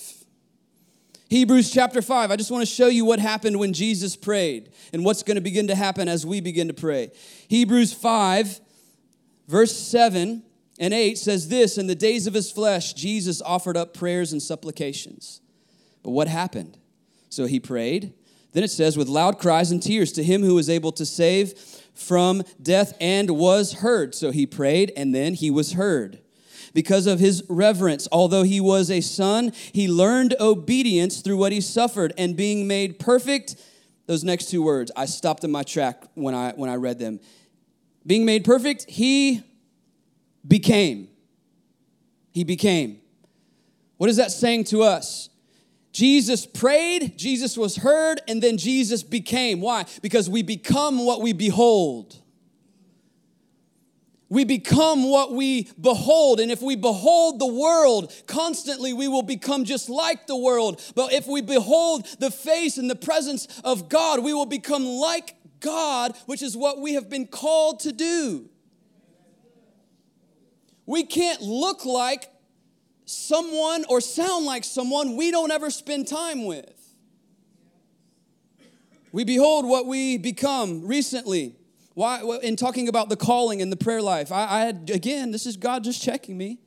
Hebrews 1.31 1.71
chapter 1.71 2.03
5. 2.03 2.31
I 2.31 2.37
just 2.37 2.51
want 2.51 2.63
to 2.63 2.71
show 2.71 2.89
you 2.89 3.07
what 3.07 3.19
happened 3.19 3.59
when 3.59 3.73
Jesus 3.73 4.15
prayed 4.15 4.73
and 4.93 5.05
what's 5.05 5.23
going 5.23 5.37
to 5.37 5.41
begin 5.41 5.69
to 5.69 5.75
happen 5.75 6.07
as 6.09 6.27
we 6.27 6.41
begin 6.41 6.69
to 6.69 6.75
pray. 6.75 7.13
Hebrews 7.49 7.95
5, 7.95 8.61
verse 9.49 9.75
7 9.75 10.43
and 10.81 10.95
8 10.95 11.19
says 11.19 11.49
this 11.49 11.77
In 11.79 11.87
the 11.87 11.95
days 11.95 12.27
of 12.27 12.35
his 12.35 12.51
flesh, 12.51 12.95
Jesus 12.95 13.43
offered 13.43 13.77
up 13.77 13.95
prayers 13.95 14.33
and 14.33 14.43
supplications. 14.43 15.43
But 16.03 16.11
what 16.11 16.27
happened? 16.27 16.79
So 17.29 17.45
he 17.45 17.61
prayed. 17.61 18.15
Then 18.53 18.65
it 18.65 18.71
says, 18.71 18.97
with 18.97 19.07
loud 19.07 19.39
cries 19.39 19.71
and 19.71 19.81
tears 19.81 20.11
to 20.13 20.25
him 20.25 20.43
who 20.43 20.57
was 20.57 20.69
able 20.69 20.91
to 20.93 21.07
save 21.07 21.57
from 21.95 22.43
death 22.61 22.97
and 23.01 23.31
was 23.31 23.75
heard. 23.75 24.15
So 24.15 24.33
he 24.33 24.45
prayed, 24.45 24.93
and 24.97 25.15
then 25.15 25.35
he 25.35 25.53
was 25.53 25.75
heard. 25.75 26.21
Because 26.73 27.07
of 27.07 27.21
his 27.21 27.45
reverence, 27.49 28.09
although 28.11 28.43
he 28.43 28.61
was 28.61 28.91
a 28.91 29.03
son, 29.03 29.53
he 29.73 29.87
learned 29.87 30.35
obedience 30.41 31.21
through 31.21 31.37
what 31.37 31.53
he 31.53 31.61
suffered, 31.61 32.13
and 32.19 32.37
being 32.37 32.67
made 32.67 32.99
perfect, 32.99 33.55
those 34.07 34.25
next 34.25 34.51
two 34.51 34.63
words, 34.63 34.91
I 34.97 35.05
stopped 35.05 35.45
in 35.45 35.53
my 35.53 35.63
track 35.63 36.03
when 36.15 36.35
I 36.35 36.53
when 36.53 36.71
I 36.71 36.75
read 36.75 36.99
them. 36.99 37.21
Being 38.05 38.25
made 38.25 38.45
perfect, 38.45 38.89
he 38.89 39.43
became. 40.47 41.09
He 42.33 42.45
became. 42.45 43.01
What 43.97 44.09
is 44.11 44.17
that 44.17 44.31
saying 44.31 44.65
to 44.65 44.83
us? 44.83 45.29
Jesus 45.93 46.47
prayed, 46.47 47.19
Jesus 47.19 47.59
was 47.59 47.77
heard, 47.77 48.21
and 48.29 48.41
then 48.41 48.57
Jesus 48.57 49.03
became. 49.03 49.61
Why? 49.61 49.87
Because 50.03 50.31
we 50.31 50.43
become 50.43 51.05
what 51.05 51.21
we 51.21 51.33
behold. 51.33 52.17
We 54.29 54.45
become 54.45 55.11
what 55.11 55.33
we 55.33 55.69
behold. 55.81 56.39
And 56.39 56.53
if 56.53 56.63
we 56.63 56.77
behold 56.77 57.41
the 57.41 57.53
world 57.53 58.13
constantly, 58.29 58.93
we 58.93 59.09
will 59.09 59.23
become 59.23 59.65
just 59.65 59.89
like 59.89 60.29
the 60.29 60.37
world. 60.37 60.81
But 60.95 61.13
if 61.13 61.27
we 61.27 61.41
behold 61.41 62.07
the 62.21 62.31
face 62.31 62.79
and 62.79 62.89
the 62.89 62.95
presence 62.95 63.49
of 63.65 63.89
God, 63.89 64.23
we 64.23 64.33
will 64.33 64.47
become 64.47 64.85
like 64.85 65.35
God, 65.59 66.17
which 66.27 66.43
is 66.43 66.57
what 66.57 66.81
we 66.81 66.95
have 66.95 67.11
been 67.11 67.27
called 67.27 67.81
to 67.81 67.93
do. 67.93 68.50
We 70.91 71.05
can't 71.05 71.41
look 71.41 71.85
like 71.85 72.29
someone 73.05 73.85
or 73.89 74.01
sound 74.01 74.45
like 74.45 74.65
someone 74.65 75.15
we 75.15 75.31
don't 75.31 75.53
ever 75.53 75.71
spend 75.71 76.09
time 76.09 76.47
with. 76.47 76.97
We 79.13 79.23
behold 79.23 79.67
what 79.69 79.87
we 79.87 80.19
become 80.19 80.85
recently. 80.85 81.55
Why, 81.95 82.23
in 82.43 82.57
talking 82.57 82.89
about 82.89 83.09
the 83.09 83.15
calling 83.15 83.63
and 83.63 83.71
the 83.71 83.77
prayer 83.77 84.03
life, 84.03 84.33
I, 84.33 84.47
I 84.47 84.61
had, 84.63 84.91
again, 84.93 85.31
this 85.31 85.47
is 85.47 85.57
God 85.57 85.85
just 85.85 86.03
checking 86.03 86.37
me. 86.37 86.59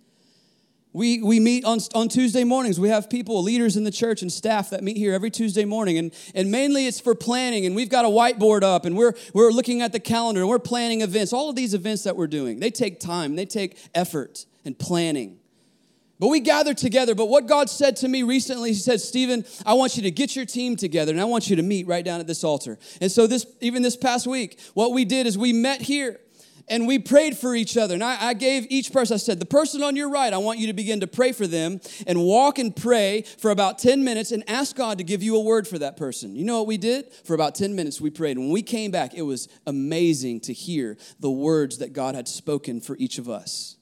We, 0.93 1.23
we 1.23 1.39
meet 1.39 1.65
on, 1.65 1.79
on 1.95 2.07
Tuesday 2.07 2.43
mornings. 2.43 2.79
We 2.79 2.89
have 2.89 3.09
people, 3.09 3.41
leaders 3.41 3.75
in 3.75 3.83
the 3.83 3.91
church 3.91 4.21
and 4.21 4.31
staff 4.31 4.69
that 4.69 4.83
meet 4.83 4.95
here 4.95 5.13
every 5.13 5.31
Tuesday 5.31 5.65
morning. 5.65 5.97
And, 5.97 6.13
and 6.35 6.51
mainly 6.51 6.85
it's 6.85 6.99
for 6.99 7.15
planning. 7.15 7.65
And 7.65 7.75
we've 7.75 7.89
got 7.89 8.05
a 8.05 8.09
whiteboard 8.09 8.61
up 8.61 8.85
and 8.85 8.95
we're, 8.95 9.13
we're 9.33 9.49
looking 9.49 9.81
at 9.81 9.91
the 9.91 9.99
calendar 9.99 10.41
and 10.41 10.49
we're 10.49 10.59
planning 10.59 11.01
events. 11.01 11.33
All 11.33 11.49
of 11.49 11.55
these 11.55 11.73
events 11.73 12.03
that 12.03 12.15
we're 12.15 12.27
doing, 12.27 12.59
they 12.59 12.69
take 12.69 12.99
time, 12.99 13.35
they 13.35 13.47
take 13.47 13.77
effort 13.95 14.45
and 14.63 14.77
planning. 14.77 15.39
But 16.19 16.27
we 16.27 16.39
gather 16.39 16.75
together. 16.75 17.15
But 17.15 17.27
what 17.27 17.47
God 17.47 17.71
said 17.71 17.97
to 17.97 18.07
me 18.07 18.21
recently, 18.21 18.69
He 18.69 18.75
said, 18.75 19.01
Stephen, 19.01 19.45
I 19.65 19.73
want 19.73 19.97
you 19.97 20.03
to 20.03 20.11
get 20.11 20.35
your 20.35 20.45
team 20.45 20.75
together 20.75 21.11
and 21.11 21.19
I 21.19 21.25
want 21.25 21.49
you 21.49 21.55
to 21.55 21.63
meet 21.63 21.87
right 21.87 22.05
down 22.05 22.19
at 22.19 22.27
this 22.27 22.43
altar. 22.43 22.77
And 23.01 23.11
so, 23.11 23.25
this 23.25 23.47
even 23.61 23.81
this 23.81 23.97
past 23.97 24.27
week, 24.27 24.59
what 24.73 24.93
we 24.93 25.05
did 25.05 25.25
is 25.25 25.37
we 25.37 25.53
met 25.53 25.81
here 25.81 26.19
and 26.67 26.87
we 26.87 26.99
prayed 26.99 27.37
for 27.37 27.55
each 27.55 27.77
other. 27.77 27.93
And 27.93 28.03
I, 28.03 28.27
I, 28.29 28.33
gave 28.33 28.65
each 28.69 28.91
person, 28.91 29.15
I 29.15 29.17
said, 29.17 29.39
the 29.39 29.45
person 29.45 29.83
on 29.83 29.95
your 29.95 30.09
right, 30.09 30.33
I 30.33 30.37
want 30.37 30.59
you 30.59 30.67
to 30.67 30.73
begin 30.73 30.99
to 31.01 31.07
pray 31.07 31.31
for 31.31 31.47
them 31.47 31.79
and 32.07 32.21
walk 32.21 32.59
and 32.59 32.75
pray 32.75 33.23
for 33.37 33.51
about 33.51 33.79
10 33.79 34.03
minutes 34.03 34.31
and 34.31 34.43
ask 34.49 34.75
God 34.75 34.97
to 34.97 35.03
give 35.03 35.23
you 35.23 35.35
a 35.35 35.41
word 35.41 35.67
for 35.67 35.77
that 35.79 35.97
person. 35.97 36.35
You 36.35 36.45
know 36.45 36.59
what 36.59 36.67
we 36.67 36.77
did? 36.77 37.13
For 37.25 37.33
about 37.33 37.55
10 37.55 37.75
minutes, 37.75 37.99
we 37.99 38.09
prayed. 38.09 38.37
And 38.37 38.45
when 38.45 38.53
we 38.53 38.61
came 38.61 38.91
back, 38.91 39.13
it 39.13 39.23
was 39.23 39.47
amazing 39.65 40.41
to 40.41 40.53
hear 40.53 40.97
the 41.19 41.31
words 41.31 41.79
that 41.79 41.93
God 41.93 42.15
had 42.15 42.27
spoken 42.27 42.81
for 42.81 42.95
each 42.97 43.17
of 43.17 43.29
us 43.29 43.77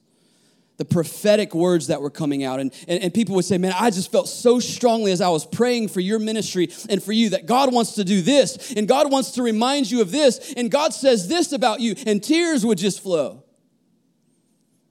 the 0.82 0.94
prophetic 0.94 1.54
words 1.54 1.86
that 1.86 2.02
were 2.02 2.10
coming 2.10 2.42
out. 2.42 2.58
And, 2.58 2.72
and, 2.88 3.04
and, 3.04 3.14
people 3.14 3.36
would 3.36 3.44
say, 3.44 3.56
Man, 3.56 3.72
I 3.78 3.90
just 3.90 4.10
felt 4.10 4.28
so 4.28 4.58
strongly 4.58 5.12
as 5.12 5.20
I 5.20 5.28
was 5.28 5.46
praying 5.46 5.88
for 5.88 6.00
your 6.00 6.18
ministry 6.18 6.70
and 6.88 7.00
for 7.00 7.12
you 7.12 7.30
that 7.30 7.46
God 7.46 7.72
wants 7.72 7.92
to 7.94 8.04
do 8.04 8.20
this, 8.20 8.72
and 8.72 8.88
God 8.88 9.12
wants 9.12 9.32
to 9.32 9.44
remind 9.44 9.92
you 9.92 10.00
of 10.00 10.10
this, 10.10 10.52
and 10.56 10.72
God 10.72 10.92
says 10.92 11.28
this 11.28 11.52
about 11.52 11.78
you. 11.78 11.94
And 12.04 12.20
tears 12.20 12.66
would 12.66 12.78
just 12.78 13.00
flow. 13.00 13.44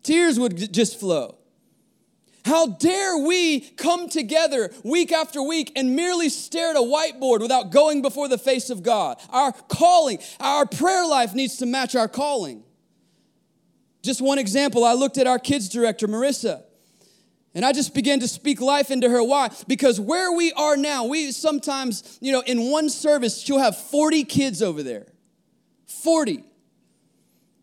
Tears 0.02 0.40
would 0.40 0.72
just 0.72 0.98
flow. 0.98 1.36
How 2.46 2.68
dare 2.68 3.18
we 3.18 3.60
come 3.60 4.08
together 4.08 4.72
week 4.86 5.12
after 5.12 5.44
week 5.44 5.74
and 5.76 5.94
merely 5.94 6.30
stare 6.30 6.70
at 6.70 6.78
a 6.78 6.80
whiteboard 6.80 7.42
without 7.42 7.70
going 7.72 8.02
before 8.02 8.30
the 8.30 8.38
face 8.38 8.70
of 8.70 8.82
God? 8.82 9.20
Our 9.30 9.52
calling, 9.52 10.20
our 10.40 10.66
prayer 10.66 11.06
life 11.06 11.34
needs 11.34 11.58
to 11.58 11.66
match 11.66 11.96
our 11.96 12.08
calling. 12.08 12.64
Just 14.02 14.22
one 14.22 14.40
example, 14.40 14.84
I 14.84 14.94
looked 14.94 15.18
at 15.18 15.28
our 15.28 15.40
kids 15.40 15.70
director, 15.70 16.08
Marissa, 16.08 16.64
and 17.54 17.66
I 17.66 17.74
just 17.74 17.94
began 17.94 18.20
to 18.22 18.28
speak 18.28 18.62
life 18.62 18.90
into 18.92 19.10
her. 19.10 19.24
Why? 19.24 19.50
Because 19.68 20.00
where 20.00 20.32
we 20.32 20.54
are 20.54 20.78
now, 20.78 21.06
we 21.06 21.32
sometimes, 21.32 22.18
you 22.22 22.32
know, 22.32 22.42
in 22.42 22.72
one 22.72 22.90
service, 22.90 23.42
she'll 23.42 23.60
have 23.60 23.78
40 23.78 24.24
kids 24.24 24.62
over 24.62 24.82
there. 24.82 25.08
40. 25.88 26.46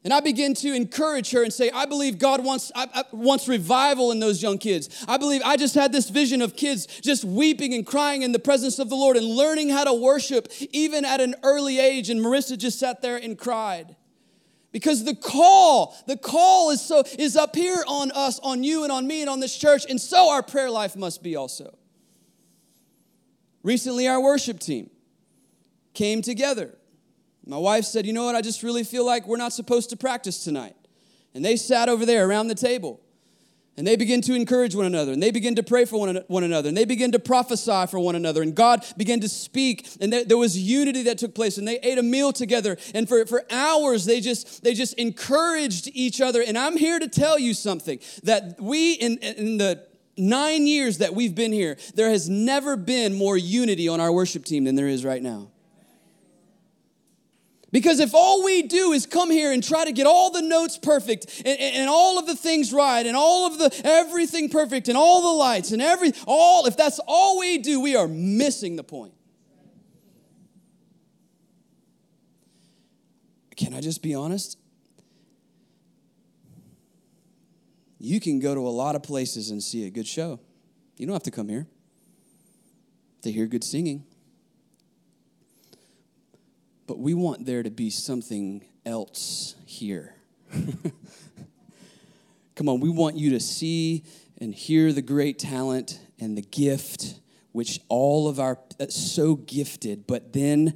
And 0.04 0.14
I 0.14 0.20
begin 0.20 0.54
to 0.54 0.72
encourage 0.74 1.32
her 1.32 1.42
and 1.42 1.52
say, 1.52 1.70
I 1.70 1.84
believe 1.84 2.18
God 2.18 2.44
wants, 2.44 2.70
I, 2.74 2.86
I, 2.94 3.04
wants 3.12 3.48
revival 3.48 4.12
in 4.12 4.20
those 4.20 4.42
young 4.42 4.58
kids. 4.58 5.04
I 5.08 5.16
believe 5.16 5.42
I 5.44 5.56
just 5.56 5.74
had 5.74 5.92
this 5.92 6.08
vision 6.08 6.40
of 6.40 6.54
kids 6.54 6.86
just 7.00 7.24
weeping 7.24 7.74
and 7.74 7.84
crying 7.84 8.22
in 8.22 8.32
the 8.32 8.38
presence 8.38 8.78
of 8.78 8.88
the 8.88 8.94
Lord 8.94 9.16
and 9.16 9.26
learning 9.26 9.70
how 9.70 9.84
to 9.84 9.92
worship 9.92 10.48
even 10.70 11.04
at 11.04 11.20
an 11.20 11.34
early 11.42 11.80
age. 11.80 12.10
And 12.10 12.20
Marissa 12.20 12.56
just 12.56 12.78
sat 12.78 13.02
there 13.02 13.16
and 13.16 13.36
cried. 13.36 13.96
Because 14.70 15.04
the 15.04 15.14
call, 15.14 15.96
the 16.06 16.16
call 16.16 16.70
is 16.70 16.82
so 16.82 17.02
is 17.18 17.36
up 17.36 17.56
here 17.56 17.82
on 17.86 18.10
us, 18.12 18.38
on 18.40 18.62
you 18.62 18.82
and 18.82 18.92
on 18.92 19.06
me 19.06 19.22
and 19.22 19.30
on 19.30 19.40
this 19.40 19.56
church, 19.56 19.84
and 19.88 20.00
so 20.00 20.30
our 20.30 20.42
prayer 20.42 20.70
life 20.70 20.94
must 20.94 21.22
be 21.22 21.36
also. 21.36 21.76
Recently, 23.62 24.06
our 24.06 24.20
worship 24.20 24.58
team 24.58 24.90
came 25.94 26.22
together. 26.22 26.76
My 27.46 27.56
wife 27.56 27.84
said, 27.84 28.04
You 28.04 28.12
know 28.12 28.26
what? 28.26 28.34
I 28.34 28.42
just 28.42 28.62
really 28.62 28.84
feel 28.84 29.06
like 29.06 29.26
we're 29.26 29.38
not 29.38 29.54
supposed 29.54 29.90
to 29.90 29.96
practice 29.96 30.44
tonight. 30.44 30.76
And 31.34 31.44
they 31.44 31.56
sat 31.56 31.88
over 31.88 32.04
there 32.04 32.28
around 32.28 32.48
the 32.48 32.54
table. 32.54 33.00
And 33.78 33.86
they 33.86 33.94
begin 33.94 34.20
to 34.22 34.34
encourage 34.34 34.74
one 34.74 34.86
another, 34.86 35.12
and 35.12 35.22
they 35.22 35.30
begin 35.30 35.54
to 35.54 35.62
pray 35.62 35.84
for 35.84 36.00
one, 36.00 36.42
another, 36.42 36.68
and 36.68 36.76
they 36.76 36.84
begin 36.84 37.12
to 37.12 37.20
prophesy 37.20 37.86
for 37.86 38.00
one 38.00 38.16
another, 38.16 38.42
and 38.42 38.52
God 38.52 38.84
began 38.96 39.20
to 39.20 39.28
speak, 39.28 39.88
and 40.00 40.12
there, 40.12 40.24
there 40.24 40.36
was 40.36 40.58
unity 40.58 41.04
that 41.04 41.16
took 41.16 41.32
place, 41.32 41.58
and 41.58 41.68
they 41.68 41.78
ate 41.78 41.96
a 41.96 42.02
meal 42.02 42.32
together, 42.32 42.76
and 42.92 43.08
for, 43.08 43.24
for 43.24 43.44
hours 43.52 44.04
they 44.04 44.20
just 44.20 44.64
they 44.64 44.74
just 44.74 44.94
encouraged 44.94 45.90
each 45.94 46.20
other. 46.20 46.42
And 46.42 46.58
I'm 46.58 46.76
here 46.76 46.98
to 46.98 47.06
tell 47.06 47.38
you 47.38 47.54
something 47.54 48.00
that 48.24 48.60
we 48.60 48.94
in, 48.94 49.18
in 49.18 49.58
the 49.58 49.86
nine 50.16 50.66
years 50.66 50.98
that 50.98 51.14
we've 51.14 51.36
been 51.36 51.52
here, 51.52 51.78
there 51.94 52.10
has 52.10 52.28
never 52.28 52.76
been 52.76 53.14
more 53.14 53.36
unity 53.36 53.86
on 53.86 54.00
our 54.00 54.12
worship 54.12 54.44
team 54.44 54.64
than 54.64 54.74
there 54.74 54.88
is 54.88 55.04
right 55.04 55.22
now. 55.22 55.52
Because 57.70 58.00
if 58.00 58.14
all 58.14 58.44
we 58.44 58.62
do 58.62 58.92
is 58.92 59.04
come 59.04 59.30
here 59.30 59.52
and 59.52 59.62
try 59.62 59.84
to 59.84 59.92
get 59.92 60.06
all 60.06 60.30
the 60.30 60.40
notes 60.40 60.78
perfect 60.78 61.42
and, 61.44 61.58
and, 61.58 61.90
all 61.90 62.18
of 62.18 62.26
the 62.26 62.34
things 62.34 62.72
right 62.72 63.04
and 63.04 63.14
all 63.14 63.46
of 63.46 63.58
the 63.58 63.80
everything 63.84 64.48
perfect 64.48 64.88
and 64.88 64.96
all 64.96 65.20
the 65.20 65.38
lights 65.38 65.72
and 65.72 65.82
every 65.82 66.12
all 66.26 66.66
if 66.66 66.76
that's 66.76 66.98
all 67.06 67.38
we 67.38 67.58
do, 67.58 67.80
we 67.80 67.94
are 67.94 68.08
missing 68.08 68.76
the 68.76 68.84
point. 68.84 69.12
Can 73.56 73.74
I 73.74 73.80
just 73.80 74.02
be 74.02 74.14
honest? 74.14 74.56
You 77.98 78.20
can 78.20 78.38
go 78.38 78.54
to 78.54 78.60
a 78.60 78.70
lot 78.70 78.94
of 78.94 79.02
places 79.02 79.50
and 79.50 79.62
see 79.62 79.84
a 79.84 79.90
good 79.90 80.06
show. 80.06 80.40
You 80.96 81.06
don't 81.06 81.14
have 81.14 81.24
to 81.24 81.30
come 81.30 81.48
here 81.48 81.66
to 83.22 83.32
hear 83.32 83.46
good 83.46 83.64
singing. 83.64 84.04
But 86.88 86.98
we 86.98 87.12
want 87.12 87.44
there 87.44 87.62
to 87.62 87.70
be 87.70 87.90
something 87.90 88.64
else 88.86 89.54
here. 89.66 90.14
Come 92.56 92.68
on, 92.70 92.80
we 92.80 92.88
want 92.88 93.16
you 93.16 93.30
to 93.32 93.40
see 93.40 94.04
and 94.40 94.54
hear 94.54 94.94
the 94.94 95.02
great 95.02 95.38
talent 95.38 96.00
and 96.18 96.36
the 96.36 96.42
gift, 96.42 97.20
which 97.52 97.78
all 97.90 98.26
of 98.26 98.40
our, 98.40 98.58
uh, 98.80 98.86
so 98.88 99.36
gifted, 99.36 100.06
but 100.06 100.32
then 100.32 100.74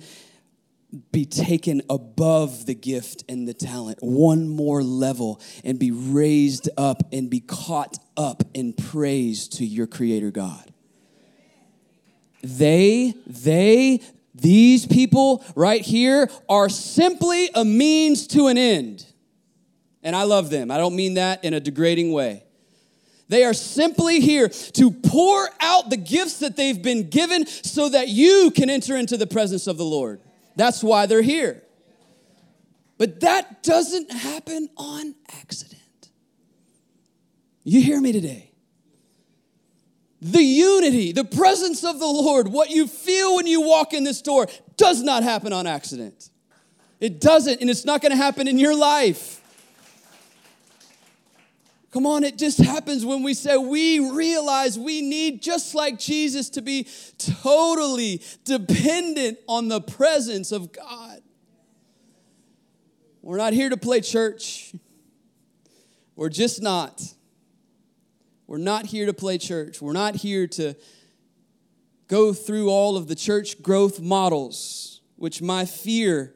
be 1.11 1.25
taken 1.25 1.81
above 1.89 2.67
the 2.67 2.75
gift 2.75 3.25
and 3.27 3.49
the 3.49 3.55
talent, 3.55 3.99
one 4.03 4.51
more 4.51 4.83
level, 4.83 5.41
and 5.65 5.79
be 5.79 5.91
raised 5.91 6.69
up 6.77 7.03
and 7.11 7.31
be 7.31 7.41
caught 7.41 7.97
up 8.19 8.43
in 8.53 8.75
praise 8.75 9.49
to 9.49 9.65
your 9.65 9.87
Creator 9.87 10.31
God. 10.31 10.75
They, 12.43 13.15
they, 13.27 14.01
these 14.35 14.87
people 14.87 15.45
right 15.55 15.83
here 15.83 16.31
are 16.49 16.69
simply 16.69 17.51
a 17.55 17.65
means 17.65 18.27
to 18.29 18.47
an 18.47 18.57
end. 18.57 19.07
And 20.03 20.17
I 20.17 20.25
love 20.25 20.51
them. 20.51 20.71
I 20.71 20.79
don't 20.79 20.97
mean 20.97 21.15
that 21.15 21.45
in 21.45 21.55
a 21.55 21.61
degrading 21.61 22.13
way. 22.13 22.45
They 23.29 23.45
are 23.45 23.55
simply 23.55 24.21
here 24.21 24.49
to 24.49 24.91
pour 24.91 25.49
out 25.61 25.91
the 25.91 25.97
gifts 25.97 26.41
that 26.41 26.57
they've 26.57 26.83
been 26.83 27.09
given 27.09 27.47
so 27.47 27.89
that 27.89 28.09
you 28.09 28.53
can 28.55 28.69
enter 28.69 28.97
into 28.97 29.17
the 29.17 29.27
presence 29.27 29.67
of 29.67 29.79
the 29.79 29.85
Lord. 29.85 30.21
That's 30.57 30.83
why 30.83 31.07
they're 31.07 31.23
here. 31.23 31.63
But 32.99 33.21
that 33.21 33.63
doesn't 33.63 34.13
happen 34.13 34.69
on 34.77 35.15
accident. 35.41 35.81
You 37.65 37.81
hear 37.81 38.01
me 38.01 38.13
today? 38.13 38.52
The 40.23 40.41
unity, 40.41 41.11
the 41.11 41.25
presence 41.25 41.83
of 41.83 41.99
the 41.99 42.07
Lord, 42.07 42.47
what 42.47 42.71
you 42.71 42.87
feel 42.87 43.35
when 43.35 43.49
you 43.49 43.61
walk 43.61 43.93
in 43.93 44.05
this 44.05 44.23
door, 44.23 44.47
does 44.77 45.03
not 45.03 45.25
happen 45.25 45.53
on 45.53 45.67
accident. 45.67 46.31
It 47.01 47.21
doesn't, 47.21 47.61
and 47.61 47.69
it's 47.69 47.85
not 47.85 48.01
gonna 48.01 48.15
happen 48.15 48.47
in 48.47 48.57
your 48.57 48.77
life. 48.77 49.41
Come 51.91 52.07
on, 52.07 52.23
it 52.23 52.39
just 52.39 52.59
happens 52.59 53.05
when 53.05 53.25
we 53.25 53.35
say 53.35 53.57
we 53.57 53.99
realize 53.99 54.79
we 54.79 55.03
need, 55.03 55.43
just 55.43 55.75
like 55.75 55.99
Jesus, 55.99 56.51
to 56.51 56.63
be 56.63 56.87
totally 57.19 58.23
dependent 58.45 59.39
on 59.49 59.67
the 59.67 59.81
presence 59.81 60.53
of 60.53 60.73
God. 60.73 61.21
We're 63.23 63.39
not 63.39 63.55
here 63.55 63.71
to 63.71 63.77
play 63.77 64.01
church, 64.01 64.73
we're 66.15 66.29
just 66.29 66.63
not. 66.63 67.03
We're 68.53 68.59
not 68.59 68.85
here 68.85 69.07
to 69.07 69.15
play 69.15 69.39
church. 69.39 69.81
We're 69.81 69.95
not 69.95 70.15
here 70.15 70.47
to 70.47 70.75
go 72.07 72.35
through 72.35 72.69
all 72.69 72.99
of 72.99 73.09
the 73.09 73.15
church 73.15 73.63
growth 73.63 73.99
models, 73.99 75.01
which 75.17 75.41
my 75.41 75.65
fear 75.65 76.35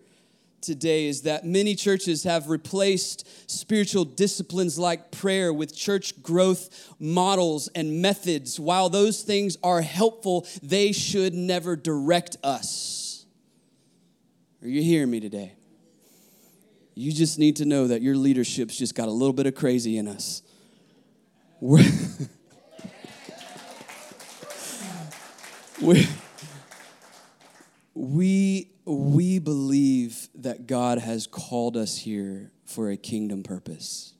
today 0.62 1.08
is 1.08 1.24
that 1.24 1.44
many 1.44 1.74
churches 1.74 2.24
have 2.24 2.48
replaced 2.48 3.50
spiritual 3.50 4.06
disciplines 4.06 4.78
like 4.78 5.10
prayer 5.10 5.52
with 5.52 5.76
church 5.76 6.22
growth 6.22 6.94
models 6.98 7.68
and 7.74 8.00
methods. 8.00 8.58
While 8.58 8.88
those 8.88 9.20
things 9.20 9.58
are 9.62 9.82
helpful, 9.82 10.46
they 10.62 10.92
should 10.92 11.34
never 11.34 11.76
direct 11.76 12.38
us. 12.42 13.26
Are 14.62 14.68
you 14.68 14.82
hearing 14.82 15.10
me 15.10 15.20
today? 15.20 15.52
You 16.94 17.12
just 17.12 17.38
need 17.38 17.56
to 17.56 17.66
know 17.66 17.88
that 17.88 18.00
your 18.00 18.16
leadership's 18.16 18.78
just 18.78 18.94
got 18.94 19.08
a 19.08 19.12
little 19.12 19.34
bit 19.34 19.44
of 19.44 19.54
crazy 19.54 19.98
in 19.98 20.08
us. 20.08 20.40
We're 21.60 21.84
we, 25.80 26.06
we, 27.94 28.70
we 28.84 29.38
believe 29.38 30.28
that 30.34 30.66
God 30.66 30.98
has 30.98 31.26
called 31.26 31.76
us 31.76 31.98
here 31.98 32.50
for 32.64 32.90
a 32.90 32.96
kingdom 32.96 33.42
purpose. 33.42 34.14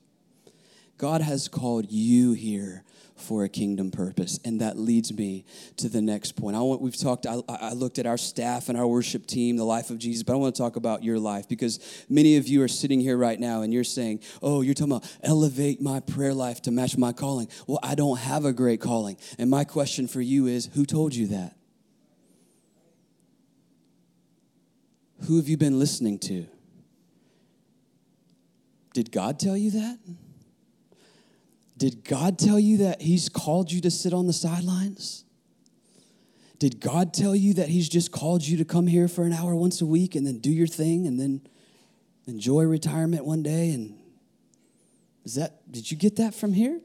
God 0.97 1.21
has 1.21 1.47
called 1.47 1.91
you 1.91 2.33
here 2.33 2.83
for 3.19 3.43
a 3.43 3.49
kingdom 3.49 3.91
purpose. 3.91 4.39
And 4.45 4.61
that 4.61 4.77
leads 4.77 5.13
me 5.13 5.45
to 5.77 5.89
the 5.89 6.01
next 6.01 6.33
point. 6.33 6.55
I 6.55 6.61
want, 6.61 6.81
we've 6.81 6.97
talked, 6.97 7.25
I, 7.25 7.41
I, 7.47 7.73
looked 7.73 7.99
at 7.99 8.05
our 8.05 8.17
staff 8.17 8.69
and 8.69 8.77
our 8.77 8.87
worship 8.87 9.25
team, 9.25 9.57
the 9.57 9.63
life 9.63 9.89
of 9.89 9.97
Jesus, 9.97 10.23
but 10.23 10.33
I 10.33 10.35
want 10.35 10.55
to 10.55 10.61
talk 10.61 10.75
about 10.75 11.03
your 11.03 11.19
life 11.19 11.47
because 11.47 12.05
many 12.09 12.37
of 12.37 12.47
you 12.47 12.61
are 12.63 12.67
sitting 12.67 12.99
here 12.99 13.17
right 13.17 13.39
now 13.39 13.61
and 13.61 13.73
you're 13.73 13.83
saying, 13.83 14.21
oh, 14.41 14.61
you're 14.61 14.73
talking 14.73 14.93
about 14.93 15.17
elevate 15.23 15.81
my 15.81 15.99
prayer 15.99 16.33
life 16.33 16.61
to 16.63 16.71
match 16.71 16.97
my 16.97 17.13
calling. 17.13 17.47
Well, 17.67 17.79
I 17.83 17.95
don't 17.95 18.19
have 18.19 18.45
a 18.45 18.53
great 18.53 18.81
calling. 18.81 19.17
And 19.37 19.49
my 19.49 19.63
question 19.63 20.07
for 20.07 20.21
you 20.21 20.47
is, 20.47 20.69
who 20.73 20.85
told 20.85 21.15
you 21.15 21.27
that? 21.27 21.55
Who 25.25 25.37
have 25.37 25.47
you 25.47 25.57
been 25.57 25.79
listening 25.79 26.19
to? 26.19 26.47
Did 28.93 29.11
God 29.11 29.39
tell 29.39 29.57
you 29.57 29.71
that? 29.71 29.99
Did 31.77 32.03
God 32.03 32.39
tell 32.39 32.59
you 32.59 32.77
that 32.77 33.01
He's 33.01 33.29
called 33.29 33.71
you 33.71 33.79
to 33.81 33.91
sit 33.91 34.13
on 34.13 34.25
the 34.25 34.33
sidelines? 34.33 35.23
Did 36.59 36.79
God 36.79 37.13
tell 37.13 37.35
you 37.35 37.53
that 37.53 37.69
He's 37.69 37.87
just 37.87 38.11
called 38.11 38.45
you 38.45 38.57
to 38.57 38.65
come 38.65 38.87
here 38.87 39.07
for 39.07 39.23
an 39.23 39.33
hour 39.33 39.55
once 39.55 39.79
a 39.79 39.85
week 39.85 40.15
and 40.15 40.25
then 40.25 40.39
do 40.39 40.49
your 40.49 40.67
thing 40.67 41.05
and 41.05 41.19
then 41.19 41.41
enjoy 42.25 42.63
retirement 42.63 43.25
one 43.25 43.43
day? 43.43 43.71
And 43.71 43.97
is 45.23 45.35
that, 45.35 45.71
did 45.71 45.91
you 45.91 45.97
get 45.97 46.15
that 46.15 46.33
from 46.33 46.53
here? 46.53 46.81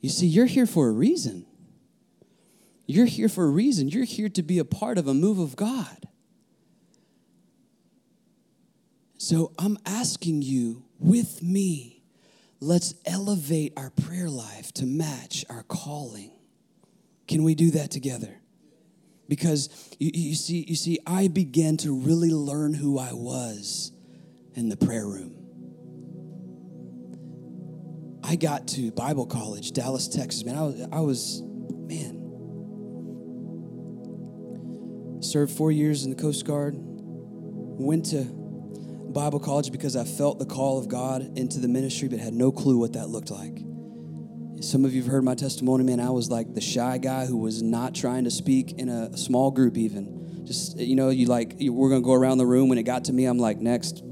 You 0.00 0.08
see, 0.08 0.26
you're 0.26 0.46
here 0.46 0.66
for 0.66 0.88
a 0.88 0.92
reason. 0.92 1.46
You're 2.86 3.06
here 3.06 3.28
for 3.28 3.44
a 3.44 3.50
reason. 3.50 3.88
You're 3.88 4.04
here 4.04 4.28
to 4.30 4.42
be 4.42 4.58
a 4.58 4.64
part 4.64 4.98
of 4.98 5.08
a 5.08 5.14
move 5.14 5.38
of 5.38 5.56
God. 5.56 6.08
So 9.18 9.52
I'm 9.58 9.78
asking 9.84 10.42
you 10.42 10.84
with 10.98 11.42
me 11.42 11.99
let's 12.60 12.94
elevate 13.06 13.72
our 13.76 13.90
prayer 13.90 14.28
life 14.28 14.72
to 14.74 14.86
match 14.86 15.44
our 15.48 15.62
calling. 15.64 16.30
Can 17.26 17.42
we 17.42 17.54
do 17.54 17.70
that 17.72 17.90
together? 17.90 18.40
Because 19.28 19.68
you, 19.98 20.10
you, 20.12 20.34
see, 20.34 20.64
you 20.68 20.74
see, 20.74 20.98
I 21.06 21.28
began 21.28 21.76
to 21.78 21.94
really 21.94 22.30
learn 22.30 22.74
who 22.74 22.98
I 22.98 23.12
was 23.12 23.92
in 24.54 24.68
the 24.68 24.76
prayer 24.76 25.06
room. 25.06 25.36
I 28.22 28.36
got 28.36 28.68
to 28.68 28.90
Bible 28.92 29.26
college, 29.26 29.72
Dallas, 29.72 30.08
Texas. 30.08 30.44
Man, 30.44 30.56
I 30.56 30.62
was, 30.62 30.88
I 30.92 31.00
was 31.00 31.42
man, 31.42 32.20
served 35.22 35.52
four 35.52 35.72
years 35.72 36.04
in 36.04 36.10
the 36.10 36.16
Coast 36.16 36.44
Guard, 36.44 36.74
went 36.76 38.06
to 38.06 38.39
Bible 39.10 39.40
college 39.40 39.72
because 39.72 39.96
I 39.96 40.04
felt 40.04 40.38
the 40.38 40.46
call 40.46 40.78
of 40.78 40.88
God 40.88 41.36
into 41.36 41.58
the 41.58 41.68
ministry, 41.68 42.08
but 42.08 42.20
had 42.20 42.32
no 42.34 42.52
clue 42.52 42.78
what 42.78 42.92
that 42.94 43.08
looked 43.08 43.30
like. 43.30 43.58
Some 44.62 44.84
of 44.84 44.94
you 44.94 45.02
have 45.02 45.10
heard 45.10 45.24
my 45.24 45.34
testimony, 45.34 45.84
man. 45.84 46.00
I 46.00 46.10
was 46.10 46.30
like 46.30 46.54
the 46.54 46.60
shy 46.60 46.98
guy 46.98 47.26
who 47.26 47.38
was 47.38 47.62
not 47.62 47.94
trying 47.94 48.24
to 48.24 48.30
speak 48.30 48.72
in 48.72 48.88
a 48.88 49.16
small 49.16 49.50
group, 49.50 49.76
even. 49.76 50.44
Just, 50.46 50.78
you 50.78 50.96
know, 50.96 51.08
you 51.08 51.26
like, 51.26 51.56
we're 51.60 51.88
going 51.88 52.02
to 52.02 52.06
go 52.06 52.12
around 52.12 52.38
the 52.38 52.46
room. 52.46 52.68
When 52.68 52.78
it 52.78 52.82
got 52.82 53.04
to 53.06 53.12
me, 53.12 53.24
I'm 53.24 53.38
like, 53.38 53.58
next. 53.58 54.02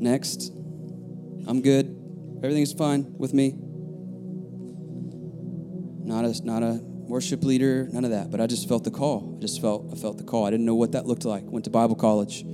Next. 0.00 0.52
I'm 1.48 1.60
good. 1.62 1.86
Everything's 2.42 2.72
fine 2.72 3.14
with 3.18 3.34
me. 3.34 3.54
Not 6.04 6.24
a, 6.24 6.44
not 6.44 6.62
a 6.62 6.95
worship 7.06 7.44
leader, 7.44 7.88
none 7.92 8.04
of 8.04 8.10
that. 8.10 8.30
But 8.30 8.40
I 8.40 8.46
just 8.46 8.68
felt 8.68 8.84
the 8.84 8.90
call. 8.90 9.36
I 9.36 9.40
just 9.40 9.60
felt 9.60 9.88
I 9.92 9.96
felt 9.96 10.18
the 10.18 10.24
call. 10.24 10.46
I 10.46 10.50
didn't 10.50 10.66
know 10.66 10.74
what 10.74 10.92
that 10.92 11.06
looked 11.06 11.24
like. 11.24 11.44
Went 11.44 11.64
to 11.64 11.70
Bible 11.70 11.94
college. 11.96 12.44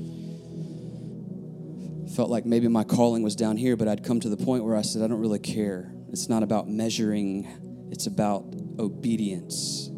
Felt 2.14 2.28
like 2.30 2.44
maybe 2.44 2.68
my 2.68 2.84
calling 2.84 3.22
was 3.22 3.34
down 3.34 3.56
here, 3.56 3.76
but 3.76 3.88
I'd 3.88 4.04
come 4.04 4.20
to 4.20 4.28
the 4.28 4.36
point 4.36 4.64
where 4.64 4.76
I 4.76 4.82
said, 4.82 5.02
I 5.02 5.08
don't 5.08 5.20
really 5.20 5.38
care. 5.38 5.92
It's 6.10 6.28
not 6.28 6.42
about 6.42 6.68
measuring, 6.68 7.88
it's 7.90 8.06
about 8.06 8.44
obedience. 8.78 9.88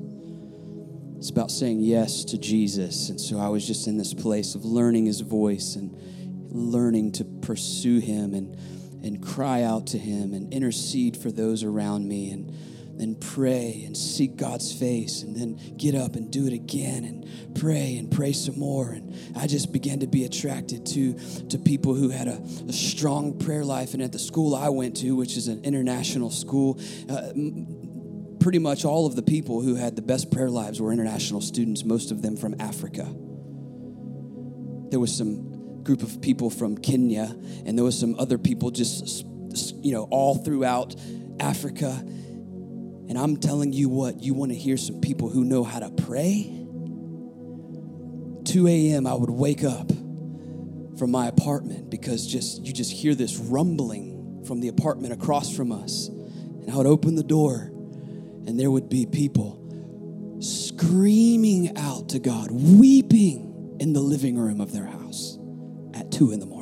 It's 1.16 1.30
about 1.30 1.50
saying 1.50 1.80
yes 1.80 2.24
to 2.26 2.38
Jesus. 2.38 3.08
And 3.08 3.20
so 3.20 3.38
I 3.38 3.48
was 3.48 3.66
just 3.66 3.88
in 3.88 3.96
this 3.96 4.14
place 4.14 4.54
of 4.54 4.64
learning 4.64 5.06
his 5.06 5.22
voice 5.22 5.74
and 5.74 5.96
learning 6.50 7.12
to 7.12 7.24
pursue 7.24 7.98
him 7.98 8.34
and 8.34 8.56
and 9.04 9.22
cry 9.22 9.62
out 9.62 9.86
to 9.88 9.98
him 9.98 10.32
and 10.32 10.52
intercede 10.52 11.14
for 11.14 11.30
those 11.30 11.62
around 11.62 12.08
me 12.08 12.30
and 12.30 12.50
and 12.98 13.20
pray 13.20 13.82
and 13.86 13.96
seek 13.96 14.36
God's 14.36 14.72
face 14.72 15.22
and 15.22 15.36
then 15.36 15.76
get 15.76 15.94
up 15.94 16.16
and 16.16 16.30
do 16.30 16.46
it 16.46 16.52
again 16.52 17.04
and 17.04 17.54
pray 17.54 17.96
and 17.96 18.10
pray 18.10 18.32
some 18.32 18.58
more. 18.58 18.90
And 18.90 19.14
I 19.36 19.46
just 19.46 19.72
began 19.72 20.00
to 20.00 20.06
be 20.06 20.24
attracted 20.24 20.86
to, 20.86 21.14
to 21.48 21.58
people 21.58 21.94
who 21.94 22.10
had 22.10 22.28
a, 22.28 22.40
a 22.68 22.72
strong 22.72 23.38
prayer 23.38 23.64
life. 23.64 23.94
And 23.94 24.02
at 24.02 24.12
the 24.12 24.18
school 24.18 24.54
I 24.54 24.68
went 24.68 24.96
to, 24.98 25.14
which 25.16 25.36
is 25.36 25.48
an 25.48 25.64
international 25.64 26.30
school, 26.30 26.80
uh, 27.08 27.32
pretty 28.40 28.58
much 28.58 28.84
all 28.84 29.06
of 29.06 29.16
the 29.16 29.22
people 29.22 29.62
who 29.62 29.74
had 29.74 29.96
the 29.96 30.02
best 30.02 30.30
prayer 30.30 30.50
lives 30.50 30.80
were 30.80 30.92
international 30.92 31.40
students, 31.40 31.84
most 31.84 32.10
of 32.10 32.22
them 32.22 32.36
from 32.36 32.54
Africa. 32.60 33.04
There 34.90 35.00
was 35.00 35.16
some 35.16 35.82
group 35.82 36.02
of 36.02 36.20
people 36.20 36.50
from 36.50 36.76
Kenya, 36.76 37.34
and 37.66 37.76
there 37.76 37.84
was 37.84 37.98
some 37.98 38.16
other 38.18 38.38
people 38.38 38.70
just, 38.70 39.24
you 39.82 39.92
know, 39.92 40.04
all 40.10 40.36
throughout 40.36 40.94
Africa 41.40 42.04
and 43.08 43.18
I'm 43.18 43.36
telling 43.36 43.72
you 43.72 43.88
what, 43.88 44.20
you 44.22 44.34
want 44.34 44.52
to 44.52 44.58
hear 44.58 44.76
some 44.76 45.00
people 45.00 45.28
who 45.28 45.44
know 45.44 45.64
how 45.64 45.80
to 45.80 45.90
pray? 45.90 46.50
2 48.44 48.66
a.m., 48.68 49.06
I 49.06 49.14
would 49.14 49.30
wake 49.30 49.64
up 49.64 49.90
from 50.98 51.10
my 51.10 51.26
apartment 51.26 51.90
because 51.90 52.26
just 52.26 52.64
you 52.64 52.72
just 52.72 52.92
hear 52.92 53.14
this 53.14 53.36
rumbling 53.36 54.44
from 54.46 54.60
the 54.60 54.68
apartment 54.68 55.12
across 55.12 55.54
from 55.54 55.72
us. 55.72 56.08
And 56.08 56.70
I 56.70 56.76
would 56.76 56.86
open 56.86 57.14
the 57.14 57.22
door, 57.24 57.70
and 58.46 58.58
there 58.58 58.70
would 58.70 58.88
be 58.88 59.06
people 59.06 59.60
screaming 60.40 61.76
out 61.76 62.10
to 62.10 62.18
God, 62.18 62.50
weeping 62.50 63.76
in 63.80 63.92
the 63.92 64.00
living 64.00 64.38
room 64.38 64.60
of 64.60 64.72
their 64.72 64.86
house 64.86 65.38
at 65.94 66.10
2 66.10 66.32
in 66.32 66.40
the 66.40 66.46
morning. 66.46 66.53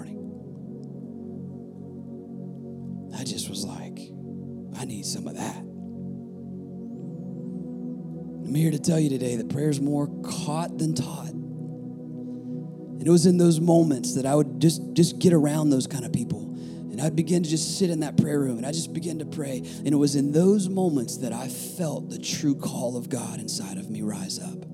I'm 8.53 8.57
here 8.57 8.71
to 8.71 8.79
tell 8.79 9.01
you 9.01 9.09
today 9.09 9.37
that 9.37 9.49
prayer 9.49 9.71
is 9.71 9.81
more 9.81 10.09
caught 10.23 10.77
than 10.77 10.95
taught. 10.95 11.31
And 11.31 13.07
it 13.07 13.09
was 13.09 13.25
in 13.25 13.39
those 13.39 13.61
moments 13.61 14.15
that 14.17 14.27
I 14.27 14.35
would 14.35 14.61
just, 14.61 14.93
just 14.93 15.19
get 15.19 15.33
around 15.33 15.71
those 15.71 15.87
kind 15.87 16.05
of 16.05 16.13
people. 16.13 16.55
And 16.91 17.01
I'd 17.01 17.17
begin 17.17 17.43
to 17.45 17.49
just 17.49 17.79
sit 17.79 17.89
in 17.89 18.01
that 18.01 18.19
prayer 18.19 18.39
room 18.39 18.59
and 18.59 18.67
I 18.67 18.73
just 18.73 18.93
begin 18.93 19.21
to 19.21 19.25
pray. 19.25 19.63
And 19.79 19.89
it 19.89 19.97
was 19.97 20.17
in 20.17 20.33
those 20.33 20.69
moments 20.69 21.17
that 21.17 21.33
I 21.33 21.49
felt 21.49 22.11
the 22.11 22.19
true 22.19 22.55
call 22.55 22.99
of 22.99 23.09
God 23.09 23.41
inside 23.41 23.79
of 23.79 23.89
me 23.89 24.03
rise 24.03 24.39
up. 24.39 24.67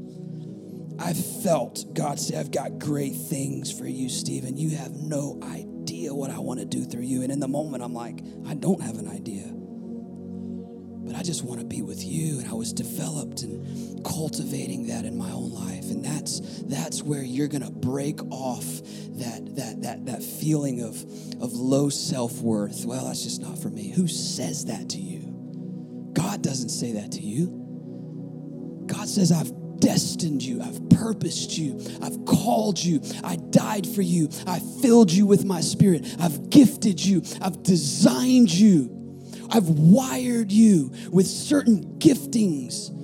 I 0.99 1.13
felt 1.13 1.95
God 1.95 2.19
say, 2.19 2.37
I've 2.37 2.51
got 2.51 2.81
great 2.81 3.15
things 3.15 3.71
for 3.71 3.87
you, 3.87 4.09
Stephen. 4.09 4.57
You 4.57 4.77
have 4.77 4.91
no 4.91 5.39
idea 5.45 6.13
what 6.13 6.33
I 6.33 6.41
want 6.41 6.59
to 6.59 6.67
do 6.67 6.85
through 6.85 7.05
you. 7.05 7.23
And 7.23 7.31
in 7.31 7.39
the 7.39 7.47
moment, 7.47 7.85
I'm 7.85 7.95
like, 7.95 8.25
I 8.45 8.55
don't 8.55 8.83
have 8.83 8.99
an 8.99 9.09
idea 9.09 9.55
but 11.09 11.17
I 11.17 11.23
just 11.23 11.43
want 11.43 11.61
to 11.61 11.67
be 11.67 11.83
with 11.83 12.05
you. 12.05 12.39
And 12.41 12.49
I 12.49 12.55
was 12.55 12.73
developed 12.73 13.43
and 13.43 14.05
cultivating 14.05 14.87
that 14.89 15.05
in 15.05 15.17
my 15.17 15.31
own 15.31 15.51
life. 15.51 15.91
And 15.91 16.05
that's 16.05 16.41
that's 16.63 17.03
where 17.03 17.23
you're 17.23 17.49
gonna 17.49 17.71
break 17.71 18.21
off 18.31 18.65
that 18.65 19.57
that 19.57 19.83
that 19.83 20.07
that 20.07 20.23
feeling 20.23 20.83
of 20.83 20.95
of 21.43 21.53
low 21.55 21.89
self-worth. 21.89 22.85
Well, 22.85 23.07
that's 23.07 23.25
just 23.25 23.41
not 23.41 23.59
for 23.59 23.71
me. 23.71 23.91
Who 23.91 24.07
says 24.07 24.67
that 24.67 24.91
to 24.91 24.99
you? 24.99 26.13
God 26.13 26.43
doesn't 26.43 26.71
say 26.71 26.93
that 26.93 27.13
to 27.13 27.21
you. 27.21 28.85
God 28.87 29.09
says, 29.09 29.33
I've 29.33 29.53
destined 29.79 30.43
you. 30.43 30.61
I've 30.61 30.91
purposed 30.91 31.57
you. 31.57 31.81
I've 32.03 32.25
called 32.25 32.79
you. 32.83 33.01
I 33.23 33.37
died 33.37 33.87
for 33.87 34.03
you. 34.03 34.29
I 34.47 34.61
filled 34.83 35.13
you 35.13 35.27
with 35.27 35.45
my 35.45 35.61
spirit. 35.61 36.07
I've 36.19 36.51
gifted 36.51 37.05
you. 37.05 37.23
I've 37.41 37.63
designed 37.63 38.51
you. 38.51 38.98
I've 39.51 39.69
wired 39.69 40.53
you 40.53 40.93
with 41.11 41.27
certain 41.27 41.99
giftings 41.99 42.95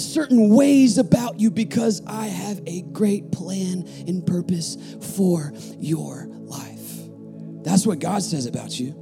certain 0.00 0.54
ways 0.54 0.98
about 0.98 1.38
you 1.38 1.50
because 1.50 2.02
I 2.06 2.26
have 2.26 2.60
a 2.66 2.82
great 2.82 3.32
plan 3.32 3.84
and 4.06 4.26
purpose 4.26 4.76
for 5.14 5.52
your 5.78 6.26
life. 6.28 6.98
That's 7.62 7.86
what 7.86 7.98
God 7.98 8.22
says 8.22 8.46
about 8.46 8.78
you. 8.78 8.94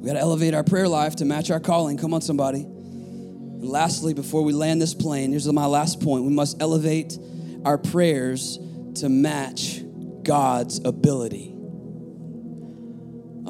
We 0.00 0.06
got 0.06 0.14
to 0.14 0.20
elevate 0.20 0.54
our 0.54 0.64
prayer 0.64 0.88
life 0.88 1.16
to 1.16 1.24
match 1.24 1.50
our 1.50 1.60
calling. 1.60 1.96
Come 1.96 2.12
on, 2.12 2.20
somebody. 2.20 2.60
And 2.60 3.64
lastly, 3.64 4.12
before 4.12 4.42
we 4.42 4.52
land 4.52 4.80
this 4.82 4.94
plane, 4.94 5.30
here's 5.30 5.50
my 5.50 5.66
last 5.66 6.02
point. 6.02 6.24
We 6.24 6.32
must 6.32 6.60
elevate 6.60 7.18
our 7.64 7.78
prayers 7.78 8.58
to 8.96 9.08
match 9.08 9.82
God's 10.22 10.80
ability. 10.84 11.53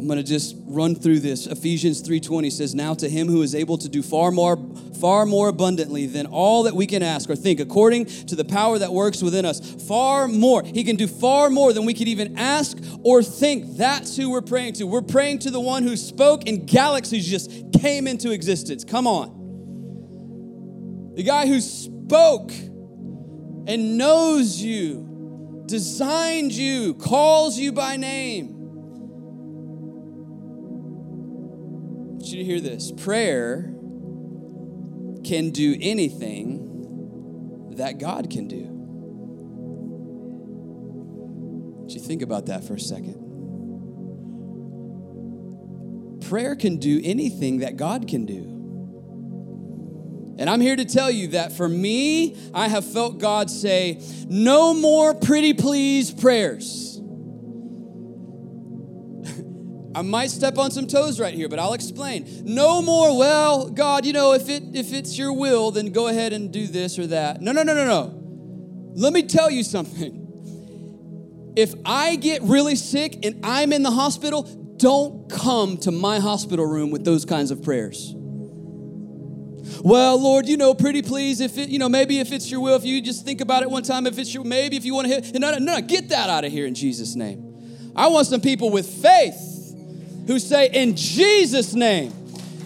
I'm 0.04 0.08
going 0.08 0.18
to 0.18 0.22
just 0.22 0.54
run 0.66 0.94
through 0.94 1.20
this. 1.20 1.46
Ephesians 1.46 2.02
3:20 2.02 2.50
says, 2.50 2.74
"Now 2.74 2.92
to 2.92 3.08
him 3.08 3.26
who 3.26 3.40
is 3.40 3.54
able 3.54 3.78
to 3.78 3.88
do 3.88 4.02
far 4.02 4.30
more 4.30 4.58
far 5.00 5.24
more 5.24 5.48
abundantly 5.48 6.04
than 6.04 6.26
all 6.26 6.64
that 6.64 6.76
we 6.76 6.86
can 6.86 7.02
ask 7.02 7.30
or 7.30 7.36
think, 7.36 7.58
according 7.58 8.04
to 8.04 8.36
the 8.36 8.44
power 8.44 8.78
that 8.78 8.92
works 8.92 9.22
within 9.22 9.46
us, 9.46 9.60
far 9.88 10.28
more. 10.28 10.62
He 10.62 10.84
can 10.84 10.96
do 10.96 11.06
far 11.06 11.48
more 11.48 11.72
than 11.72 11.86
we 11.86 11.94
could 11.94 12.06
even 12.06 12.36
ask 12.36 12.76
or 13.02 13.22
think. 13.22 13.78
That's 13.78 14.14
who 14.14 14.28
we're 14.28 14.42
praying 14.42 14.74
to. 14.74 14.86
We're 14.86 15.00
praying 15.00 15.38
to 15.38 15.50
the 15.50 15.58
one 15.58 15.84
who 15.84 15.96
spoke 15.96 16.46
and 16.46 16.66
galaxies 16.66 17.26
just 17.26 17.50
came 17.72 18.06
into 18.06 18.30
existence. 18.30 18.84
Come 18.84 19.06
on. 19.06 21.14
The 21.14 21.22
guy 21.22 21.46
who 21.46 21.62
spoke 21.62 22.52
and 22.52 23.96
knows 23.96 24.60
you, 24.60 25.62
designed 25.64 26.52
you, 26.52 26.92
calls 26.92 27.58
you 27.58 27.72
by 27.72 27.96
name. 27.96 28.53
Want 32.24 32.32
you 32.32 32.42
to 32.42 32.44
hear 32.44 32.60
this. 32.60 32.90
Prayer 32.90 33.64
can 35.24 35.50
do 35.50 35.76
anything 35.78 37.74
that 37.76 37.98
God 37.98 38.30
can 38.30 38.48
do. 38.48 38.66
Would 41.82 41.92
you 41.92 42.00
think 42.00 42.22
about 42.22 42.46
that 42.46 42.64
for 42.64 42.72
a 42.74 42.80
second? 42.80 43.20
Prayer 46.26 46.56
can 46.56 46.78
do 46.78 46.98
anything 47.04 47.58
that 47.58 47.76
God 47.76 48.08
can 48.08 48.24
do. 48.24 48.52
And 50.38 50.48
I'm 50.48 50.62
here 50.62 50.76
to 50.76 50.86
tell 50.86 51.10
you 51.10 51.28
that 51.28 51.52
for 51.52 51.68
me, 51.68 52.38
I 52.54 52.68
have 52.68 52.90
felt 52.90 53.18
God 53.18 53.50
say, 53.50 54.00
no 54.28 54.72
more 54.72 55.12
pretty 55.12 55.52
please 55.52 56.10
prayers. 56.10 56.93
I 59.94 60.02
might 60.02 60.30
step 60.30 60.58
on 60.58 60.70
some 60.70 60.86
toes 60.86 61.20
right 61.20 61.34
here, 61.34 61.48
but 61.48 61.58
I'll 61.58 61.74
explain. 61.74 62.26
No 62.44 62.82
more, 62.82 63.16
well, 63.16 63.70
God, 63.70 64.04
you 64.04 64.12
know, 64.12 64.32
if 64.32 64.48
it 64.48 64.62
if 64.74 64.92
it's 64.92 65.16
your 65.16 65.32
will, 65.32 65.70
then 65.70 65.92
go 65.92 66.08
ahead 66.08 66.32
and 66.32 66.52
do 66.52 66.66
this 66.66 66.98
or 66.98 67.06
that. 67.08 67.40
No, 67.40 67.52
no, 67.52 67.62
no, 67.62 67.74
no, 67.74 67.84
no. 67.84 68.20
Let 68.94 69.12
me 69.12 69.22
tell 69.22 69.50
you 69.50 69.62
something. 69.62 70.22
If 71.56 71.74
I 71.84 72.16
get 72.16 72.42
really 72.42 72.74
sick 72.74 73.24
and 73.24 73.40
I'm 73.44 73.72
in 73.72 73.84
the 73.84 73.90
hospital, 73.90 74.42
don't 74.76 75.30
come 75.30 75.76
to 75.78 75.92
my 75.92 76.18
hospital 76.18 76.66
room 76.66 76.90
with 76.90 77.04
those 77.04 77.24
kinds 77.24 77.52
of 77.52 77.62
prayers. 77.62 78.12
Well, 79.82 80.20
Lord, 80.20 80.48
you 80.48 80.56
know, 80.56 80.74
pretty 80.74 81.02
please, 81.02 81.40
if 81.40 81.56
it, 81.56 81.68
you 81.68 81.78
know, 81.78 81.88
maybe 81.88 82.18
if 82.18 82.32
it's 82.32 82.50
your 82.50 82.60
will, 82.60 82.76
if 82.76 82.84
you 82.84 83.00
just 83.00 83.24
think 83.24 83.40
about 83.40 83.62
it 83.62 83.70
one 83.70 83.82
time, 83.82 84.06
if 84.06 84.18
it's 84.18 84.34
your, 84.34 84.44
maybe 84.44 84.76
if 84.76 84.84
you 84.84 84.94
want 84.94 85.08
to 85.08 85.14
hit, 85.14 85.38
no, 85.38 85.52
no, 85.52 85.58
no, 85.58 85.80
get 85.80 86.08
that 86.08 86.28
out 86.28 86.44
of 86.44 86.52
here 86.52 86.66
in 86.66 86.74
Jesus' 86.74 87.14
name. 87.14 87.92
I 87.96 88.08
want 88.08 88.26
some 88.26 88.40
people 88.40 88.70
with 88.70 88.86
faith 88.86 89.53
who 90.26 90.38
say, 90.38 90.68
In 90.72 90.96
Jesus' 90.96 91.74
name, 91.74 92.12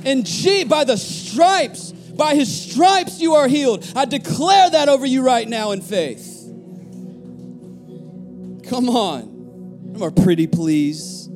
in 0.05 0.25
G- 0.25 0.65
by 0.65 0.85
the 0.85 0.97
stripes, 0.97 1.93
by 1.93 2.35
his 2.35 2.71
stripes 2.73 3.21
you 3.21 3.35
are 3.35 3.49
healed. 3.49 3.91
I 3.95 4.05
declare 4.05 4.71
that 4.71 4.89
over 4.89 5.07
you 5.07 5.25
right 5.25 5.49
now 5.49 5.71
in 5.71 5.81
faith. 5.81 6.35
Come 8.69 8.89
on. 8.89 9.93
No 9.93 9.99
more 10.01 10.11
pretty 10.11 10.47
please. 10.47 11.29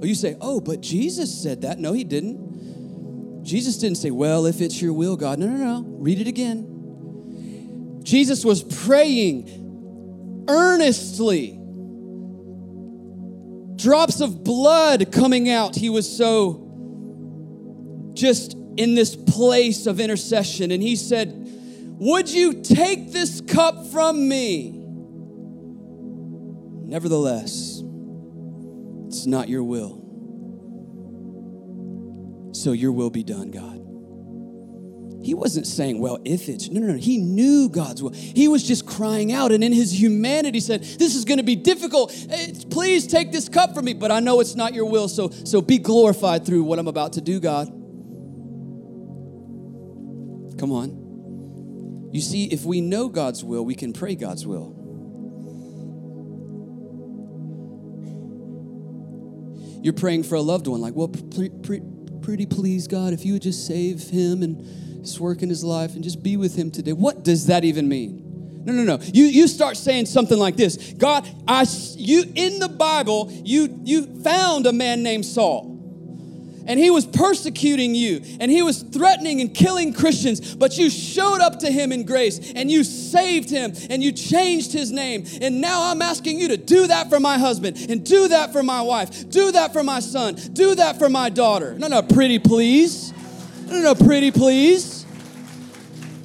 Oh, 0.00 0.04
you 0.04 0.14
say, 0.14 0.36
oh, 0.40 0.60
but 0.60 0.80
Jesus 0.80 1.42
said 1.42 1.62
that. 1.62 1.78
No, 1.78 1.92
he 1.92 2.04
didn't. 2.04 3.44
Jesus 3.44 3.78
didn't 3.78 3.96
say, 3.96 4.10
well, 4.10 4.46
if 4.46 4.60
it's 4.60 4.80
your 4.80 4.92
will, 4.92 5.16
God. 5.16 5.38
No, 5.38 5.46
no, 5.46 5.56
no. 5.56 5.84
Read 5.86 6.20
it 6.20 6.26
again. 6.26 8.00
Jesus 8.02 8.44
was 8.44 8.62
praying 8.62 10.44
earnestly 10.48 11.58
drops 13.76 14.20
of 14.20 14.42
blood 14.42 15.12
coming 15.12 15.48
out. 15.48 15.76
He 15.76 15.90
was 15.90 16.16
so 16.16 16.62
just 18.14 18.56
in 18.76 18.94
this 18.94 19.14
place 19.14 19.86
of 19.86 20.00
intercession. 20.00 20.70
And 20.70 20.82
he 20.82 20.96
said, 20.96 21.32
Would 21.98 22.28
you 22.28 22.62
take 22.62 23.12
this 23.12 23.40
cup 23.40 23.86
from 23.88 24.28
me? 24.28 24.72
Nevertheless, 26.88 27.82
it's 29.06 29.26
not 29.26 29.48
your 29.48 29.64
will. 29.64 30.02
So 32.52 32.72
your 32.72 32.92
will 32.92 33.10
be 33.10 33.22
done, 33.22 33.50
God. 33.50 33.75
He 35.26 35.34
wasn't 35.34 35.66
saying, 35.66 35.98
well, 35.98 36.20
if 36.24 36.48
it's, 36.48 36.70
no, 36.70 36.78
no, 36.78 36.92
no. 36.92 36.98
He 36.98 37.18
knew 37.18 37.68
God's 37.68 38.00
will. 38.00 38.12
He 38.12 38.46
was 38.46 38.62
just 38.62 38.86
crying 38.86 39.32
out. 39.32 39.50
And 39.50 39.64
in 39.64 39.72
his 39.72 40.00
humanity 40.00 40.60
said, 40.60 40.84
this 40.84 41.16
is 41.16 41.24
going 41.24 41.38
to 41.38 41.42
be 41.42 41.56
difficult. 41.56 42.16
Eh, 42.30 42.52
please 42.70 43.08
take 43.08 43.32
this 43.32 43.48
cup 43.48 43.74
from 43.74 43.86
me. 43.86 43.92
But 43.92 44.12
I 44.12 44.20
know 44.20 44.38
it's 44.38 44.54
not 44.54 44.72
your 44.72 44.84
will. 44.84 45.08
So, 45.08 45.30
so 45.30 45.60
be 45.60 45.78
glorified 45.78 46.46
through 46.46 46.62
what 46.62 46.78
I'm 46.78 46.86
about 46.86 47.14
to 47.14 47.20
do, 47.20 47.40
God. 47.40 47.66
Come 50.60 50.70
on. 50.70 52.10
You 52.12 52.20
see, 52.20 52.44
if 52.44 52.64
we 52.64 52.80
know 52.80 53.08
God's 53.08 53.42
will, 53.42 53.64
we 53.64 53.74
can 53.74 53.92
pray 53.92 54.14
God's 54.14 54.46
will. 54.46 54.74
You're 59.82 59.92
praying 59.92 60.22
for 60.22 60.36
a 60.36 60.40
loved 60.40 60.68
one, 60.68 60.80
like, 60.80 60.94
well, 60.94 61.08
pretty 61.08 62.46
please, 62.46 62.86
God, 62.86 63.12
if 63.12 63.24
you 63.24 63.32
would 63.32 63.42
just 63.42 63.66
save 63.66 64.04
him 64.04 64.44
and 64.44 64.85
just 65.06 65.20
work 65.20 65.42
in 65.42 65.48
his 65.48 65.64
life 65.64 65.94
and 65.94 66.04
just 66.04 66.22
be 66.22 66.36
with 66.36 66.54
him 66.54 66.70
today. 66.70 66.92
What 66.92 67.22
does 67.22 67.46
that 67.46 67.64
even 67.64 67.88
mean? 67.88 68.62
No, 68.64 68.72
no, 68.72 68.82
no. 68.82 69.02
You, 69.02 69.24
you 69.24 69.46
start 69.46 69.76
saying 69.76 70.06
something 70.06 70.38
like 70.38 70.56
this 70.56 70.92
God, 70.92 71.26
I, 71.46 71.64
you, 71.96 72.24
in 72.34 72.58
the 72.58 72.68
Bible, 72.68 73.30
you, 73.44 73.80
you 73.84 74.22
found 74.22 74.66
a 74.66 74.72
man 74.72 75.02
named 75.02 75.24
Saul 75.24 75.76
and 76.66 76.80
he 76.80 76.90
was 76.90 77.06
persecuting 77.06 77.94
you 77.94 78.20
and 78.40 78.50
he 78.50 78.62
was 78.62 78.82
threatening 78.82 79.40
and 79.40 79.54
killing 79.54 79.92
Christians, 79.92 80.54
but 80.54 80.76
you 80.76 80.90
showed 80.90 81.40
up 81.40 81.60
to 81.60 81.70
him 81.70 81.92
in 81.92 82.04
grace 82.04 82.52
and 82.52 82.70
you 82.70 82.84
saved 82.84 83.50
him 83.50 83.72
and 83.88 84.02
you 84.02 84.12
changed 84.12 84.72
his 84.72 84.90
name. 84.90 85.26
And 85.40 85.60
now 85.60 85.90
I'm 85.90 86.02
asking 86.02 86.38
you 86.38 86.48
to 86.48 86.56
do 86.56 86.88
that 86.88 87.08
for 87.08 87.20
my 87.20 87.38
husband 87.38 87.76
and 87.88 88.04
do 88.04 88.28
that 88.28 88.52
for 88.52 88.62
my 88.62 88.82
wife, 88.82 89.30
do 89.30 89.52
that 89.52 89.72
for 89.72 89.82
my 89.82 90.00
son, 90.00 90.34
do 90.34 90.74
that 90.74 90.98
for 90.98 91.08
my 91.08 91.30
daughter. 91.30 91.78
No, 91.78 91.86
no, 91.86 92.02
pretty 92.02 92.38
please. 92.38 93.12
No, 93.66 93.80
no, 93.80 93.94
pretty 93.94 94.30
please. 94.30 94.95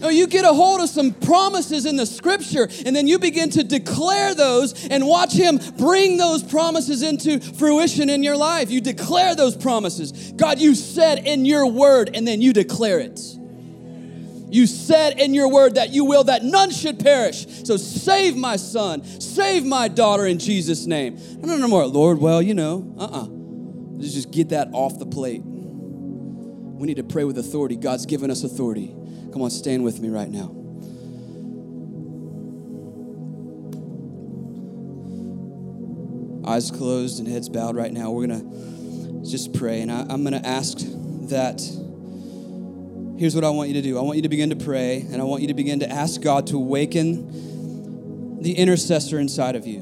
No, 0.01 0.09
you 0.09 0.25
get 0.25 0.45
a 0.45 0.53
hold 0.53 0.81
of 0.81 0.89
some 0.89 1.13
promises 1.13 1.85
in 1.85 1.95
the 1.95 2.07
scripture 2.07 2.67
and 2.85 2.95
then 2.95 3.05
you 3.05 3.19
begin 3.19 3.51
to 3.51 3.63
declare 3.63 4.33
those 4.33 4.87
and 4.87 5.05
watch 5.07 5.31
Him 5.31 5.59
bring 5.77 6.17
those 6.17 6.41
promises 6.41 7.03
into 7.03 7.39
fruition 7.39 8.09
in 8.09 8.23
your 8.23 8.35
life. 8.35 8.71
You 8.71 8.81
declare 8.81 9.35
those 9.35 9.55
promises. 9.55 10.31
God, 10.31 10.59
you 10.59 10.73
said 10.73 11.27
in 11.27 11.45
your 11.45 11.67
word, 11.67 12.09
and 12.15 12.27
then 12.27 12.41
you 12.41 12.51
declare 12.51 12.99
it. 12.99 13.19
You 14.49 14.65
said 14.65 15.19
in 15.19 15.33
your 15.35 15.49
word 15.49 15.75
that 15.75 15.91
you 15.91 16.03
will 16.03 16.25
that 16.25 16.43
none 16.43 16.71
should 16.71 16.99
perish. 16.99 17.45
So 17.63 17.77
save 17.77 18.35
my 18.35 18.55
son, 18.55 19.03
save 19.03 19.63
my 19.63 19.87
daughter 19.87 20.25
in 20.25 20.39
Jesus' 20.39 20.87
name. 20.87 21.19
No, 21.39 21.57
no, 21.57 21.67
more. 21.67 21.85
Lord, 21.85 22.19
well, 22.19 22.41
you 22.41 22.53
know, 22.55 22.93
uh 22.97 23.03
uh-uh. 23.03 23.21
uh. 23.21 23.27
Let's 23.27 24.13
just 24.13 24.31
get 24.31 24.49
that 24.49 24.69
off 24.73 24.97
the 24.97 25.05
plate. 25.05 25.43
We 25.43 26.87
need 26.87 26.97
to 26.97 27.03
pray 27.03 27.23
with 27.23 27.37
authority. 27.37 27.75
God's 27.75 28.07
given 28.07 28.31
us 28.31 28.43
authority. 28.43 28.95
Come 29.31 29.41
on, 29.41 29.49
stand 29.49 29.83
with 29.83 29.99
me 29.99 30.09
right 30.09 30.29
now. 30.29 30.55
Eyes 36.45 36.69
closed 36.71 37.19
and 37.19 37.27
heads 37.27 37.47
bowed 37.47 37.75
right 37.75 37.93
now. 37.93 38.11
We're 38.11 38.27
going 38.27 39.23
to 39.23 39.29
just 39.29 39.53
pray. 39.53 39.81
And 39.81 39.91
I, 39.91 40.01
am 40.01 40.23
going 40.23 40.33
to 40.33 40.45
ask 40.45 40.79
that. 41.29 41.61
Here's 43.17 43.35
what 43.35 43.43
I 43.43 43.51
want 43.51 43.69
you 43.69 43.75
to 43.75 43.81
do 43.81 43.97
I 43.97 44.01
want 44.01 44.17
you 44.17 44.23
to 44.23 44.29
begin 44.29 44.49
to 44.49 44.55
pray, 44.55 45.01
and 45.01 45.21
I 45.21 45.23
want 45.23 45.43
you 45.43 45.47
to 45.49 45.53
begin 45.53 45.79
to 45.81 45.89
ask 45.89 46.19
God 46.21 46.47
to 46.47 46.57
awaken 46.57 48.41
the 48.41 48.53
intercessor 48.53 49.19
inside 49.19 49.55
of 49.55 49.67
you. 49.67 49.79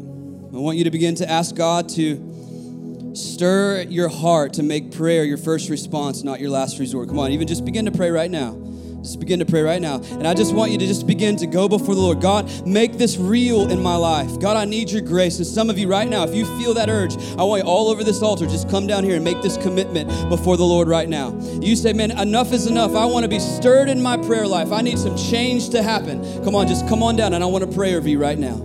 I 0.54 0.58
want 0.58 0.78
you 0.78 0.84
to 0.84 0.92
begin 0.92 1.16
to 1.16 1.30
ask 1.30 1.56
God 1.56 1.88
to 1.90 3.14
stir 3.16 3.84
your 3.84 4.10
heart 4.10 4.54
to 4.54 4.64
make 4.64 4.92
prayer 4.92 5.24
your 5.24 5.38
first 5.38 5.70
response, 5.70 6.24
not 6.24 6.40
your 6.40 6.50
last 6.50 6.80
resort. 6.80 7.08
Come 7.08 7.20
on, 7.20 7.32
even 7.32 7.48
just 7.48 7.66
begin 7.66 7.86
to 7.86 7.92
pray 7.92 8.12
right 8.12 8.30
now. 8.30 8.69
Just 9.02 9.20
begin 9.20 9.40
to 9.40 9.46
pray 9.46 9.62
right 9.62 9.82
now. 9.82 9.96
And 9.96 10.28
I 10.28 10.34
just 10.34 10.54
want 10.54 10.72
you 10.72 10.78
to 10.78 10.86
just 10.86 11.08
begin 11.08 11.38
to 11.38 11.48
go 11.48 11.70
before 11.70 11.96
the 11.96 12.02
Lord. 12.02 12.20
God, 12.20 12.68
make 12.68 12.98
this 12.98 13.18
real 13.18 13.72
in 13.72 13.82
my 13.82 13.96
life. 13.96 14.40
God, 14.40 14.58
I 14.58 14.66
need 14.66 14.92
your 14.92 15.02
grace. 15.02 15.38
And 15.38 15.48
some 15.48 15.70
of 15.70 15.78
you 15.78 15.88
right 15.88 16.08
now, 16.08 16.24
if 16.24 16.36
you 16.36 16.46
feel 16.60 16.74
that 16.74 16.90
urge, 16.90 17.18
I 17.38 17.44
want 17.44 17.64
you 17.64 17.70
all 17.70 17.88
over 17.88 18.04
this 18.04 18.22
altar, 18.22 18.46
just 18.46 18.70
come 18.70 18.88
down 18.88 19.06
here 19.06 19.16
and 19.16 19.24
make 19.24 19.42
this 19.42 19.58
commitment 19.58 20.10
before 20.30 20.58
the 20.58 20.66
Lord 20.66 20.90
right 20.90 21.08
now. 21.08 21.34
You 21.62 21.76
say, 21.78 21.94
man, 21.94 22.12
enough 22.12 22.52
is 22.52 22.68
enough. 22.68 22.94
I 22.94 23.06
want 23.06 23.24
to 23.24 23.30
be 23.30 23.40
stirred 23.40 23.88
in 23.88 24.02
my 24.02 24.18
prayer 24.18 24.46
life. 24.46 24.72
I 24.72 24.82
need 24.82 25.00
some 25.00 25.16
change 25.16 25.70
to 25.70 25.82
happen. 25.82 26.44
Come 26.44 26.56
on, 26.56 26.68
just 26.68 26.88
come 26.90 27.02
on 27.02 27.16
down 27.16 27.34
and 27.34 27.44
I 27.44 27.48
want 27.48 27.64
to 27.64 27.72
pray 27.74 27.96
over 27.96 28.10
you 28.10 28.20
right 28.20 28.38
now. 28.38 28.58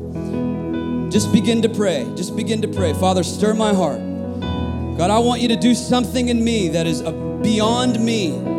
Just 1.11 1.33
begin 1.33 1.63
to 1.63 1.69
pray. 1.69 2.11
Just 2.17 2.35
begin 2.37 2.61
to 2.63 2.69
pray. 2.69 2.93
Father, 2.95 3.23
stir 3.23 3.55
my 3.55 3.73
heart. 3.73 4.01
God, 4.99 5.11
I 5.11 5.19
want 5.19 5.43
you 5.43 5.49
to 5.49 5.57
do 5.57 5.75
something 5.75 6.29
in 6.29 6.43
me 6.43 6.69
that 6.71 6.89
is 6.89 7.03
beyond 7.03 8.05
me. 8.05 8.54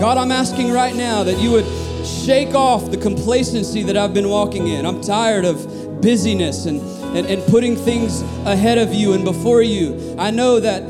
God, 0.00 0.16
I'm 0.16 0.32
asking 0.32 0.72
right 0.72 0.94
now 0.94 1.24
that 1.24 1.38
you 1.38 1.50
would 1.50 1.66
shake 2.06 2.54
off 2.54 2.90
the 2.90 2.96
complacency 2.96 3.82
that 3.82 3.98
I've 3.98 4.14
been 4.14 4.30
walking 4.30 4.66
in. 4.68 4.86
I'm 4.86 5.02
tired 5.02 5.44
of 5.44 6.00
busyness 6.00 6.64
and, 6.64 6.80
and, 7.14 7.26
and 7.26 7.44
putting 7.50 7.76
things 7.76 8.22
ahead 8.46 8.78
of 8.78 8.94
you 8.94 9.12
and 9.12 9.26
before 9.26 9.60
you. 9.60 10.16
I 10.18 10.30
know 10.30 10.58
that 10.58 10.84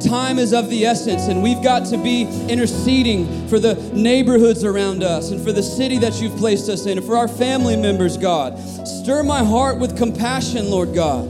time 0.00 0.40
is 0.40 0.52
of 0.52 0.68
the 0.70 0.84
essence, 0.84 1.28
and 1.28 1.40
we've 1.40 1.62
got 1.62 1.86
to 1.90 1.96
be 1.96 2.22
interceding 2.48 3.46
for 3.46 3.60
the 3.60 3.76
neighborhoods 3.94 4.64
around 4.64 5.04
us 5.04 5.30
and 5.30 5.40
for 5.40 5.52
the 5.52 5.62
city 5.62 5.98
that 5.98 6.20
you've 6.20 6.36
placed 6.36 6.68
us 6.68 6.86
in 6.86 6.98
and 6.98 7.06
for 7.06 7.16
our 7.16 7.28
family 7.28 7.76
members, 7.76 8.16
God. 8.16 8.58
Stir 8.88 9.22
my 9.22 9.44
heart 9.44 9.78
with 9.78 9.96
compassion, 9.96 10.68
Lord 10.68 10.92
God. 10.92 11.28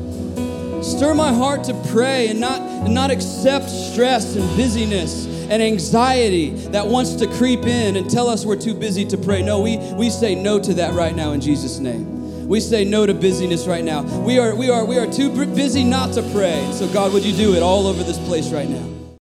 Stir 0.82 1.12
my 1.12 1.30
heart 1.30 1.62
to 1.64 1.74
pray 1.92 2.28
and 2.28 2.40
not, 2.40 2.62
and 2.62 2.94
not 2.94 3.10
accept 3.10 3.68
stress 3.68 4.34
and 4.34 4.56
busyness 4.56 5.26
and 5.50 5.62
anxiety 5.62 6.50
that 6.68 6.86
wants 6.86 7.14
to 7.16 7.26
creep 7.26 7.64
in 7.64 7.96
and 7.96 8.10
tell 8.10 8.28
us 8.28 8.44
we're 8.44 8.60
too 8.60 8.74
busy 8.74 9.04
to 9.06 9.16
pray. 9.16 9.42
No, 9.42 9.60
we, 9.60 9.76
we 9.94 10.10
say 10.10 10.34
no 10.34 10.58
to 10.60 10.74
that 10.74 10.94
right 10.94 11.14
now 11.14 11.32
in 11.32 11.40
Jesus' 11.40 11.78
name. 11.78 12.48
We 12.48 12.60
say 12.60 12.84
no 12.84 13.06
to 13.06 13.14
busyness 13.14 13.66
right 13.66 13.84
now. 13.84 14.02
We 14.24 14.38
are, 14.38 14.54
we 14.54 14.68
are, 14.68 14.84
we 14.84 14.98
are 14.98 15.10
too 15.10 15.30
busy 15.46 15.84
not 15.84 16.12
to 16.14 16.22
pray. 16.32 16.68
So, 16.72 16.92
God, 16.92 17.12
would 17.12 17.24
you 17.24 17.34
do 17.34 17.54
it 17.54 17.62
all 17.62 17.86
over 17.86 18.02
this 18.02 18.18
place 18.18 18.50
right 18.50 18.68
now? 18.68 18.91